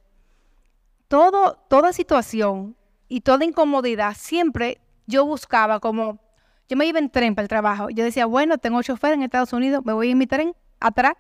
Todo, 1.08 1.58
toda 1.68 1.92
situación 1.92 2.76
y 3.08 3.22
toda 3.22 3.46
incomodidad, 3.46 4.14
siempre 4.16 4.80
yo 5.08 5.26
buscaba 5.26 5.80
como, 5.80 6.20
yo 6.70 6.78
me 6.78 6.86
iba 6.86 7.00
en 7.00 7.10
tren 7.10 7.34
para 7.34 7.46
el 7.46 7.50
trabajo. 7.50 7.90
Yo 7.90 8.04
decía, 8.04 8.28
bueno, 8.28 8.60
tengo 8.60 8.84
chofer 8.84 9.14
en 9.14 9.24
Estados 9.24 9.54
Unidos, 9.54 9.84
me 9.84 9.94
voy 9.94 10.12
en 10.12 10.20
mi 10.20 10.28
tren 10.28 10.56
atrás. 10.80 11.16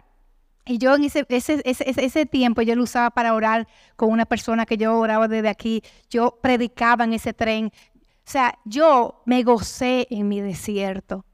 Y 0.63 0.77
yo 0.77 0.93
en 0.93 1.05
ese, 1.05 1.25
ese, 1.27 1.63
ese, 1.65 2.05
ese, 2.05 2.25
tiempo 2.27 2.61
yo 2.61 2.75
lo 2.75 2.83
usaba 2.83 3.09
para 3.09 3.33
orar 3.33 3.67
con 3.95 4.11
una 4.11 4.27
persona 4.27 4.67
que 4.67 4.77
yo 4.77 4.95
oraba 4.95 5.27
desde 5.27 5.49
aquí. 5.49 5.81
Yo 6.07 6.37
predicaba 6.43 7.03
en 7.03 7.13
ese 7.13 7.33
tren. 7.33 7.71
O 7.95 8.29
sea, 8.29 8.59
yo 8.63 9.23
me 9.25 9.41
gocé 9.41 10.05
en 10.11 10.27
mi 10.27 10.39
desierto. 10.39 11.25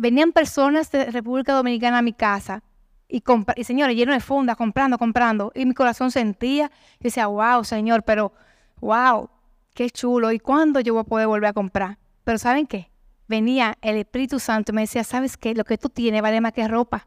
Venían 0.00 0.32
personas 0.32 0.90
de 0.90 1.10
República 1.10 1.52
Dominicana 1.52 1.98
a 1.98 2.02
mi 2.02 2.14
casa 2.14 2.62
y, 3.06 3.22
y 3.56 3.64
señores, 3.64 3.94
lleno 3.94 4.14
de 4.14 4.20
funda, 4.20 4.54
comprando, 4.54 4.96
comprando. 4.96 5.52
Y 5.54 5.66
mi 5.66 5.74
corazón 5.74 6.10
sentía, 6.10 6.70
y 6.98 7.04
decía, 7.04 7.26
wow, 7.26 7.62
Señor, 7.64 8.02
pero 8.02 8.32
wow, 8.80 9.28
qué 9.74 9.90
chulo. 9.90 10.32
¿Y 10.32 10.38
cuándo 10.38 10.80
yo 10.80 10.94
voy 10.94 11.02
a 11.02 11.04
poder 11.04 11.26
volver 11.26 11.50
a 11.50 11.52
comprar? 11.52 11.98
Pero 12.24 12.38
¿saben 12.38 12.66
qué? 12.66 12.90
Venía 13.28 13.76
el 13.82 13.96
Espíritu 13.96 14.38
Santo 14.38 14.72
y 14.72 14.76
me 14.76 14.80
decía, 14.80 15.04
¿sabes 15.04 15.36
qué? 15.36 15.54
Lo 15.54 15.64
que 15.64 15.76
tú 15.76 15.90
tienes 15.90 16.22
vale 16.22 16.40
más 16.40 16.54
que 16.54 16.66
ropa. 16.66 17.06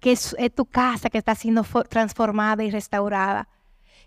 Que 0.00 0.10
es, 0.10 0.34
es 0.36 0.52
tu 0.52 0.66
casa 0.66 1.10
que 1.10 1.18
está 1.18 1.36
siendo 1.36 1.64
transformada 1.88 2.64
y 2.64 2.72
restaurada. 2.72 3.48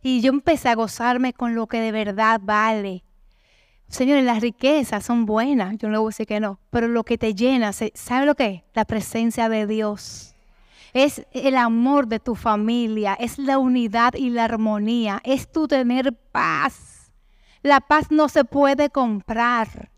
Y 0.01 0.19
yo 0.19 0.33
empecé 0.33 0.67
a 0.67 0.75
gozarme 0.75 1.31
con 1.31 1.55
lo 1.55 1.67
que 1.67 1.79
de 1.79 1.93
verdad 1.93 2.41
vale. 2.43 3.05
Señores, 3.91 4.23
las 4.23 4.39
riquezas 4.39 5.03
son 5.03 5.25
buenas, 5.25 5.77
yo 5.77 5.89
no 5.89 5.99
voy 5.99 6.07
a 6.07 6.11
decir 6.11 6.25
que 6.25 6.39
no, 6.39 6.59
pero 6.69 6.87
lo 6.87 7.03
que 7.03 7.17
te 7.17 7.35
llena, 7.35 7.73
¿sabe 7.73 8.25
lo 8.25 8.35
que 8.35 8.45
es? 8.47 8.63
La 8.73 8.85
presencia 8.85 9.49
de 9.49 9.67
Dios 9.67 10.33
es 10.93 11.27
el 11.33 11.57
amor 11.57 12.07
de 12.07 12.19
tu 12.19 12.35
familia, 12.35 13.15
es 13.15 13.37
la 13.37 13.57
unidad 13.57 14.13
y 14.13 14.29
la 14.29 14.45
armonía, 14.45 15.19
es 15.25 15.51
tu 15.51 15.67
tener 15.67 16.13
paz. 16.31 17.11
La 17.63 17.81
paz 17.81 18.11
no 18.11 18.29
se 18.29 18.45
puede 18.45 18.89
comprar. 18.89 19.91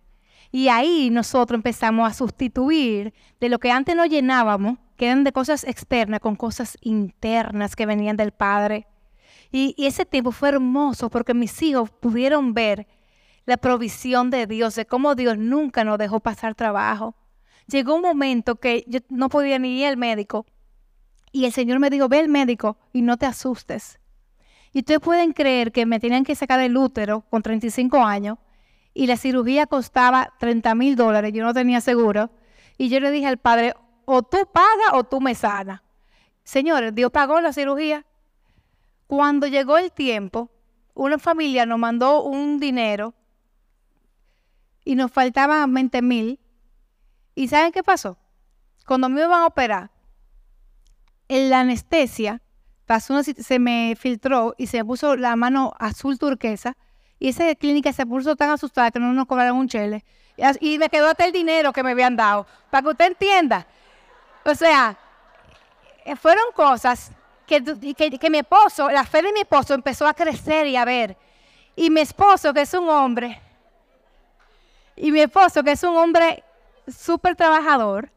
Y 0.52 0.70
ahí 0.70 1.12
nosotros 1.12 1.60
empezamos 1.60 2.10
a 2.10 2.16
sustituir 2.16 3.14
de 3.40 3.50
lo 3.50 3.60
que 3.60 3.70
antes 3.70 3.96
nos 3.96 4.10
llenábamos, 4.10 4.80
que 4.98 5.06
eran 5.06 5.24
de 5.24 5.32
cosas 5.32 5.64
externas, 5.66 6.20
con 6.20 6.36
cosas 6.36 6.80
internas 6.82 7.76
que 7.76 7.86
venían 7.86 8.18
del 8.18 8.32
Padre. 8.32 8.88
Y 9.52 9.76
ese 9.78 10.04
tiempo 10.04 10.32
fue 10.32 10.50
hermoso 10.50 11.12
porque 11.12 11.36
mis 11.36 11.62
hijos 11.62 11.92
pudieron 11.92 12.56
ver 12.56 12.88
la 13.46 13.58
provisión 13.58 14.30
de 14.30 14.48
Dios, 14.48 14.76
de 14.76 14.86
cómo 14.86 15.16
Dios 15.16 15.38
nunca 15.38 15.84
nos 15.84 15.98
dejó 15.98 16.20
pasar 16.20 16.56
trabajo. 16.56 17.16
Llegó 17.68 17.96
un 17.96 18.02
momento 18.02 18.56
que 18.56 18.84
yo 18.88 19.00
no 19.10 19.30
podía 19.30 19.60
ni 19.60 19.80
ir 19.80 19.88
al 19.88 19.98
médico 19.98 20.46
y 21.32 21.46
el 21.46 21.52
Señor 21.52 21.80
me 21.80 21.90
dijo, 21.90 22.08
ve 22.08 22.20
al 22.20 22.30
médico 22.30 22.78
y 22.94 23.02
no 23.02 23.18
te 23.18 23.26
asustes. 23.26 24.00
Y 24.72 24.80
ustedes 24.80 25.00
pueden 25.00 25.34
creer 25.34 25.72
que 25.72 25.86
me 25.86 26.00
tenían 26.00 26.24
que 26.24 26.36
sacar 26.36 26.60
el 26.60 26.78
útero 26.78 27.22
con 27.30 27.42
35 27.42 28.04
años 28.04 28.38
y 28.94 29.08
la 29.08 29.18
cirugía 29.18 29.66
costaba 29.66 30.34
30 30.40 30.76
mil 30.76 30.96
dólares, 30.96 31.32
yo 31.34 31.44
no 31.44 31.54
tenía 31.54 31.82
seguro. 31.82 32.30
Y 32.78 32.90
yo 32.90 33.00
le 33.00 33.12
dije 33.12 33.28
al 33.28 33.38
padre, 33.38 33.74
o 34.06 34.24
tú 34.24 34.38
pagas 34.52 34.94
o 34.94 35.04
tú 35.04 35.22
me 35.22 35.36
sanas. 35.36 35.82
Señores, 36.44 36.94
Dios 36.94 37.12
pagó 37.12 37.40
la 37.42 37.54
cirugía. 37.54 38.06
Cuando 39.08 39.48
llegó 39.48 39.78
el 39.78 39.92
tiempo, 39.92 40.52
una 40.94 41.18
familia 41.18 41.66
nos 41.66 41.80
mandó 41.80 42.24
un 42.24 42.60
dinero 42.60 43.14
y 44.84 44.96
nos 44.96 45.12
faltaban 45.12 45.74
20 45.74 46.02
mil. 46.02 46.40
¿Y 47.36 47.48
saben 47.48 47.72
qué 47.72 47.84
pasó? 47.84 48.18
Cuando 48.86 49.10
me 49.10 49.22
iban 49.22 49.42
a 49.42 49.48
operar, 49.48 49.92
en 51.28 51.50
la 51.50 51.62
anestesia 51.62 52.42
pasó 52.86 53.24
se 53.24 53.60
me 53.60 53.96
filtró 53.98 54.56
y 54.58 54.68
se 54.68 54.84
puso 54.84 55.16
la 55.16 55.36
mano 55.36 55.74
azul 55.80 56.20
turquesa 56.20 56.76
y 57.18 57.30
esa 57.30 57.56
clínica 57.56 57.94
se 57.94 58.06
puso 58.06 58.36
tan 58.36 58.50
asustada 58.50 58.92
que 58.92 59.00
no 59.00 59.14
nos 59.14 59.26
cobraron 59.26 59.58
un 59.58 59.70
chele. 59.70 60.04
Y 60.60 60.78
me 60.78 60.90
quedó 60.90 61.08
hasta 61.08 61.26
el 61.26 61.32
dinero 61.32 61.72
que 61.72 61.82
me 61.82 61.92
habían 61.92 62.16
dado, 62.16 62.46
para 62.70 62.82
que 62.82 62.90
usted 62.90 63.06
entienda. 63.06 63.66
O 64.44 64.54
sea, 64.54 64.98
eh, 66.04 66.16
fueron 66.16 66.44
cosas 66.54 67.12
que, 67.46 67.64
que, 68.20 68.30
mi 68.30 68.40
esposo, 68.40 68.90
la 68.90 69.06
fe 69.06 69.22
de 69.22 69.32
mi 69.32 69.42
esposo 69.42 69.74
empezó 69.74 70.06
a 70.06 70.14
crecer 70.14 70.68
y 70.68 70.76
a 70.76 70.84
ver. 70.84 71.18
Y 71.76 71.90
mi 71.90 72.02
esposo, 72.02 72.54
que 72.54 72.62
es 72.62 72.74
un 72.74 72.90
hombre, 72.90 73.42
y 74.96 75.12
mi 75.12 75.22
esposo, 75.22 75.64
que 75.64 75.72
es 75.72 75.84
un 75.84 75.96
hombre 75.96 76.44
súper 76.88 77.36
trabajador, 77.36 78.12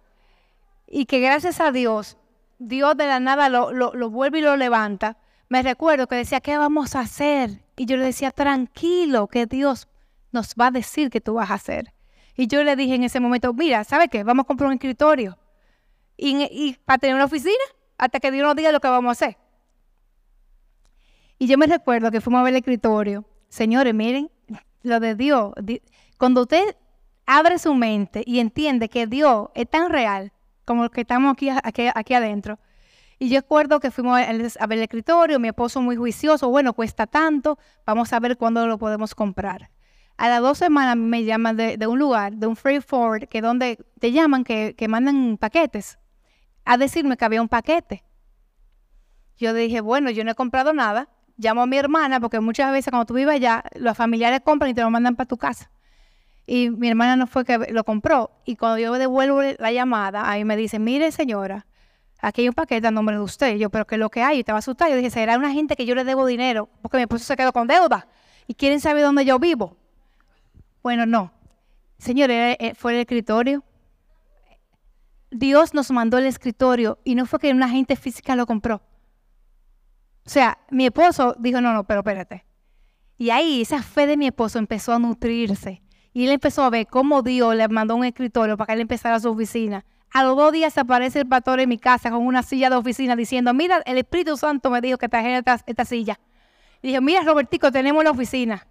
y 0.87 1.07
que 1.07 1.20
gracias 1.20 1.61
a 1.61 1.72
Dios, 1.72 2.16
Dios 2.59 2.97
de 2.97 3.07
la 3.07 3.20
nada 3.20 3.49
lo, 3.49 4.11
vuelve 4.11 4.39
y 4.39 4.43
lo 4.43 4.57
levanta. 4.57 5.18
Me 5.49 5.62
recuerdo 5.62 6.07
que 6.07 6.16
decía, 6.16 6.41
¿qué 6.41 6.57
vamos 6.59 6.95
a 6.95 7.01
hacer? 7.01 7.62
Y 7.77 7.87
yo 7.87 7.97
le 7.97 8.05
decía, 8.05 8.31
tranquilo, 8.31 9.27
que 9.27 9.47
Dios 9.47 9.89
nos 10.33 10.55
va 10.55 10.68
a 10.68 10.70
decir 10.70 11.11
qué 11.11 11.20
tú 11.20 11.35
vas 11.35 11.51
a 11.51 11.55
hacer. 11.55 11.93
Y 12.37 12.47
yo 12.47 12.62
le 12.64 12.77
dije 12.77 12.95
en 12.95 13.05
ese 13.05 13.20
momento, 13.20 13.53
mira, 13.53 13.85
¿sabe 13.85 14.09
qué? 14.09 14.22
Vamos 14.22 14.45
a 14.45 14.47
comprar 14.47 14.68
un 14.68 14.74
escritorio. 14.74 15.39
Y, 16.16 16.37
y 16.51 16.79
para 16.85 16.99
tener 16.99 17.14
una 17.14 17.24
oficina, 17.24 17.55
hasta 17.99 18.20
que 18.20 18.31
Dios 18.31 18.47
nos 18.47 18.57
diga 18.57 18.72
lo 18.72 18.81
que 18.81 18.89
vamos 18.89 19.11
a 19.11 19.12
hacer. 19.12 19.39
Y 21.39 21.47
yo 21.47 21.59
me 21.59 21.66
recuerdo 21.66 22.11
que 22.11 22.20
fuimos 22.20 22.41
a 22.41 22.45
ver 22.45 22.55
el 22.55 22.59
escritorio. 22.59 23.24
Señores, 23.49 23.95
miren, 23.95 24.31
lo 24.83 25.01
de 25.01 25.14
Dios. 25.14 25.53
Cuando 26.19 26.43
usted 26.43 26.77
abre 27.27 27.59
su 27.59 27.75
mente 27.75 28.23
y 28.25 28.41
entiende 28.41 28.89
que 28.89 29.07
Dios 29.07 29.49
es 29.55 29.69
tan 29.69 29.91
real 29.91 30.33
como 30.64 30.85
lo 30.85 30.91
que 30.91 31.03
estamos 31.03 31.33
aquí, 31.33 31.49
aquí, 31.51 32.14
adentro. 32.14 32.59
Y 33.19 33.29
yo 33.29 33.41
recuerdo 33.41 33.81
que 33.81 33.91
fuimos 33.91 34.21
a 34.21 34.67
ver 34.67 34.79
el 34.79 34.85
escritorio, 34.85 35.39
mi 35.39 35.49
esposo 35.49 35.81
muy 35.81 35.97
juicioso, 35.97 36.51
bueno, 36.51 36.75
cuesta 36.75 37.07
tanto, 37.07 37.59
vamos 37.87 38.12
a 38.12 38.21
ver 38.21 38.37
cuándo 38.37 38.67
lo 38.67 38.79
podemos 38.79 39.14
comprar. 39.14 39.71
A 40.19 40.29
las 40.29 40.41
dos 40.41 40.59
semanas 40.59 40.97
me 40.97 41.25
llaman 41.25 41.57
de, 41.57 41.87
un 41.87 41.99
lugar, 41.99 42.35
de 42.35 42.47
un 42.47 42.57
free 42.57 42.81
forward, 42.81 43.29
que 43.29 43.41
donde 43.41 43.79
te 44.01 44.12
llaman, 44.12 44.45
que, 44.45 44.75
que 44.77 44.89
mandan 44.89 45.37
paquetes 45.39 45.99
a 46.64 46.77
decirme 46.77 47.17
que 47.17 47.25
había 47.25 47.41
un 47.41 47.49
paquete. 47.49 48.05
Yo 49.39 49.53
dije, 49.53 49.81
bueno, 49.81 50.11
yo 50.11 50.25
no 50.25 50.31
he 50.31 50.35
comprado 50.35 50.73
nada. 50.73 51.09
Llamo 51.37 51.62
a 51.62 51.67
mi 51.67 51.77
hermana, 51.77 52.19
porque 52.19 52.41
muchas 52.41 52.73
veces 52.73 52.91
cuando 52.91 53.05
tú 53.05 53.14
vives 53.14 53.35
allá, 53.35 53.62
los 53.77 53.97
familiares 53.97 54.41
compran 54.43 54.71
y 54.71 54.75
te 54.75 54.81
lo 54.81 54.91
mandan 54.91 55.17
para 55.17 55.29
tu 55.29 55.37
casa. 55.37 55.71
Y 56.47 56.71
mi 56.71 56.89
hermana 56.89 57.17
no 57.17 57.27
fue 57.27 57.45
que 57.45 57.59
lo 57.73 57.85
compró. 57.85 58.31
Y 58.45 58.57
cuando 58.57 58.79
yo 58.79 58.93
devuelvo 58.95 59.43
la 59.43 59.73
llamada, 59.73 60.31
ahí 60.31 60.45
me 60.45 60.57
dice, 60.57 60.79
mire 60.79 61.11
señora, 61.11 61.67
aquí 62.21 62.43
hay 62.43 62.49
un 62.49 62.55
paquete 62.55 62.87
a 62.87 62.91
nombre 62.91 63.17
de 63.17 63.23
usted. 63.23 63.57
yo, 63.57 63.69
pero 63.69 63.87
¿qué 63.87 63.97
es 63.97 63.99
lo 63.99 64.11
que 64.11 64.23
hay? 64.23 64.39
Y 64.39 64.45
te 64.45 64.53
va 64.53 64.59
a 64.59 64.61
asustar. 64.61 64.89
Yo 64.89 64.97
dije, 64.97 65.11
será 65.11 65.37
una 65.37 65.53
gente 65.53 65.75
que 65.75 65.85
yo 65.87 65.95
le 65.95 66.05
debo 66.05 66.25
dinero, 66.25 66.69
porque 66.83 66.99
mi 66.99 67.03
esposo 67.03 67.25
se 67.25 67.37
quedó 67.37 67.53
con 67.53 67.67
deuda. 67.67 68.07
Y 68.47 68.55
quieren 68.55 68.81
saber 68.81 69.03
dónde 69.03 69.25
yo 69.25 69.39
vivo. 69.41 69.77
Bueno, 70.83 71.05
no. 71.05 71.33
Señor, 71.99 72.31
fue 72.77 72.93
el 72.93 73.01
escritorio. 73.01 73.65
Dios 75.33 75.75
nos 75.75 75.91
mandó 75.91 76.19
el 76.19 76.27
escritorio 76.27 77.01
y 77.03 77.17
no 77.17 77.27
fue 77.27 77.41
que 77.41 77.51
una 77.51 77.69
gente 77.69 77.97
física 77.97 78.37
lo 78.37 78.47
compró. 78.47 78.83
O 80.25 80.29
sea, 80.29 80.59
mi 80.71 80.87
esposo 80.87 81.35
dijo, 81.39 81.61
no, 81.61 81.73
no, 81.73 81.85
pero 81.85 82.01
espérate. 82.01 82.45
Y 83.19 83.31
ahí 83.31 83.63
esa 83.63 83.83
fe 83.83 84.07
de 84.07 84.17
mi 84.17 84.27
esposo 84.27 84.59
empezó 84.59 84.93
a 84.93 84.99
nutrirse. 84.99 85.83
Y 86.17 86.25
él 86.25 86.33
empezó 86.33 86.62
a 86.62 86.71
ver 86.71 86.87
cómo 86.87 87.21
Dios 87.21 87.55
le 87.55 87.69
mandó 87.69 87.95
un 87.95 88.03
escritorio 88.03 88.57
para 88.57 88.69
que 88.69 88.73
él 88.73 88.81
empezara 88.81 89.21
su 89.21 89.29
oficina. 89.29 89.85
A 90.11 90.25
los 90.25 90.35
dos 90.35 90.51
días 90.51 90.79
aparece 90.79 91.21
el 91.21 91.27
pastor 91.27 91.61
en 91.61 91.69
mi 91.69 91.77
casa 91.77 92.11
con 92.11 92.27
una 92.27 92.43
silla 92.43 92.71
de 92.71 92.77
oficina 92.77 93.14
diciendo, 93.14 93.53
mira, 93.53 93.83
el 93.85 93.99
Espíritu 93.99 94.35
Santo 94.39 94.71
me 94.71 94.81
dijo 94.81 94.97
que 94.97 95.11
trajera 95.11 95.45
esta, 95.67 95.85
silla. 95.85 96.19
Y 96.81 96.87
dije, 96.87 97.03
mira, 97.03 97.21
Robertico, 97.21 97.71
tenemos 97.71 98.03
la 98.03 98.12
oficina. 98.12 98.67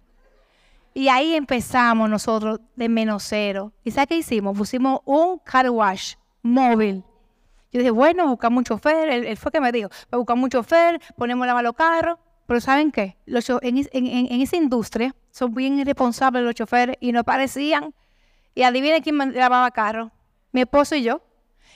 Y 0.92 1.06
ahí 1.06 1.36
empezamos 1.36 2.10
nosotros 2.10 2.58
de 2.74 2.88
menos 2.88 3.22
cero. 3.22 3.72
¿Y 3.84 3.92
sabes 3.92 4.08
qué 4.08 4.16
hicimos? 4.16 4.58
Pusimos 4.58 4.98
un 5.04 5.38
car 5.38 5.70
wash 5.70 6.14
móvil. 6.42 7.04
Yo 7.70 7.78
dije, 7.78 7.92
bueno, 7.92 8.26
buscamos 8.26 8.58
un 8.58 8.64
chofer, 8.64 9.08
él, 9.08 9.36
fue 9.36 9.52
que 9.52 9.60
me 9.60 9.70
dijo, 9.70 9.88
buscamos 10.10 10.42
un 10.42 10.50
chofer, 10.50 11.00
ponemos 11.16 11.46
lavar 11.46 11.62
los 11.62 11.74
carros, 11.74 12.18
pero 12.46 12.60
¿saben 12.60 12.92
qué? 12.92 13.16
Los, 13.26 13.48
en, 13.50 13.86
en, 13.92 14.40
esa 14.40 14.56
industria 14.56 15.14
son 15.30 15.54
bien 15.54 15.78
irresponsables 15.78 16.42
los 16.44 16.54
choferes 16.54 16.96
y 17.00 17.12
no 17.12 17.24
parecían. 17.24 17.94
Y 18.54 18.62
adivinen 18.62 19.02
quién 19.02 19.34
lavaba 19.34 19.70
carro, 19.70 20.12
mi 20.52 20.62
esposo 20.62 20.94
y 20.94 21.02
yo. 21.02 21.22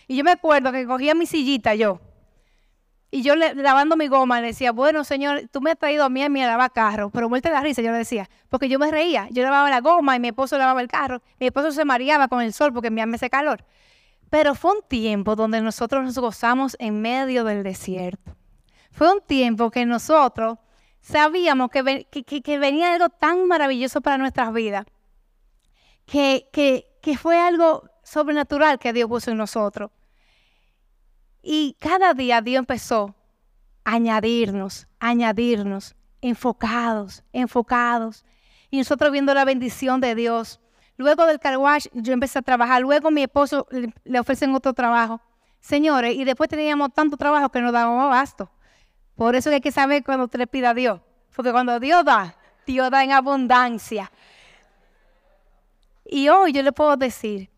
Y 0.08 0.16
yo 0.16 0.24
me 0.24 0.30
acuerdo 0.30 0.72
que 0.72 0.86
cogía 0.86 1.14
mi 1.14 1.26
sillita 1.26 1.74
yo, 1.74 2.00
y 3.12 3.22
yo 3.22 3.34
le, 3.34 3.54
lavando 3.54 3.96
mi 3.96 4.06
goma 4.06 4.40
le 4.40 4.48
decía, 4.48 4.70
bueno, 4.70 5.02
señor, 5.02 5.48
tú 5.50 5.60
me 5.60 5.72
has 5.72 5.78
traído 5.78 6.04
a 6.04 6.08
mí 6.08 6.22
a 6.22 6.28
mí 6.28 6.42
a 6.42 6.46
lavar 6.46 6.70
carro, 6.70 7.10
pero 7.10 7.28
muerte 7.28 7.50
la 7.50 7.60
risa, 7.60 7.82
yo 7.82 7.90
le 7.90 7.98
decía, 7.98 8.30
porque 8.48 8.68
yo 8.68 8.78
me 8.78 8.88
reía, 8.90 9.26
yo 9.32 9.42
lavaba 9.42 9.68
la 9.68 9.80
goma 9.80 10.14
y 10.14 10.20
mi 10.20 10.28
esposo 10.28 10.56
lavaba 10.56 10.80
el 10.80 10.86
carro, 10.86 11.20
mi 11.40 11.46
esposo 11.46 11.72
se 11.72 11.84
mareaba 11.84 12.28
con 12.28 12.40
el 12.40 12.52
sol 12.52 12.72
porque 12.72 12.90
me 12.90 13.02
hace 13.02 13.28
calor. 13.28 13.64
Pero 14.30 14.54
fue 14.54 14.72
un 14.76 14.82
tiempo 14.86 15.34
donde 15.34 15.60
nosotros 15.60 16.04
nos 16.04 16.16
gozamos 16.18 16.76
en 16.78 17.02
medio 17.02 17.42
del 17.42 17.64
desierto. 17.64 18.36
Fue 18.90 19.12
un 19.12 19.20
tiempo 19.20 19.70
que 19.70 19.86
nosotros 19.86 20.58
sabíamos 21.00 21.70
que, 21.70 22.58
venía 22.58 22.92
algo 22.92 23.08
tan 23.08 23.46
maravilloso 23.46 24.00
para 24.00 24.18
nuestras 24.18 24.52
vidas, 24.52 24.86
que, 26.06 26.48
fue 27.18 27.40
algo 27.40 27.88
sobrenatural 28.02 28.78
que 28.78 28.92
Dios 28.92 29.08
puso 29.08 29.30
en 29.30 29.38
nosotros. 29.38 29.90
Y 31.42 31.76
cada 31.80 32.12
día 32.12 32.42
Dios 32.42 32.58
empezó 32.58 33.14
a 33.84 33.92
añadirnos, 33.94 34.86
añadirnos, 34.98 35.94
enfocados, 36.20 37.24
enfocados. 37.32 38.24
Y 38.70 38.78
nosotros 38.78 39.10
viendo 39.10 39.32
la 39.32 39.44
bendición 39.44 40.00
de 40.00 40.14
Dios. 40.14 40.60
Luego 40.96 41.24
del 41.24 41.40
car 41.40 41.56
yo 41.94 42.12
empecé 42.12 42.38
a 42.38 42.42
trabajar. 42.42 42.82
Luego 42.82 43.10
mi 43.10 43.22
esposo 43.22 43.66
le, 44.04 44.20
ofrecen 44.20 44.54
otro 44.54 44.74
trabajo. 44.74 45.20
Señores, 45.60 46.14
y 46.14 46.24
después 46.24 46.50
teníamos 46.50 46.92
tanto 46.92 47.16
trabajo 47.16 47.48
que 47.48 47.62
no 47.62 47.72
dábamos 47.72 48.04
abasto. 48.04 48.50
Por 49.20 49.36
eso 49.36 49.50
hay 49.50 49.60
que 49.60 49.70
saber 49.70 50.02
cuando 50.02 50.24
usted 50.24 50.38
le 50.38 50.46
pida 50.46 50.70
a 50.70 50.74
Dios. 50.74 50.98
Porque 51.36 51.52
cuando 51.52 51.78
Dios 51.78 52.06
da, 52.06 52.36
Dios 52.66 52.90
da 52.90 53.04
en 53.04 53.12
abundancia. 53.12 54.10
Y 56.06 56.30
hoy 56.30 56.52
yo 56.54 56.62
le 56.62 56.72
puedo 56.72 56.96
decir, 56.96 57.50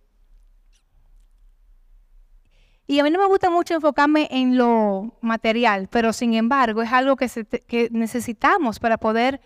y 2.89 2.99
a 2.99 3.05
mí 3.05 3.13
no 3.13 3.21
me 3.21 3.27
gusta 3.27 3.49
mucho 3.49 3.75
enfocarme 3.75 4.27
en 4.33 4.59
lo 4.59 5.15
material, 5.21 5.87
pero 5.89 6.13
sin 6.13 6.35
embargo 6.35 6.83
es 6.83 6.93
algo 6.93 7.15
que, 7.15 7.31
necesitamos 7.93 8.81
para 8.81 8.99
poder 8.99 9.41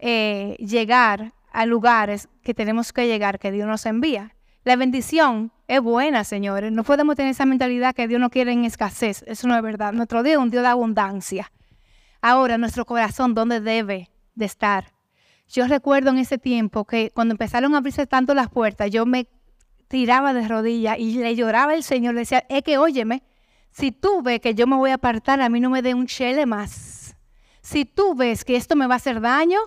eh, 0.00 0.56
llegar 0.58 1.34
a 1.52 1.66
lugares 1.66 2.28
que 2.42 2.52
tenemos 2.52 2.92
que 2.92 3.06
llegar, 3.06 3.38
que 3.38 3.52
Dios 3.52 3.68
nos 3.68 3.86
envía. 3.86 4.34
La 4.64 4.74
bendición 4.74 5.52
es 5.68 5.80
buena, 5.80 6.24
señores. 6.24 6.72
No 6.72 6.82
podemos 6.82 7.14
tener 7.14 7.30
esa 7.30 7.46
mentalidad 7.46 7.94
que 7.94 8.08
Dios 8.08 8.20
no 8.20 8.28
quiere 8.28 8.50
en 8.50 8.64
escasez. 8.64 9.22
Eso 9.28 9.46
no 9.46 9.54
es 9.54 9.62
verdad. 9.62 9.92
Nuestro 9.92 10.24
Dios 10.24 10.32
es 10.32 10.42
un 10.42 10.50
Dios 10.50 10.64
de 10.64 10.68
abundancia. 10.68 11.52
Ahora, 12.22 12.58
nuestro 12.58 12.84
corazón, 12.84 13.34
¿dónde 13.34 13.60
debe 13.60 14.10
de 14.34 14.44
estar? 14.44 14.92
Yo 15.48 15.66
recuerdo 15.66 16.10
en 16.10 16.18
ese 16.18 16.38
tiempo 16.38 16.84
que 16.84 17.10
cuando 17.10 17.32
empezaron 17.32 17.74
a 17.74 17.78
abrirse 17.78 18.06
tanto 18.06 18.34
las 18.34 18.50
puertas, 18.50 18.90
yo 18.90 19.06
me 19.06 19.26
tiraba 19.88 20.32
de 20.32 20.46
rodillas 20.46 20.98
y 20.98 21.18
le 21.18 21.34
lloraba 21.34 21.72
al 21.72 21.82
Señor. 21.82 22.14
Le 22.14 22.20
decía, 22.20 22.44
es 22.48 22.62
que 22.62 22.78
óyeme, 22.78 23.24
si 23.72 23.90
tú 23.90 24.22
ves 24.22 24.40
que 24.40 24.54
yo 24.54 24.66
me 24.66 24.76
voy 24.76 24.90
a 24.90 24.94
apartar, 24.94 25.40
a 25.40 25.48
mí 25.48 25.58
no 25.60 25.70
me 25.70 25.82
dé 25.82 25.94
un 25.94 26.06
chele 26.06 26.46
más. 26.46 27.16
Si 27.62 27.84
tú 27.84 28.14
ves 28.14 28.44
que 28.44 28.56
esto 28.56 28.76
me 28.76 28.86
va 28.86 28.94
a 28.94 28.96
hacer 28.96 29.20
daño, 29.20 29.58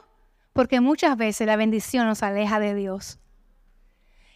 porque 0.54 0.80
muchas 0.80 1.18
veces 1.18 1.48
la 1.48 1.56
bendición 1.56 2.08
nos 2.08 2.24
aleja 2.24 2.60
de 2.60 2.76
Dios. 2.76 3.20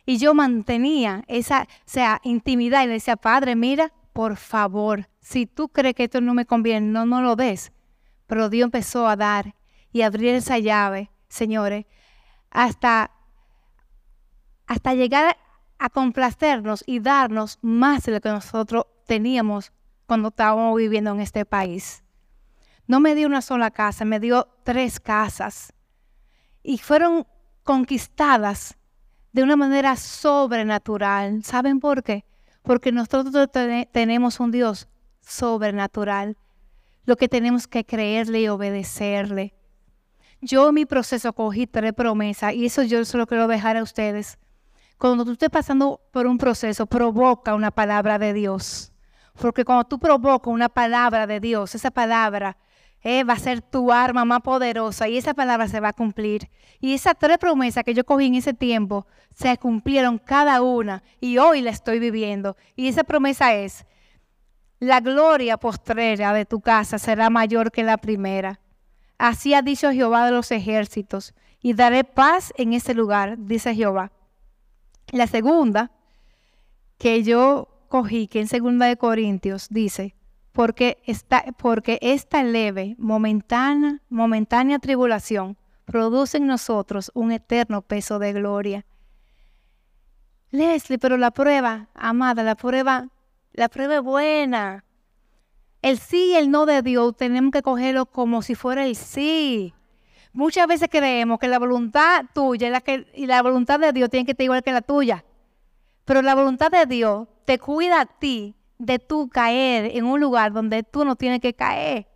Y 0.05 0.18
yo 0.18 0.34
mantenía 0.34 1.24
esa 1.28 1.68
sea, 1.86 2.20
intimidad 2.24 2.84
y 2.84 2.88
le 2.88 2.93
decía, 2.93 3.15
Padre, 3.15 3.55
mira, 3.55 3.93
por 4.13 4.38
favor, 4.38 5.07
si 5.20 5.45
tú 5.45 5.70
crees 5.70 5.95
que 5.95 6.05
esto 6.05 6.22
no 6.22 6.34
me 6.34 6.45
conviene, 6.45 6.88
no, 6.88 7.05
no 7.05 7.22
lo 7.22 7.36
des. 7.36 7.72
Pero 8.28 8.49
Dios 8.49 8.65
empezó 8.65 9.07
a 9.07 9.15
dar 9.15 9.55
y 9.91 10.03
abrir 10.03 10.36
esa 10.36 10.59
llave, 10.59 11.09
señores, 11.30 11.86
hasta, 12.51 13.11
hasta 14.67 14.93
llegar 14.93 15.38
a 15.80 15.89
complacernos 15.89 16.84
y 16.86 16.99
darnos 16.99 17.59
más 17.61 18.03
de 18.03 18.13
lo 18.13 18.21
que 18.21 18.30
nosotros 18.30 18.86
teníamos 19.05 19.71
cuando 20.05 20.30
estábamos 20.30 20.78
viviendo 20.78 21.11
en 21.11 21.21
este 21.21 21.45
país. 21.45 22.03
No 22.88 22.99
me 22.99 23.15
dio 23.15 23.28
una 23.28 23.41
sola 23.41 23.71
casa, 23.71 24.05
me 24.05 24.19
dio 24.19 24.47
tres 24.63 24.99
casas 24.99 25.73
y 26.63 26.78
fueron 26.78 27.28
conquistadas 27.63 28.78
de 29.34 29.43
una 29.43 29.55
manera 29.55 29.95
sobrenatural. 29.95 31.43
¿Saben 31.43 31.80
por 31.80 32.03
qué? 32.03 32.25
Porque 32.63 32.91
nosotros 32.91 33.49
tenemos 33.91 34.39
un 34.39 34.51
Dios 34.51 34.88
sobrenatural. 35.21 36.38
Lo 37.08 37.16
que 37.16 37.30
tenemos 37.30 37.68
que 37.68 37.86
creerle 37.86 38.41
y 38.41 38.49
obedecerle. 38.49 39.53
Yo 40.41 40.68
en 40.68 40.76
mi 40.76 40.86
proceso 40.86 41.32
cogí 41.32 41.66
tres 41.66 41.93
promesas 41.93 42.53
y 42.53 42.66
eso 42.66 42.84
yo 42.84 43.03
se 43.05 43.18
lo 43.18 43.26
quiero 43.26 43.47
dejar 43.47 43.78
a 43.78 43.82
ustedes. 43.82 44.38
Cuando 44.97 45.24
tú 45.24 45.32
estés 45.32 45.49
pasando 45.49 46.01
por 46.12 46.28
un 46.28 46.38
proceso, 46.38 46.86
provoca 46.86 47.55
una 47.55 47.72
palabra 47.72 48.20
de 48.20 48.34
Dios. 48.34 48.91
Porque 49.39 49.64
cuando 49.64 49.86
tú 49.86 49.99
provocas 49.99 50.53
una 50.53 50.68
palabra 50.68 51.28
de 51.28 51.39
Dios, 51.39 51.76
esa 51.76 51.91
palabra 51.91 52.58
eh, 53.01 53.24
va 53.24 53.36
a 53.36 53.39
ser 53.39 53.62
tu 53.62 53.89
arma 53.89 54.26
más 54.26 54.41
poderosa 54.41 55.08
y 55.08 55.18
esa 55.18 55.34
palabra 55.34 55.70
se 55.70 55.80
va 55.80 55.89
a 55.89 55.93
cumplir. 55.93 56.49
Y 56.82 56.93
esas 56.93 57.16
tres 57.18 57.38
promesas 57.38 57.86
que 57.86 57.93
yo 57.93 58.05
cogí 58.05 58.26
en 58.26 58.36
ese 58.36 58.53
tiempo 58.53 59.08
se 59.34 59.55
cumplieron 59.58 60.18
cada 60.18 60.62
una 60.62 61.03
y 61.22 61.38
hoy 61.38 61.62
la 61.62 61.70
estoy 61.70 61.99
viviendo. 61.99 62.58
Y 62.76 62.89
esa 62.89 63.05
promesa 63.05 63.53
es, 63.53 63.86
la 64.80 64.99
gloria 64.99 65.57
postrera 65.57 66.34
de 66.34 66.45
tu 66.45 66.61
casa 66.61 66.99
será 66.99 67.30
mayor 67.30 67.71
que 67.71 67.84
la 67.84 67.97
primera. 67.97 68.59
Así 69.17 69.53
ha 69.53 69.61
dicho 69.61 69.91
Jehová 69.91 70.25
de 70.25 70.32
los 70.32 70.51
ejércitos, 70.51 71.34
y 71.59 71.73
daré 71.73 72.03
paz 72.03 72.53
en 72.55 72.73
ese 72.73 72.93
lugar, 72.93 73.36
dice 73.39 73.73
Jehová. 73.73 74.11
La 75.11 75.28
segunda 75.28 75.91
que 76.97 77.23
yo 77.23 77.67
cogí, 77.89 78.28
que 78.28 78.39
en 78.39 78.47
segunda 78.47 78.86
de 78.86 78.97
Corintios 78.97 79.67
dice, 79.69 80.15
porque 80.51 80.97
esta, 81.05 81.43
porque 81.57 81.99
leve, 82.43 82.95
momentánea, 82.97 84.01
momentánea 84.09 84.80
tribulación 84.80 85.57
produce 85.86 86.38
en 86.38 86.47
nosotros 86.47 87.11
un 87.13 87.32
eterno 87.32 87.82
peso 87.82 88.19
de 88.19 88.34
gloria. 88.34 88.86
Leslie, 90.49 90.97
pero 90.97 91.17
la 91.17 91.32
prueba, 91.32 91.89
amada, 91.93 92.43
la 92.43 92.55
prueba 92.55 93.09
la 93.58 93.70
prueba 93.70 93.95
es 93.95 94.01
buena. 94.01 94.86
El 95.82 95.97
sí 95.97 96.32
y 96.32 96.36
el 96.36 96.51
no 96.51 96.68
de 96.68 96.84
Dios 96.84 97.18
tenemos 97.18 97.51
que 97.51 97.64
cogerlo 97.64 98.05
como 98.05 98.43
si 98.43 98.53
fuera 98.53 98.86
el 98.86 98.95
sí. 98.95 99.74
Muchas 100.32 100.68
veces 100.68 100.89
creemos 100.91 101.39
que 101.39 101.47
la 101.47 101.58
voluntad 101.58 102.26
tuya 102.36 102.84
y 103.16 103.26
la, 103.26 103.41
voluntad 103.41 103.80
de 103.80 103.91
Dios 103.93 104.12
tiene 104.12 104.26
que 104.26 104.34
estar 104.34 104.43
igual 104.43 104.62
que 104.62 104.72
la 104.72 104.84
tuya. 104.84 105.26
Pero 106.05 106.22
la 106.22 106.36
voluntad 106.36 106.70
de 106.70 106.86
Dios 106.86 107.28
te 107.45 107.58
cuida 107.58 108.01
a 108.01 108.05
ti 108.05 108.55
de 108.78 108.99
tú 108.99 109.28
caer 109.28 109.89
en 109.95 110.05
un 110.05 110.20
lugar 110.20 110.53
donde 110.53 110.84
tú 110.84 111.03
no 111.03 111.16
tienes 111.16 111.39
que 111.39 111.55
caer. 111.55 112.08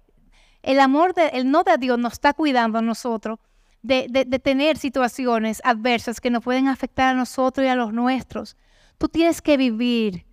El 0.61 0.79
amor, 0.79 1.15
de, 1.15 1.29
el 1.29 1.49
no 1.49 1.63
de 1.63 1.77
Dios 1.79 1.97
nos 1.97 2.13
está 2.13 2.33
cuidando 2.33 2.77
a 2.77 2.83
nosotros 2.83 3.39
de, 3.81 4.05
de 4.09 4.39
tener 4.39 4.77
situaciones 4.77 5.59
adversas 5.63 6.21
que 6.21 6.29
nos 6.29 6.43
pueden 6.43 6.67
afectar 6.67 7.15
a 7.15 7.17
nosotros 7.17 7.65
y 7.65 7.69
a 7.69 7.75
los 7.75 7.93
nuestros. 7.93 8.57
Tú 8.99 9.09
tienes 9.09 9.41
que 9.41 9.57
vivir 9.57 10.27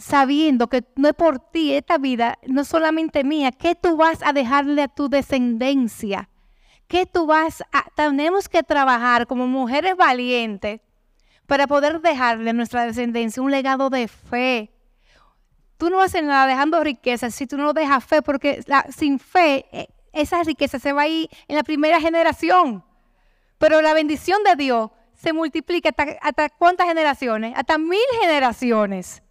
sabiendo 0.00 0.68
que 0.68 0.82
no 0.96 1.08
es 1.08 1.14
por 1.14 1.38
ti 1.38 1.74
esta 1.74 1.98
vida, 1.98 2.38
no 2.46 2.64
solamente 2.64 3.22
mía, 3.22 3.52
¿qué 3.52 3.74
tú 3.74 3.96
vas 3.98 4.22
a 4.22 4.32
dejarle 4.32 4.82
a 4.82 4.88
tu 4.88 5.08
descendencia? 5.10 6.30
¿Qué 6.88 7.06
tú 7.06 7.26
vas 7.26 7.62
a... 7.70 7.84
Tenemos 7.94 8.48
que 8.48 8.62
trabajar 8.62 9.26
como 9.26 9.46
mujeres 9.46 9.96
valientes 9.96 10.80
para 11.46 11.66
poder 11.66 12.00
dejarle 12.00 12.50
a 12.50 12.54
nuestra 12.54 12.86
descendencia 12.86 13.42
un 13.42 13.50
legado 13.50 13.90
de 13.90 14.08
fe. 14.08 14.70
Tú 15.76 15.90
no 15.90 16.00
haces 16.00 16.22
nada 16.22 16.46
dejando 16.46 16.82
riquezas 16.82 17.34
si 17.34 17.46
tú 17.46 17.58
no 17.58 17.72
dejas 17.74 18.02
fe, 18.02 18.22
porque 18.22 18.64
sin 18.96 19.18
fe 19.18 19.66
eh, 19.70 19.88
esa 20.12 20.42
riqueza 20.42 20.78
se 20.78 20.92
va 20.92 21.02
a 21.02 21.08
ir 21.08 21.28
en 21.46 21.56
la 21.56 21.62
primera 21.62 22.00
generación. 22.00 22.82
Pero 23.58 23.82
la 23.82 23.92
bendición 23.92 24.42
de 24.44 24.56
Dios 24.56 24.90
se 25.14 25.34
multiplica 25.34 25.90
hasta, 25.90 26.04
hasta 26.22 26.48
cuántas 26.48 26.88
generaciones? 26.88 27.52
Hasta 27.54 27.76
mil 27.76 28.00
generaciones. 28.22 29.22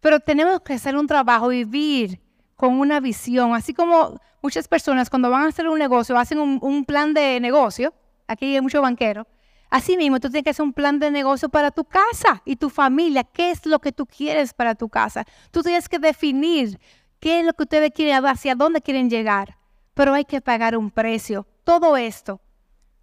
Pero 0.00 0.20
tenemos 0.20 0.60
que 0.62 0.74
hacer 0.74 0.96
un 0.96 1.06
trabajo, 1.06 1.48
vivir 1.48 2.20
con 2.56 2.78
una 2.78 3.00
visión, 3.00 3.54
así 3.54 3.72
como 3.72 4.20
muchas 4.42 4.68
personas 4.68 5.10
cuando 5.10 5.30
van 5.30 5.44
a 5.44 5.48
hacer 5.48 5.68
un 5.68 5.78
negocio 5.78 6.18
hacen 6.18 6.38
un, 6.38 6.84
plan 6.84 7.14
de 7.14 7.40
negocio, 7.40 7.94
aquí 8.26 8.54
hay 8.54 8.60
muchos 8.60 8.82
banqueros, 8.82 9.26
así 9.70 9.96
mismo 9.96 10.20
tú 10.20 10.28
tienes 10.28 10.44
que 10.44 10.50
hacer 10.50 10.64
un 10.64 10.72
plan 10.72 10.98
de 10.98 11.10
negocio 11.10 11.48
para 11.48 11.70
tu 11.70 11.84
casa 11.84 12.42
y 12.44 12.56
tu 12.56 12.70
familia, 12.70 13.24
qué 13.24 13.50
es 13.50 13.64
lo 13.66 13.78
que 13.78 13.92
tú 13.92 14.06
quieres 14.06 14.52
para 14.52 14.74
tu 14.74 14.88
casa. 14.88 15.24
Tú 15.50 15.62
tienes 15.62 15.88
que 15.88 15.98
definir 15.98 16.78
qué 17.18 17.40
es 17.40 17.46
lo 17.46 17.52
que 17.52 17.62
ustedes 17.62 17.92
quieren, 17.94 18.24
hacia 18.26 18.54
dónde 18.54 18.80
quieren 18.80 19.10
llegar, 19.10 19.56
pero 19.94 20.14
hay 20.14 20.24
que 20.24 20.40
pagar 20.40 20.76
un 20.76 20.90
precio. 20.90 21.46
Todo 21.64 21.96
esto 21.96 22.40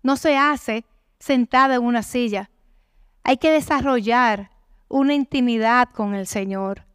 no 0.03 0.17
se 0.17 0.37
hace 0.37 0.85
sentado 1.19 1.73
en 1.73 1.83
una 1.83 2.03
silla. 2.03 2.49
Hay 3.23 3.37
que 3.37 3.51
desarrollar 3.51 4.51
una 4.87 5.13
intimidad 5.13 5.89
con 5.89 6.15
el 6.15 6.27
Señor. 6.27 6.86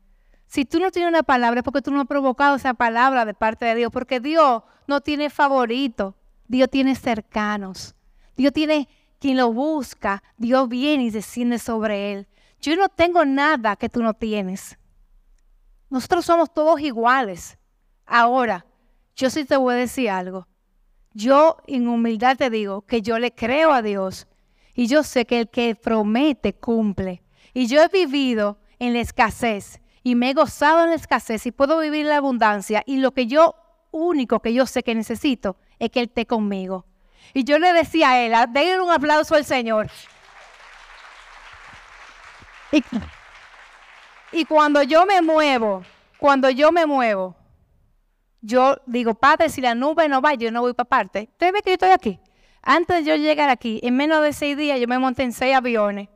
Si 0.53 0.67
tú 0.67 0.81
no 0.81 0.91
tienes 0.91 1.09
una 1.09 1.23
palabra 1.23 1.61
es 1.61 1.65
porque 1.65 1.81
tú 1.81 1.91
no 1.91 2.03
has 2.03 2.07
provocado 2.07 2.57
esa 2.57 2.75
palabra 2.75 3.25
de 3.25 3.33
parte 3.33 3.65
de 3.65 3.75
Dios, 3.75 3.91
porque 3.91 4.21
Dios 4.21 4.63
no 4.87 5.01
tiene 5.01 5.31
favorito, 5.31 6.15
Dios 6.47 6.69
tiene 6.69 6.95
cercanos, 6.95 7.95
Dios 8.37 8.53
tiene 8.53 8.87
quien 9.19 9.39
lo 9.39 9.51
busca, 9.51 10.23
Dios 10.37 10.69
viene 10.69 11.05
y 11.05 11.11
desciende 11.11 11.59
sobre 11.59 12.13
él. 12.13 12.29
Yo 12.61 12.77
no 12.77 12.91
tengo 12.91 13.25
nada 13.25 13.77
que 13.77 13.89
tú 13.89 14.03
no 14.03 14.13
tienes. 14.13 14.77
Nosotros 15.89 16.27
somos 16.27 16.53
todos 16.53 16.83
iguales. 16.83 17.57
Ahora, 18.05 18.67
yo 19.17 19.31
sí 19.31 19.47
te 19.47 19.57
voy 19.57 19.73
a 19.73 19.79
decir 19.79 20.11
algo. 20.11 20.49
Yo 21.15 21.57
en 21.67 21.89
humildad 21.89 22.37
te 22.37 22.51
digo 22.51 22.83
que 22.83 23.01
yo 23.01 23.19
le 23.19 23.33
creo 23.35 23.73
a 23.73 23.81
Dios 23.81 24.27
y 24.75 24.87
yo 24.87 25.03
sé 25.03 25.25
que 25.25 25.41
el 25.41 25.49
que 25.49 25.75
promete 25.77 26.53
cumple. 26.53 27.23
Y 27.55 27.69
yo 27.69 27.81
he 27.81 27.89
vivido 27.89 28.59
en 28.79 28.93
la 28.93 29.01
escasez 29.01 29.79
y 30.03 30.15
me 30.15 30.31
he 30.31 30.35
gozado 30.35 30.83
en 30.83 30.91
la 30.91 30.97
escasez 30.97 31.47
y 31.47 31.53
puedo 31.53 31.79
vivir 31.79 32.03
en 32.03 32.09
la 32.09 32.17
abundancia 32.17 32.83
y 32.87 32.99
lo 32.99 33.13
que 33.13 33.27
yo 33.27 33.55
único 33.91 34.41
que 34.41 34.53
yo 34.53 34.67
sé 34.67 34.83
que 34.83 34.95
necesito 34.95 35.57
es 35.79 35.91
que 35.91 36.01
Él 36.01 36.07
esté 36.09 36.27
conmigo. 36.27 36.87
Y 37.35 37.45
yo 37.45 37.59
le 37.59 37.73
decía 37.73 38.11
a 38.11 38.21
Él, 38.21 38.35
denle 38.53 38.81
un 38.81 38.91
aplauso 38.91 39.35
al 39.35 39.45
Señor. 39.45 39.89
Y, 42.73 42.83
y 44.33 44.45
cuando 44.45 44.83
yo 44.83 45.07
me 45.07 45.23
muevo, 45.23 45.85
cuando 46.19 46.51
yo 46.51 46.73
me 46.73 46.87
muevo, 46.87 47.37
yo 48.41 48.77
digo, 48.87 49.15
Padre, 49.15 49.51
si 49.51 49.61
la 49.61 49.75
nube 49.75 50.09
no 50.09 50.21
va, 50.21 50.35
yo 50.35 50.51
no 50.51 50.63
voy 50.63 50.75
para 50.75 50.89
parte. 50.89 51.29
¿Usted 51.33 51.53
ve 51.53 51.63
que 51.63 51.71
yo 51.71 51.75
estoy 51.75 51.91
aquí? 51.91 52.21
Antes 52.63 53.05
de 53.05 53.05
yo 53.05 53.17
llegar 53.17 53.51
aquí, 53.51 53.79
en 53.83 53.97
menos 53.97 54.23
de 54.23 54.33
seis 54.33 54.57
días, 54.57 54.81
yo 54.81 54.89
me 54.89 54.99
monté 54.99 55.23
en 55.23 55.33
seis 55.33 55.55
aviones 55.55 56.09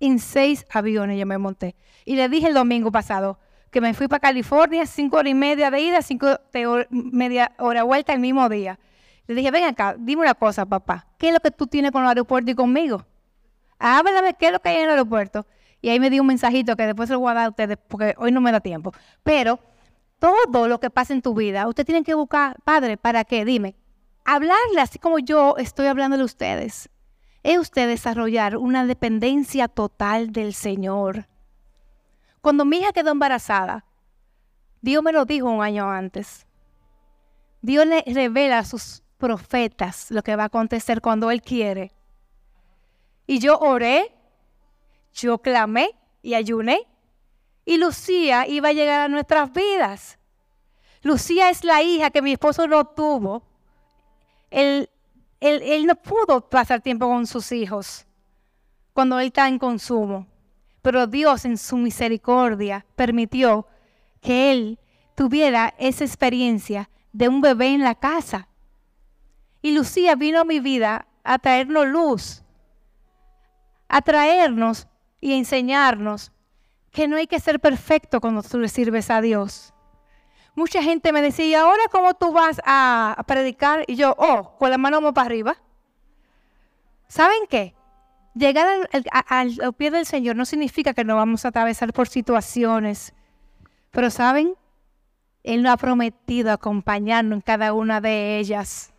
en 0.00 0.18
seis 0.18 0.66
aviones 0.70 1.18
yo 1.18 1.26
me 1.26 1.38
monté. 1.38 1.74
Y 2.06 2.16
le 2.16 2.30
dije 2.30 2.46
el 2.46 2.54
domingo 2.54 2.90
pasado 2.90 3.38
que 3.70 3.82
me 3.82 3.92
fui 3.92 4.08
para 4.08 4.20
California, 4.20 4.86
cinco 4.86 5.18
horas 5.18 5.30
y 5.30 5.34
media 5.34 5.70
de 5.70 5.80
ida, 5.80 6.00
cinco 6.00 6.28
de 6.50 6.86
media 6.90 7.52
hora 7.58 7.82
vuelta 7.82 8.14
el 8.14 8.20
mismo 8.20 8.48
día. 8.48 8.78
Le 9.26 9.34
dije, 9.34 9.50
ven 9.50 9.64
acá, 9.64 9.94
dime 9.98 10.22
una 10.22 10.34
cosa, 10.34 10.64
papá. 10.64 11.06
¿Qué 11.18 11.28
es 11.28 11.34
lo 11.34 11.40
que 11.40 11.50
tú 11.50 11.66
tienes 11.66 11.90
con 11.90 12.02
el 12.02 12.08
aeropuerto 12.08 12.50
y 12.50 12.54
conmigo? 12.54 13.04
Háblame, 13.78 14.32
¿qué 14.34 14.46
es 14.46 14.52
lo 14.52 14.60
que 14.60 14.70
hay 14.70 14.76
en 14.76 14.84
el 14.84 14.90
aeropuerto? 14.90 15.44
Y 15.82 15.90
ahí 15.90 16.00
me 16.00 16.08
dio 16.08 16.22
un 16.22 16.28
mensajito 16.28 16.76
que 16.76 16.86
después 16.86 17.08
se 17.08 17.12
lo 17.12 17.20
voy 17.20 17.32
a 17.32 17.34
dar 17.34 17.46
a 17.46 17.50
ustedes 17.50 17.76
porque 17.88 18.14
hoy 18.16 18.32
no 18.32 18.40
me 18.40 18.50
da 18.50 18.60
tiempo. 18.60 18.92
Pero 19.22 19.58
todo 20.18 20.68
lo 20.68 20.80
que 20.80 20.88
pasa 20.88 21.12
en 21.12 21.20
tu 21.20 21.34
vida, 21.34 21.68
usted 21.68 21.84
tiene 21.84 22.02
que 22.02 22.14
buscar, 22.14 22.56
padre, 22.64 22.96
¿para 22.96 23.24
qué? 23.24 23.44
Dime, 23.44 23.74
hablarle 24.24 24.80
así 24.80 24.98
como 24.98 25.18
yo 25.18 25.56
estoy 25.58 25.88
hablándole 25.88 26.22
a 26.22 26.26
ustedes 26.26 26.88
es 27.46 27.58
usted 27.58 27.86
desarrollar 27.86 28.56
una 28.56 28.86
dependencia 28.86 29.68
total 29.68 30.32
del 30.32 30.52
Señor. 30.52 31.26
Cuando 32.46 32.64
mi 32.64 32.76
hija 32.76 32.92
quedó 32.92 33.10
embarazada, 33.10 33.84
Dios 34.80 35.02
me 35.02 35.10
lo 35.10 35.24
dijo 35.24 35.50
un 35.50 35.64
año 35.64 35.90
antes. 35.90 36.46
Dios 37.60 37.84
le 37.88 38.04
revela 38.06 38.60
a 38.60 38.64
sus 38.64 39.02
profetas 39.18 40.12
lo 40.12 40.22
que 40.22 40.36
va 40.36 40.44
a 40.44 40.46
acontecer 40.46 41.00
cuando 41.00 41.32
Él 41.32 41.42
quiere. 41.42 41.90
Y 43.26 43.40
yo 43.40 43.58
oré, 43.58 44.14
yo 45.12 45.38
clamé 45.38 45.90
y 46.22 46.34
ayuné. 46.34 46.86
Y 47.64 47.78
Lucía 47.78 48.46
iba 48.46 48.68
a 48.68 48.72
llegar 48.72 49.00
a 49.00 49.08
nuestras 49.08 49.52
vidas. 49.52 50.16
Lucía 51.02 51.50
es 51.50 51.64
la 51.64 51.82
hija 51.82 52.10
que 52.10 52.22
mi 52.22 52.30
esposo 52.30 52.68
no 52.68 52.84
tuvo. 52.84 53.42
El 54.50 54.88
él, 55.40 55.84
no 55.84 55.96
pudo 55.96 56.48
pasar 56.48 56.80
tiempo 56.80 57.08
con 57.08 57.26
sus 57.26 57.50
hijos 57.50 58.06
cuando 58.92 59.18
él 59.18 59.26
está 59.26 59.48
en 59.48 59.58
consumo. 59.58 60.28
Pero 60.86 61.08
Dios 61.08 61.44
en 61.44 61.58
su 61.58 61.76
misericordia 61.76 62.86
permitió 62.94 63.66
que 64.20 64.52
él 64.52 64.78
tuviera 65.16 65.74
esa 65.78 66.04
experiencia 66.04 66.90
de 67.10 67.28
un 67.28 67.40
bebé 67.40 67.74
en 67.74 67.82
la 67.82 67.96
casa. 67.96 68.46
Y 69.62 69.72
Lucía 69.72 70.14
vino 70.14 70.42
a 70.42 70.44
mi 70.44 70.60
vida 70.60 71.08
a 71.24 71.40
traernos 71.40 71.88
luz, 71.88 72.44
a 73.88 74.00
traernos 74.00 74.86
y 75.20 75.32
a 75.32 75.36
enseñarnos 75.38 76.30
que 76.92 77.08
no 77.08 77.16
hay 77.16 77.26
que 77.26 77.40
ser 77.40 77.58
perfecto 77.58 78.20
cuando 78.20 78.44
tú 78.44 78.60
le 78.60 78.68
sirves 78.68 79.10
a 79.10 79.20
Dios 79.20 79.72
mucha 80.54 80.82
gente 80.82 81.12
me 81.12 81.20
decía, 81.20 81.46
¿y 81.46 81.54
ahora 81.54 81.82
cómo 81.92 82.14
tú 82.14 82.32
vas 82.32 82.62
a, 82.64 83.22
predicar? 83.26 83.84
Y 83.88 83.96
yo, 83.96 84.14
oh, 84.16 84.56
con 84.56 84.70
la 84.70 84.78
mano 84.78 85.12
para 85.12 85.26
arriba. 85.26 85.56
¿Saben 87.08 87.46
qué? 87.50 87.75
Llegar 88.36 88.68
al, 89.28 89.74
pie 89.78 89.90
del 89.90 90.04
Señor 90.04 90.36
no 90.36 90.44
significa 90.44 90.92
que 90.92 91.04
no 91.04 91.16
vamos 91.16 91.44
a 91.44 91.48
atravesar 91.48 91.94
por 91.94 92.06
situaciones. 92.06 93.14
Pero 93.90 94.10
¿saben? 94.10 94.52
Él 95.42 95.62
nos 95.62 95.72
ha 95.72 95.76
prometido 95.78 96.52
acompañarnos 96.52 97.38
en 97.38 97.40
cada 97.40 97.72
una 97.72 98.02
de 98.02 98.38
ellas. 98.38 98.92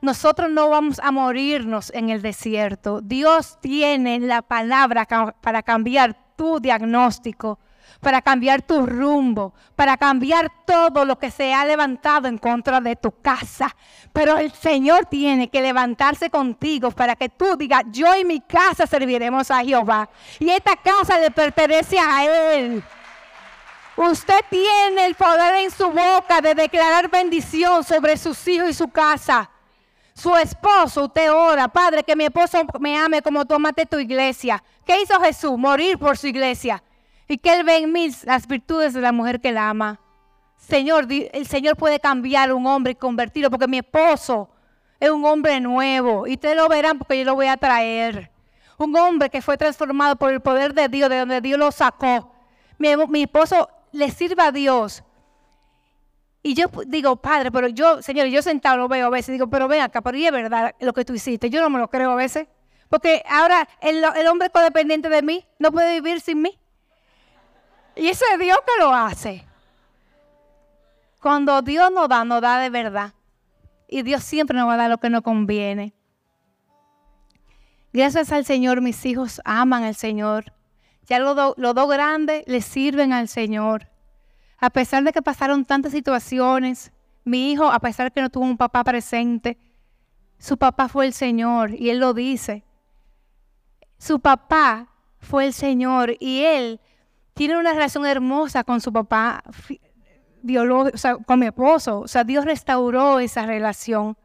Nosotros 0.00 0.50
no 0.50 0.70
vamos 0.70 1.00
a 1.00 1.10
morirnos 1.10 1.92
en 1.92 2.08
el 2.08 2.22
desierto. 2.22 3.02
Dios 3.02 3.58
tiene 3.60 4.18
la 4.20 4.40
palabra 4.40 5.06
para 5.42 5.62
cambiar 5.62 6.16
tu 6.36 6.58
diagnóstico 6.58 7.58
para 8.02 8.20
cambiar 8.20 8.62
tu 8.62 8.84
rumbo, 8.84 9.54
para 9.76 9.96
cambiar 9.96 10.50
todo 10.66 11.04
lo 11.04 11.20
que 11.20 11.30
se 11.30 11.54
ha 11.54 11.64
levantado 11.64 12.26
en 12.26 12.36
contra 12.36 12.80
de 12.80 12.96
tu 12.96 13.12
casa. 13.22 13.76
Pero 14.12 14.38
el 14.38 14.50
Señor 14.50 15.06
tiene 15.06 15.48
que 15.48 15.62
levantarse 15.62 16.28
contigo 16.28 16.90
para 16.90 17.14
que 17.14 17.28
tú 17.28 17.56
digas, 17.56 17.84
yo 17.92 18.12
y 18.16 18.24
mi 18.24 18.40
casa 18.40 18.88
serviremos 18.88 19.52
a 19.52 19.62
Jehová. 19.62 20.08
Y 20.40 20.50
esta 20.50 20.74
casa 20.74 21.20
le 21.20 21.30
pertenece 21.30 21.96
a 21.96 22.24
Él. 22.24 22.82
Usted 23.96 24.40
tiene 24.50 25.06
el 25.06 25.14
poder 25.14 25.62
en 25.62 25.70
su 25.70 25.88
boca 25.88 26.40
de 26.42 26.56
declarar 26.56 27.08
bendición 27.08 27.84
sobre 27.84 28.16
sus 28.16 28.48
hijos 28.48 28.70
y 28.70 28.74
su 28.74 28.88
casa. 28.88 29.48
Su 30.12 30.34
esposo, 30.36 31.04
usted 31.04 31.32
ora, 31.32 31.68
Padre, 31.68 32.02
que 32.02 32.16
mi 32.16 32.24
esposo 32.24 32.66
me 32.80 32.98
ame 32.98 33.22
como 33.22 33.44
tú 33.44 33.54
amaste 33.54 33.86
tu 33.86 34.00
iglesia. 34.00 34.60
¿Qué 34.84 35.00
hizo 35.00 35.20
Jesús? 35.20 35.56
Morir 35.56 35.98
por 35.98 36.18
su 36.18 36.26
iglesia. 36.26 36.82
Y 37.32 37.38
que 37.38 37.50
Él 37.50 37.64
ve 37.64 37.78
en 37.78 37.90
mí 37.90 38.10
las 38.24 38.46
virtudes 38.46 38.92
de 38.92 39.00
la 39.00 39.10
mujer 39.10 39.40
que 39.40 39.52
la 39.52 39.70
ama. 39.70 39.98
Señor, 40.58 41.06
el 41.10 41.46
Señor 41.46 41.78
puede 41.78 41.98
cambiar 41.98 42.50
a 42.50 42.54
un 42.54 42.66
hombre 42.66 42.92
y 42.92 42.94
convertirlo, 42.94 43.48
porque 43.48 43.66
mi 43.66 43.78
esposo 43.78 44.50
es 45.00 45.08
un 45.08 45.24
hombre 45.24 45.58
nuevo. 45.58 46.26
Y 46.26 46.34
ustedes 46.34 46.54
lo 46.56 46.68
verán 46.68 46.98
porque 46.98 47.18
yo 47.18 47.24
lo 47.24 47.34
voy 47.34 47.46
a 47.46 47.56
traer. 47.56 48.30
Un 48.76 48.94
hombre 48.96 49.30
que 49.30 49.40
fue 49.40 49.56
transformado 49.56 50.16
por 50.16 50.30
el 50.30 50.40
poder 50.40 50.74
de 50.74 50.88
Dios, 50.88 51.08
de 51.08 51.20
donde 51.20 51.40
Dios 51.40 51.58
lo 51.58 51.72
sacó. 51.72 52.34
Mi, 52.76 53.22
esposo 53.22 53.66
le 53.92 54.10
sirve 54.10 54.42
a 54.42 54.52
Dios 54.52 55.02
y 56.42 56.52
yo 56.52 56.66
digo, 56.84 57.16
padre, 57.16 57.50
pero 57.50 57.68
yo, 57.68 58.02
señor, 58.02 58.26
yo 58.26 58.42
sentado 58.42 58.76
lo 58.76 58.88
veo 58.88 59.06
a 59.06 59.10
veces, 59.10 59.32
digo, 59.32 59.46
pero 59.48 59.68
ven 59.68 59.80
acá, 59.80 60.02
pero 60.02 60.18
y 60.18 60.26
es 60.26 60.32
verdad 60.32 60.74
lo 60.80 60.92
que 60.92 61.06
tú 61.06 61.14
hiciste. 61.14 61.48
Yo 61.48 61.62
no 61.62 61.70
me 61.70 61.78
lo 61.78 61.88
creo 61.88 62.10
a 62.10 62.14
veces. 62.14 62.46
Porque 62.90 63.22
ahora 63.26 63.66
el, 63.80 64.04
el 64.16 64.26
hombre 64.26 64.50
codependiente 64.50 65.08
de 65.08 65.22
mí 65.22 65.46
no 65.58 65.72
puede 65.72 65.94
vivir 65.94 66.20
sin 66.20 66.42
mí. 66.42 66.58
Y 67.96 68.08
ese 68.08 68.24
es 68.32 68.38
Dios 68.38 68.58
que 68.66 68.82
lo 68.82 68.94
hace. 68.94 69.44
Cuando 71.20 71.62
Dios 71.62 71.92
nos 71.92 72.08
da, 72.08 72.24
nos 72.24 72.40
da 72.40 72.58
de 72.58 72.70
verdad. 72.70 73.12
Y 73.88 74.02
Dios 74.02 74.24
siempre 74.24 74.56
nos 74.58 74.68
va 74.68 74.74
a 74.74 74.78
dar 74.78 74.90
lo 74.90 74.98
que 74.98 75.10
nos 75.10 75.22
conviene. 75.22 75.94
Gracias 77.92 78.32
al 78.32 78.44
Señor, 78.46 78.80
mis 78.80 79.04
hijos 79.04 79.40
aman 79.44 79.84
al 79.84 79.94
Señor. 79.94 80.52
Ya 81.06 81.18
los 81.18 81.36
dos 81.56 81.88
grandes 81.88 82.44
le 82.46 82.62
sirven 82.62 83.12
al 83.12 83.28
Señor. 83.28 83.88
A 84.58 84.70
pesar 84.70 85.04
de 85.04 85.12
que 85.12 85.20
pasaron 85.20 85.64
tantas 85.64 85.92
situaciones, 85.92 86.92
mi 87.24 87.52
hijo, 87.52 87.66
a 87.70 87.78
pesar 87.80 88.06
de 88.06 88.10
que 88.12 88.22
no 88.22 88.30
tuvo 88.30 88.44
un 88.44 88.56
papá 88.56 88.82
presente, 88.82 89.58
su 90.38 90.56
papá 90.56 90.88
fue 90.88 91.06
el 91.06 91.12
Señor 91.12 91.74
y 91.74 91.90
él 91.90 91.98
lo 91.98 92.14
dice. 92.14 92.64
Su 93.98 94.20
papá 94.20 94.88
fue 95.18 95.46
el 95.46 95.52
Señor 95.52 96.16
y 96.18 96.42
él 96.42 96.80
tiene 97.34 97.56
una 97.56 97.72
relación 97.72 98.06
hermosa 98.06 98.64
con 98.64 98.80
su 98.80 98.92
papá 98.92 99.42
o 100.44 100.96
sea, 100.96 101.16
con 101.16 101.38
mi 101.38 101.46
esposo. 101.46 102.00
O 102.00 102.08
sea, 102.08 102.24
Dios 102.24 102.44
restauró 102.44 103.20
esa 103.20 103.46
relación. 103.46 104.16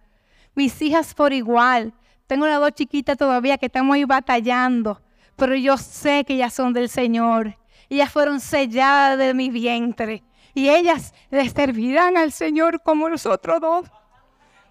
Mis 0.56 0.82
hijas 0.82 1.14
por 1.14 1.34
igual. 1.34 1.94
Tengo 2.26 2.46
una 2.46 2.58
dos 2.58 2.72
chiquitas 2.72 3.18
todavía 3.18 3.58
que 3.58 3.68
estamos 3.68 3.96
ahí 3.96 4.04
batallando, 4.04 5.02
pero 5.38 5.56
yo 5.56 5.78
sé 5.78 6.26
que 6.26 6.34
ellas 6.34 6.54
son 6.54 6.74
del 6.74 6.90
Señor. 6.90 7.58
Ellas 7.90 8.12
fueron 8.12 8.42
selladas 8.42 9.18
de 9.18 9.34
mi 9.34 9.50
vientre 9.50 10.24
y 10.54 10.70
ellas 10.70 11.14
le 11.30 11.48
servirán 11.48 12.18
al 12.18 12.34
Señor 12.34 12.82
como 12.82 13.08
nosotros 13.08 13.62
dos. 13.62 13.90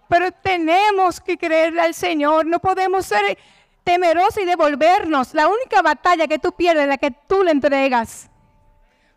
Pero 0.08 0.30
tenemos 0.32 1.20
que 1.20 1.38
creerle 1.38 1.80
al 1.80 1.94
Señor, 1.94 2.44
no 2.46 2.58
podemos 2.58 3.06
ser 3.06 3.38
temerosos 3.86 4.42
y 4.42 4.44
devolvernos. 4.44 5.32
La 5.32 5.46
única 5.46 5.80
batalla 5.80 6.26
que 6.26 6.40
tú 6.40 6.50
pierdes 6.52 6.82
es 6.82 6.88
la 6.88 6.98
que 6.98 7.12
tú 7.12 7.44
le 7.44 7.52
entregas. 7.52 8.28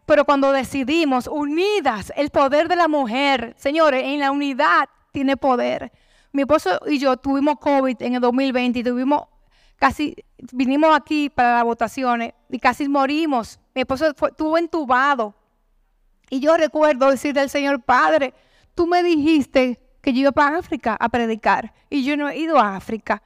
Pero 0.05 0.26
cuando 0.26 0.51
decidimos 0.51 1.28
unidas, 1.28 2.13
el 2.15 2.30
poder 2.30 2.67
de 2.67 2.76
la 2.76 2.88
mujer, 2.88 3.55
señores, 3.57 4.03
en 4.05 4.20
la 4.20 4.32
unidad 4.32 4.88
tiene 5.11 5.38
poder. 5.38 5.91
Mi 6.32 6.43
esposo 6.43 6.80
y 6.86 6.99
yo 6.99 7.17
tuvimos 7.17 7.57
COVID 7.57 7.99
en 7.99 8.13
el 8.13 8.22
2020 8.22 8.80
y 8.80 8.84
tuvimos 8.84 9.24
casi, 9.76 10.15
vinimos 10.51 10.95
aquí 10.95 11.32
para 11.32 11.55
las 11.55 11.63
votaciones 11.63 12.34
y 12.47 12.59
casi 12.59 12.88
morimos. 12.88 13.59
Mi 13.74 13.82
esposo 13.82 14.05
estuvo 14.05 14.55
entubado 14.55 15.34
y 16.30 16.41
yo 16.41 16.55
recuerdo 16.57 17.09
decirle 17.09 17.41
al 17.41 17.49
Señor, 17.49 17.82
Padre, 17.82 18.36
tú 18.76 18.86
me 18.86 19.01
dijiste 19.01 19.80
que 19.99 20.13
yo 20.13 20.22
iba 20.22 20.32
para 20.32 20.59
África 20.59 20.95
a 20.99 21.09
predicar 21.09 21.74
y 21.89 22.03
yo 22.03 22.15
no 22.15 22.30
he 22.30 22.38
ido 22.38 22.59
a 22.59 22.76
África. 22.76 23.24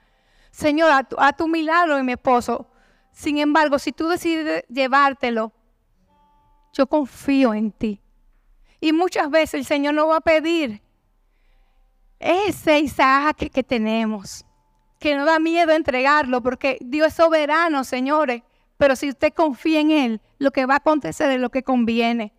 Señor, 0.53 0.91
a 1.17 1.33
tu, 1.33 1.47
milagro 1.47 1.97
y 1.97 2.03
mi 2.03 2.11
esposo. 2.11 2.67
Sin 3.11 3.39
embargo, 3.39 3.79
si 3.79 3.91
tú 3.91 4.07
decides 4.07 4.63
llevártelo, 4.69 5.51
yo 6.73 6.85
confío 6.85 7.55
en 7.55 7.71
ti. 7.71 7.99
Y 8.79 8.93
muchas 8.93 9.31
veces 9.31 9.55
el 9.55 9.65
Señor 9.65 9.95
nos 9.95 10.09
va 10.09 10.17
a 10.17 10.21
pedir 10.21 10.83
ese 12.19 12.79
Isaac 12.79 13.49
que, 13.51 13.63
tenemos, 13.63 14.45
que 14.99 15.15
no 15.15 15.25
da 15.25 15.39
miedo 15.39 15.71
entregarlo, 15.71 16.43
porque 16.43 16.77
Dios 16.81 17.07
es 17.07 17.13
soberano, 17.15 17.83
señores. 17.83 18.43
Pero 18.77 18.95
si 18.95 19.09
usted 19.09 19.33
confía 19.33 19.79
en 19.79 19.89
Él, 19.89 20.21
lo 20.37 20.51
que 20.51 20.67
va 20.67 20.75
a 20.75 20.77
acontecer 20.77 21.31
es 21.31 21.39
lo 21.39 21.49
que 21.49 21.63
conviene. 21.63 22.31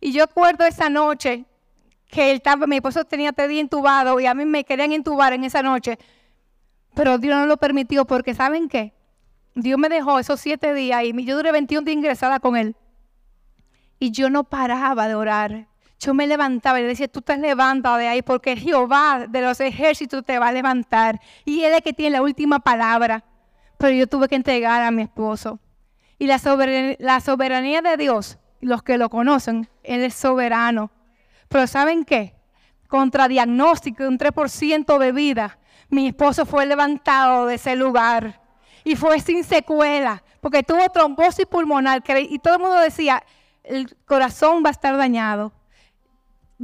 Y 0.00 0.12
yo 0.12 0.24
acuerdo 0.24 0.64
esa 0.64 0.88
noche 0.88 1.44
que 2.06 2.40
mi 2.66 2.76
esposo 2.76 3.04
tenía 3.04 3.32
día 3.32 3.60
intubado 3.60 4.18
y 4.20 4.26
a 4.26 4.32
mí 4.32 4.46
me 4.46 4.64
querían 4.64 4.92
intubar 4.92 5.34
en 5.34 5.44
esa 5.44 5.62
noche. 5.62 5.98
Pero 6.96 7.18
Dios 7.18 7.36
no 7.36 7.44
lo 7.46 7.58
permitió 7.58 8.06
porque 8.06 8.34
¿saben 8.34 8.68
qué? 8.68 8.94
Dios 9.54 9.78
me 9.78 9.90
dejó 9.90 10.18
esos 10.18 10.40
siete 10.40 10.72
días 10.72 11.04
y 11.04 11.24
yo 11.24 11.36
duré 11.36 11.52
21 11.52 11.84
días 11.84 11.96
ingresada 11.96 12.40
con 12.40 12.56
él. 12.56 12.74
Y 13.98 14.10
yo 14.10 14.30
no 14.30 14.44
paraba 14.44 15.06
de 15.06 15.14
orar. 15.14 15.68
Yo 16.00 16.14
me 16.14 16.26
levantaba 16.26 16.80
y 16.80 16.82
le 16.82 16.88
decía, 16.88 17.06
tú 17.06 17.20
te 17.20 17.36
levantas 17.36 17.98
de 17.98 18.08
ahí 18.08 18.22
porque 18.22 18.56
Jehová 18.56 19.26
de 19.28 19.42
los 19.42 19.60
ejércitos 19.60 20.24
te 20.24 20.38
va 20.38 20.48
a 20.48 20.52
levantar. 20.52 21.20
Y 21.44 21.64
él 21.64 21.72
es 21.72 21.76
el 21.76 21.82
que 21.82 21.92
tiene 21.92 22.12
la 22.12 22.22
última 22.22 22.60
palabra. 22.60 23.24
Pero 23.76 23.92
yo 23.94 24.06
tuve 24.06 24.28
que 24.28 24.36
entregar 24.36 24.82
a 24.82 24.90
mi 24.90 25.02
esposo. 25.02 25.60
Y 26.18 26.26
la 26.26 26.40
la 26.98 27.20
soberanía 27.20 27.82
de 27.82 27.96
Dios 27.98 28.38
los 28.62 28.82
que 28.82 28.98
lo 28.98 29.10
conocen, 29.10 29.68
Él 29.82 30.02
es 30.02 30.14
soberano. 30.14 30.90
Pero 31.48 31.66
¿saben 31.66 32.04
qué? 32.04 32.34
Contra 32.88 33.28
diagnóstico 33.28 34.06
un 34.06 34.18
3% 34.18 34.98
de 34.98 35.12
vida, 35.12 35.58
mi 35.88 36.08
esposo 36.08 36.46
fue 36.46 36.66
levantado 36.66 37.46
de 37.46 37.56
ese 37.56 37.76
lugar 37.76 38.40
y 38.84 38.96
fue 38.96 39.20
sin 39.20 39.44
secuela, 39.44 40.22
porque 40.40 40.62
tuvo 40.62 40.88
trombosis 40.90 41.46
pulmonar 41.46 42.02
y 42.28 42.38
todo 42.38 42.54
el 42.54 42.60
mundo 42.60 42.76
decía, 42.76 43.22
el 43.64 43.96
corazón 44.04 44.62
va 44.64 44.68
a 44.68 44.72
estar 44.72 44.96
dañado, 44.96 45.52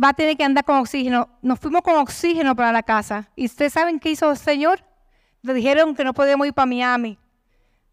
va 0.01 0.11
a 0.11 0.15
tener 0.15 0.37
que 0.37 0.45
andar 0.45 0.65
con 0.65 0.77
oxígeno. 0.77 1.29
Nos 1.43 1.59
fuimos 1.59 1.83
con 1.83 1.97
oxígeno 1.97 2.55
para 2.55 2.73
la 2.73 2.83
casa. 2.83 3.29
¿Y 3.35 3.47
ustedes 3.47 3.73
saben 3.73 3.99
qué 3.99 4.11
hizo 4.11 4.31
el 4.31 4.37
Señor? 4.37 4.85
Le 5.43 5.53
dijeron 5.55 5.95
que 5.95 6.05
no 6.05 6.15
podíamos 6.15 6.47
ir 6.47 6.55
para 6.55 6.67
Miami 6.67 7.19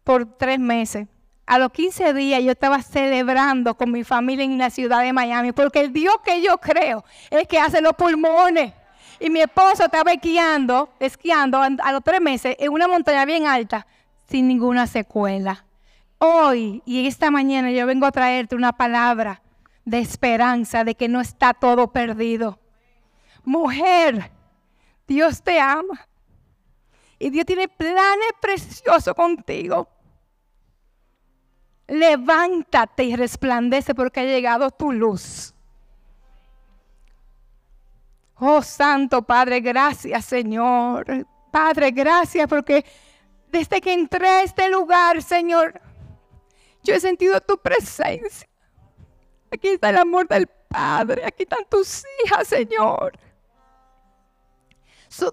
por 0.04 0.36
tres 0.36 0.58
meses 0.58 1.08
a 1.50 1.58
los 1.58 1.72
15 1.72 2.14
días 2.14 2.40
yo 2.44 2.52
estaba 2.52 2.80
celebrando 2.80 3.74
con 3.76 3.90
mi 3.90 4.04
familia 4.04 4.44
en 4.44 4.56
la 4.56 4.70
ciudad 4.70 5.02
de 5.02 5.12
Miami, 5.12 5.50
porque 5.50 5.80
el 5.80 5.92
Dios 5.92 6.14
que 6.24 6.40
yo 6.40 6.58
creo 6.58 7.04
es 7.28 7.48
que 7.48 7.58
hace 7.58 7.80
los 7.80 7.94
pulmones. 7.94 8.72
Y 9.20 9.30
mi 9.30 9.40
esposo 9.40 9.84
estaba 9.84 10.12
esquiando, 10.12 10.88
esquiando 10.98 11.60
a 11.60 11.92
los 11.92 12.02
tres 12.02 12.20
meses 12.20 12.56
en 12.58 12.72
una 12.72 12.88
montaña 12.88 13.24
bien 13.24 13.46
alta, 13.46 13.86
sin 14.28 14.48
ninguna 14.48 14.86
secuela. 14.86 15.64
Hoy 16.18 16.82
y 16.86 17.06
esta 17.06 17.30
mañana 17.30 17.70
yo 17.70 17.86
vengo 17.86 18.06
a 18.06 18.12
traerte 18.12 18.56
una 18.56 18.72
palabra 18.72 19.42
de 19.84 19.98
esperanza, 19.98 20.84
de 20.84 20.94
que 20.94 21.08
no 21.08 21.20
está 21.20 21.54
todo 21.54 21.92
perdido. 21.92 22.58
Mujer, 23.44 24.30
Dios 25.06 25.42
te 25.42 25.60
ama. 25.60 26.08
Y 27.18 27.28
Dios 27.30 27.44
tiene 27.44 27.68
planes 27.68 28.32
preciosos 28.40 29.14
contigo 29.14 29.86
levántate 31.90 33.04
y 33.04 33.16
resplandece 33.16 33.94
porque 33.94 34.20
ha 34.20 34.24
llegado 34.24 34.70
tu 34.70 34.92
luz. 34.92 35.52
Oh 38.40 38.62
Santo 38.62 39.22
Padre, 39.22 39.60
gracias 39.60 40.24
Señor. 40.24 41.26
Padre, 41.50 41.90
gracias 41.90 42.48
porque 42.48 42.84
desde 43.48 43.80
que 43.80 43.92
entré 43.92 44.26
a 44.26 44.42
este 44.42 44.70
lugar, 44.70 45.22
Señor, 45.22 45.80
yo 46.82 46.94
he 46.94 47.00
sentido 47.00 47.40
tu 47.40 47.58
presencia. 47.58 48.48
Aquí 49.52 49.68
está 49.68 49.90
el 49.90 49.98
amor 49.98 50.26
del 50.28 50.46
Padre, 50.46 51.24
aquí 51.26 51.42
están 51.42 51.64
tus 51.68 52.04
hijas, 52.24 52.48
Señor. 52.48 53.18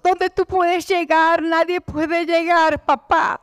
donde 0.04 0.30
tú 0.32 0.46
puedes 0.46 0.88
llegar, 0.88 1.42
nadie 1.42 1.80
puede 1.80 2.26
llegar, 2.26 2.84
papá. 2.84 3.40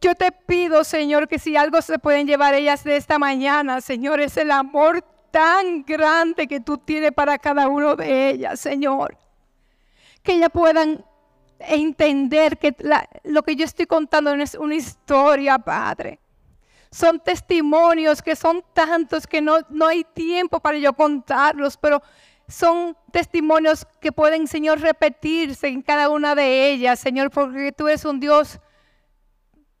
Yo 0.00 0.14
te 0.14 0.32
pido, 0.32 0.82
Señor, 0.82 1.28
que 1.28 1.38
si 1.38 1.56
algo 1.56 1.80
se 1.80 1.98
pueden 1.98 2.26
llevar 2.26 2.54
ellas 2.54 2.82
de 2.84 2.96
esta 2.96 3.18
mañana, 3.18 3.80
Señor, 3.80 4.20
es 4.20 4.36
el 4.36 4.50
amor 4.50 5.04
tan 5.30 5.82
grande 5.82 6.46
que 6.46 6.60
tú 6.60 6.78
tienes 6.78 7.12
para 7.12 7.38
cada 7.38 7.68
uno 7.68 7.96
de 7.96 8.30
ellas, 8.30 8.60
Señor. 8.60 9.16
Que 10.22 10.34
ellas 10.34 10.50
puedan 10.52 11.04
entender 11.58 12.58
que 12.58 12.74
lo 13.24 13.42
que 13.42 13.56
yo 13.56 13.64
estoy 13.64 13.86
contando 13.86 14.36
no 14.36 14.42
es 14.42 14.54
una 14.54 14.74
historia, 14.74 15.58
Padre. 15.58 16.20
Son 16.90 17.20
testimonios 17.20 18.20
que 18.20 18.34
son 18.34 18.64
tantos 18.72 19.26
que 19.26 19.40
no, 19.40 19.58
no 19.68 19.86
hay 19.86 20.04
tiempo 20.04 20.58
para 20.58 20.78
yo 20.78 20.92
contarlos, 20.92 21.76
pero 21.76 22.02
son 22.48 22.96
testimonios 23.12 23.86
que 24.00 24.10
pueden, 24.10 24.48
Señor, 24.48 24.80
repetirse 24.80 25.68
en 25.68 25.82
cada 25.82 26.08
una 26.08 26.34
de 26.34 26.70
ellas, 26.70 26.98
Señor, 26.98 27.30
porque 27.30 27.72
tú 27.72 27.86
eres 27.86 28.04
un 28.04 28.18
Dios 28.18 28.58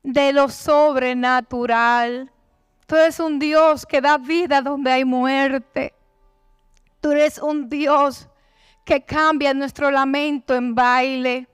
de 0.02 0.32
lo 0.32 0.48
sobrenatural. 0.48 2.32
Tú 2.90 2.96
eres 2.96 3.20
un 3.20 3.38
Dios 3.38 3.86
que 3.86 4.00
da 4.00 4.18
vida 4.18 4.60
donde 4.60 4.90
hay 4.90 5.04
muerte. 5.04 5.94
Tú 7.00 7.12
eres 7.12 7.38
un 7.38 7.68
Dios 7.68 8.28
que 8.84 9.04
cambia 9.04 9.54
nuestro 9.54 9.92
lamento 9.92 10.56
en 10.56 10.74
baile. 10.74 11.46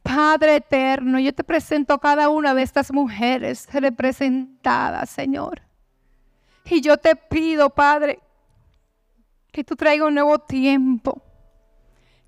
Padre 0.00 0.54
eterno, 0.54 1.18
yo 1.18 1.34
te 1.34 1.42
presento 1.42 1.94
a 1.94 2.00
cada 2.00 2.28
una 2.28 2.54
de 2.54 2.62
estas 2.62 2.92
mujeres 2.92 3.66
representadas, 3.72 5.10
Señor. 5.10 5.60
Y 6.66 6.80
yo 6.80 6.96
te 6.98 7.16
pido, 7.16 7.70
Padre, 7.70 8.20
que 9.50 9.64
tú 9.64 9.74
traigas 9.74 10.06
un 10.06 10.14
nuevo 10.14 10.38
tiempo. 10.38 11.20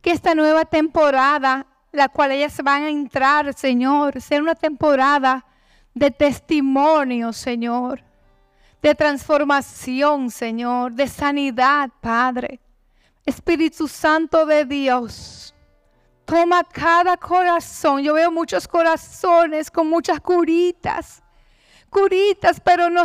Que 0.00 0.10
esta 0.10 0.34
nueva 0.34 0.64
temporada, 0.64 1.64
la 1.92 2.08
cual 2.08 2.32
ellas 2.32 2.60
van 2.60 2.82
a 2.82 2.90
entrar, 2.90 3.54
Señor, 3.54 4.20
sea 4.20 4.40
una 4.40 4.56
temporada 4.56 5.46
de 5.94 6.10
testimonio, 6.10 7.32
Señor. 7.32 8.02
De 8.82 8.94
transformación, 8.94 10.30
Señor. 10.30 10.92
De 10.92 11.08
sanidad, 11.08 11.90
Padre. 12.00 12.60
Espíritu 13.24 13.88
Santo 13.88 14.44
de 14.44 14.66
Dios 14.66 15.44
Toma 16.24 16.64
cada 16.64 17.16
corazón. 17.16 18.02
Yo 18.02 18.14
veo 18.14 18.30
muchos 18.30 18.66
corazones 18.66 19.70
con 19.70 19.88
muchas 19.88 20.20
curitas. 20.20 21.22
Curitas, 21.90 22.60
pero, 22.60 22.90
no, 22.90 23.02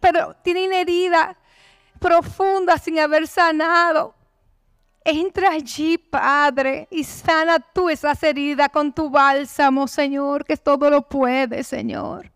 pero 0.00 0.36
tienen 0.42 0.72
herida 0.72 1.36
profunda 1.98 2.78
sin 2.78 2.98
haber 2.98 3.26
sanado. 3.26 4.14
Entra 5.04 5.52
allí, 5.52 5.96
Padre, 5.98 6.86
y 6.90 7.04
sana 7.04 7.58
tú 7.58 7.88
esas 7.88 8.22
heridas 8.22 8.68
con 8.68 8.92
tu 8.92 9.08
bálsamo, 9.08 9.88
Señor, 9.88 10.44
que 10.44 10.56
todo 10.56 10.90
lo 10.90 11.02
puede, 11.08 11.64
Señor. 11.64 12.30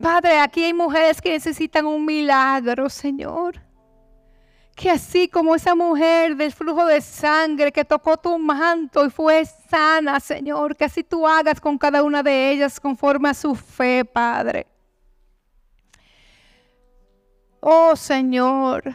Padre, 0.00 0.38
aquí 0.38 0.64
hay 0.64 0.72
mujeres 0.72 1.20
que 1.20 1.30
necesitan 1.30 1.86
un 1.86 2.04
milagro, 2.04 2.88
Señor 2.88 3.60
que 4.74 4.90
así 4.90 5.28
como 5.28 5.54
esa 5.54 5.74
mujer 5.74 6.36
del 6.36 6.52
flujo 6.52 6.86
de 6.86 7.00
sangre 7.00 7.72
que 7.72 7.84
tocó 7.84 8.16
tu 8.16 8.38
manto 8.38 9.04
y 9.04 9.10
fue 9.10 9.44
sana, 9.44 10.18
Señor, 10.18 10.76
que 10.76 10.84
así 10.84 11.04
tú 11.04 11.26
hagas 11.26 11.60
con 11.60 11.78
cada 11.78 12.02
una 12.02 12.22
de 12.22 12.50
ellas 12.50 12.80
conforme 12.80 13.28
a 13.28 13.34
su 13.34 13.54
fe, 13.54 14.04
Padre. 14.04 14.66
Oh 17.60 17.94
Señor, 17.94 18.94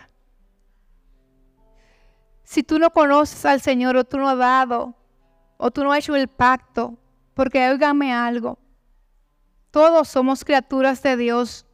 si 2.48 2.64
tú 2.64 2.80
no 2.80 2.92
conoces 2.92 3.44
al 3.44 3.60
Señor 3.60 3.98
o 3.98 4.06
tú 4.06 4.18
no 4.18 4.30
has 4.30 4.38
dado 4.38 4.96
o 5.58 5.70
tú 5.70 5.84
no 5.84 5.92
has 5.92 6.00
hecho 6.00 6.16
el 6.16 6.30
pacto, 6.30 6.98
porque 7.34 7.70
óigame 7.70 8.14
algo, 8.14 8.58
todos 9.70 10.08
somos 10.08 10.46
criaturas 10.46 11.04
de 11.04 11.18
Dios. 11.18 11.66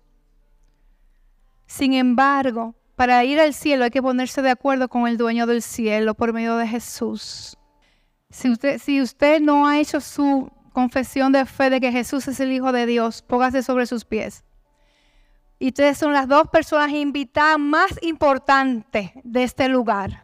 Sin 1.67 1.93
embargo, 1.93 2.73
para 2.95 3.23
ir 3.23 3.39
al 3.39 3.53
cielo 3.53 3.83
hay 3.83 3.91
que 3.91 4.01
ponerse 4.01 4.41
de 4.41 4.49
acuerdo 4.49 4.89
con 4.89 5.07
el 5.07 5.15
dueño 5.15 5.45
del 5.45 5.61
cielo 5.61 6.15
por 6.15 6.33
medio 6.33 6.57
de 6.57 6.67
Jesús. 6.67 7.55
Si 8.31 8.49
usted, 8.49 8.79
si 8.79 8.99
usted 8.99 9.41
no 9.41 9.67
ha 9.67 9.77
hecho 9.77 10.01
su 10.01 10.51
confesión 10.71 11.31
de 11.33 11.45
fe 11.45 11.69
de 11.69 11.81
que 11.81 11.91
Jesús 11.91 12.27
es 12.27 12.39
el 12.39 12.51
Hijo 12.51 12.71
de 12.71 12.87
Dios, 12.87 13.21
póngase 13.21 13.61
sobre 13.61 13.85
sus 13.85 14.05
pies. 14.05 14.43
Y 15.59 15.67
ustedes 15.67 15.99
son 15.99 16.13
las 16.13 16.27
dos 16.27 16.47
personas 16.47 16.89
invitadas 16.89 17.59
más 17.59 17.91
importantes 18.01 19.11
de 19.23 19.43
este 19.43 19.69
lugar. 19.69 20.22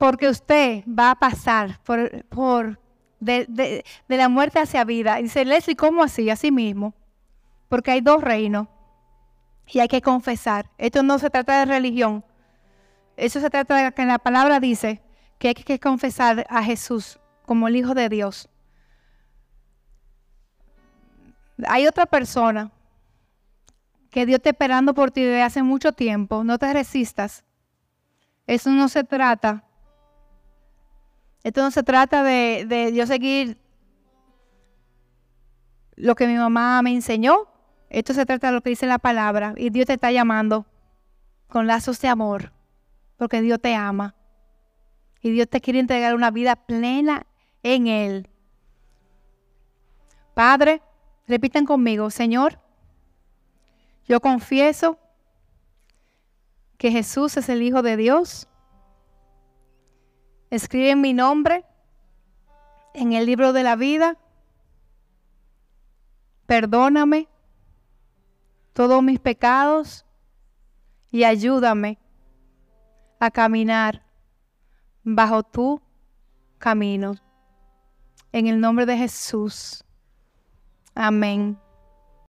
Porque 0.00 0.30
usted 0.30 0.82
va 0.86 1.10
a 1.10 1.14
pasar 1.14 1.78
por, 1.84 2.80
de 3.20 3.84
la 4.08 4.28
muerte 4.30 4.58
hacia 4.58 4.82
vida. 4.84 5.20
Y 5.20 5.24
dice 5.24 5.44
Leslie, 5.44 5.76
¿cómo 5.76 6.02
así? 6.02 6.30
Así 6.30 6.50
mismo. 6.50 6.94
Porque 7.68 7.90
hay 7.90 8.00
dos 8.00 8.22
reinos 8.22 8.66
y 9.66 9.80
hay 9.80 9.88
que 9.88 10.00
confesar. 10.00 10.70
Esto 10.78 11.02
no 11.02 11.18
se 11.18 11.28
trata 11.28 11.58
de 11.58 11.66
religión. 11.66 12.24
Eso 13.18 13.40
se 13.40 13.50
trata 13.50 13.76
de 13.76 13.92
que 13.92 14.06
la 14.06 14.18
palabra 14.18 14.58
dice 14.58 15.02
que 15.38 15.48
hay 15.48 15.54
que 15.54 15.78
confesar 15.78 16.46
a 16.48 16.62
Jesús 16.62 17.20
como 17.44 17.68
el 17.68 17.76
Hijo 17.76 17.92
de 17.92 18.08
Dios. 18.08 18.48
Hay 21.68 21.86
otra 21.86 22.06
persona 22.06 22.72
que 24.10 24.24
Dios 24.24 24.38
está 24.38 24.48
esperando 24.48 24.94
por 24.94 25.10
ti 25.10 25.22
desde 25.24 25.42
hace 25.42 25.62
mucho 25.62 25.92
tiempo. 25.92 26.42
No 26.42 26.56
te 26.56 26.72
resistas. 26.72 27.44
Eso 28.46 28.70
no 28.70 28.88
se 28.88 29.04
trata. 29.04 29.66
Esto 31.42 31.62
no 31.62 31.70
se 31.70 31.82
trata 31.82 32.22
de, 32.22 32.64
de 32.68 32.92
yo 32.94 33.06
seguir 33.06 33.58
lo 35.96 36.14
que 36.14 36.26
mi 36.26 36.34
mamá 36.34 36.80
me 36.82 36.92
enseñó 36.92 37.50
esto 37.90 38.14
se 38.14 38.24
trata 38.24 38.46
de 38.46 38.52
lo 38.52 38.60
que 38.62 38.70
dice 38.70 38.86
la 38.86 39.00
palabra 39.00 39.52
y 39.56 39.70
Dios 39.70 39.86
te 39.86 39.94
está 39.94 40.12
llamando 40.12 40.64
con 41.48 41.66
lazos 41.66 42.00
de 42.00 42.06
amor, 42.06 42.52
porque 43.16 43.42
Dios 43.42 43.60
te 43.60 43.74
ama 43.74 44.14
y 45.20 45.30
Dios 45.30 45.48
te 45.48 45.60
quiere 45.60 45.80
entregar 45.80 46.14
una 46.14 46.30
vida 46.30 46.54
plena 46.54 47.26
en 47.64 47.88
Él. 47.88 48.28
Padre, 50.34 50.80
repiten 51.26 51.66
conmigo, 51.66 52.10
Señor, 52.10 52.60
yo 54.06 54.20
confieso 54.20 54.96
que 56.78 56.92
Jesús 56.92 57.36
es 57.36 57.48
el 57.48 57.60
Hijo 57.60 57.82
de 57.82 57.96
Dios. 57.96 58.46
Escribe 60.50 60.96
mi 60.96 61.14
nombre 61.14 61.64
en 62.94 63.12
el 63.12 63.24
libro 63.26 63.52
de 63.52 63.62
la 63.62 63.76
vida. 63.76 64.18
Perdóname 66.46 67.28
todos 68.72 69.02
mis 69.02 69.20
pecados 69.20 70.04
y 71.12 71.22
ayúdame 71.24 71.98
a 73.20 73.30
caminar 73.30 74.02
bajo 75.04 75.42
tu 75.44 75.80
camino. 76.58 77.14
En 78.32 78.48
el 78.48 78.60
nombre 78.60 78.86
de 78.86 78.96
Jesús. 78.96 79.84
Amén. 80.94 81.58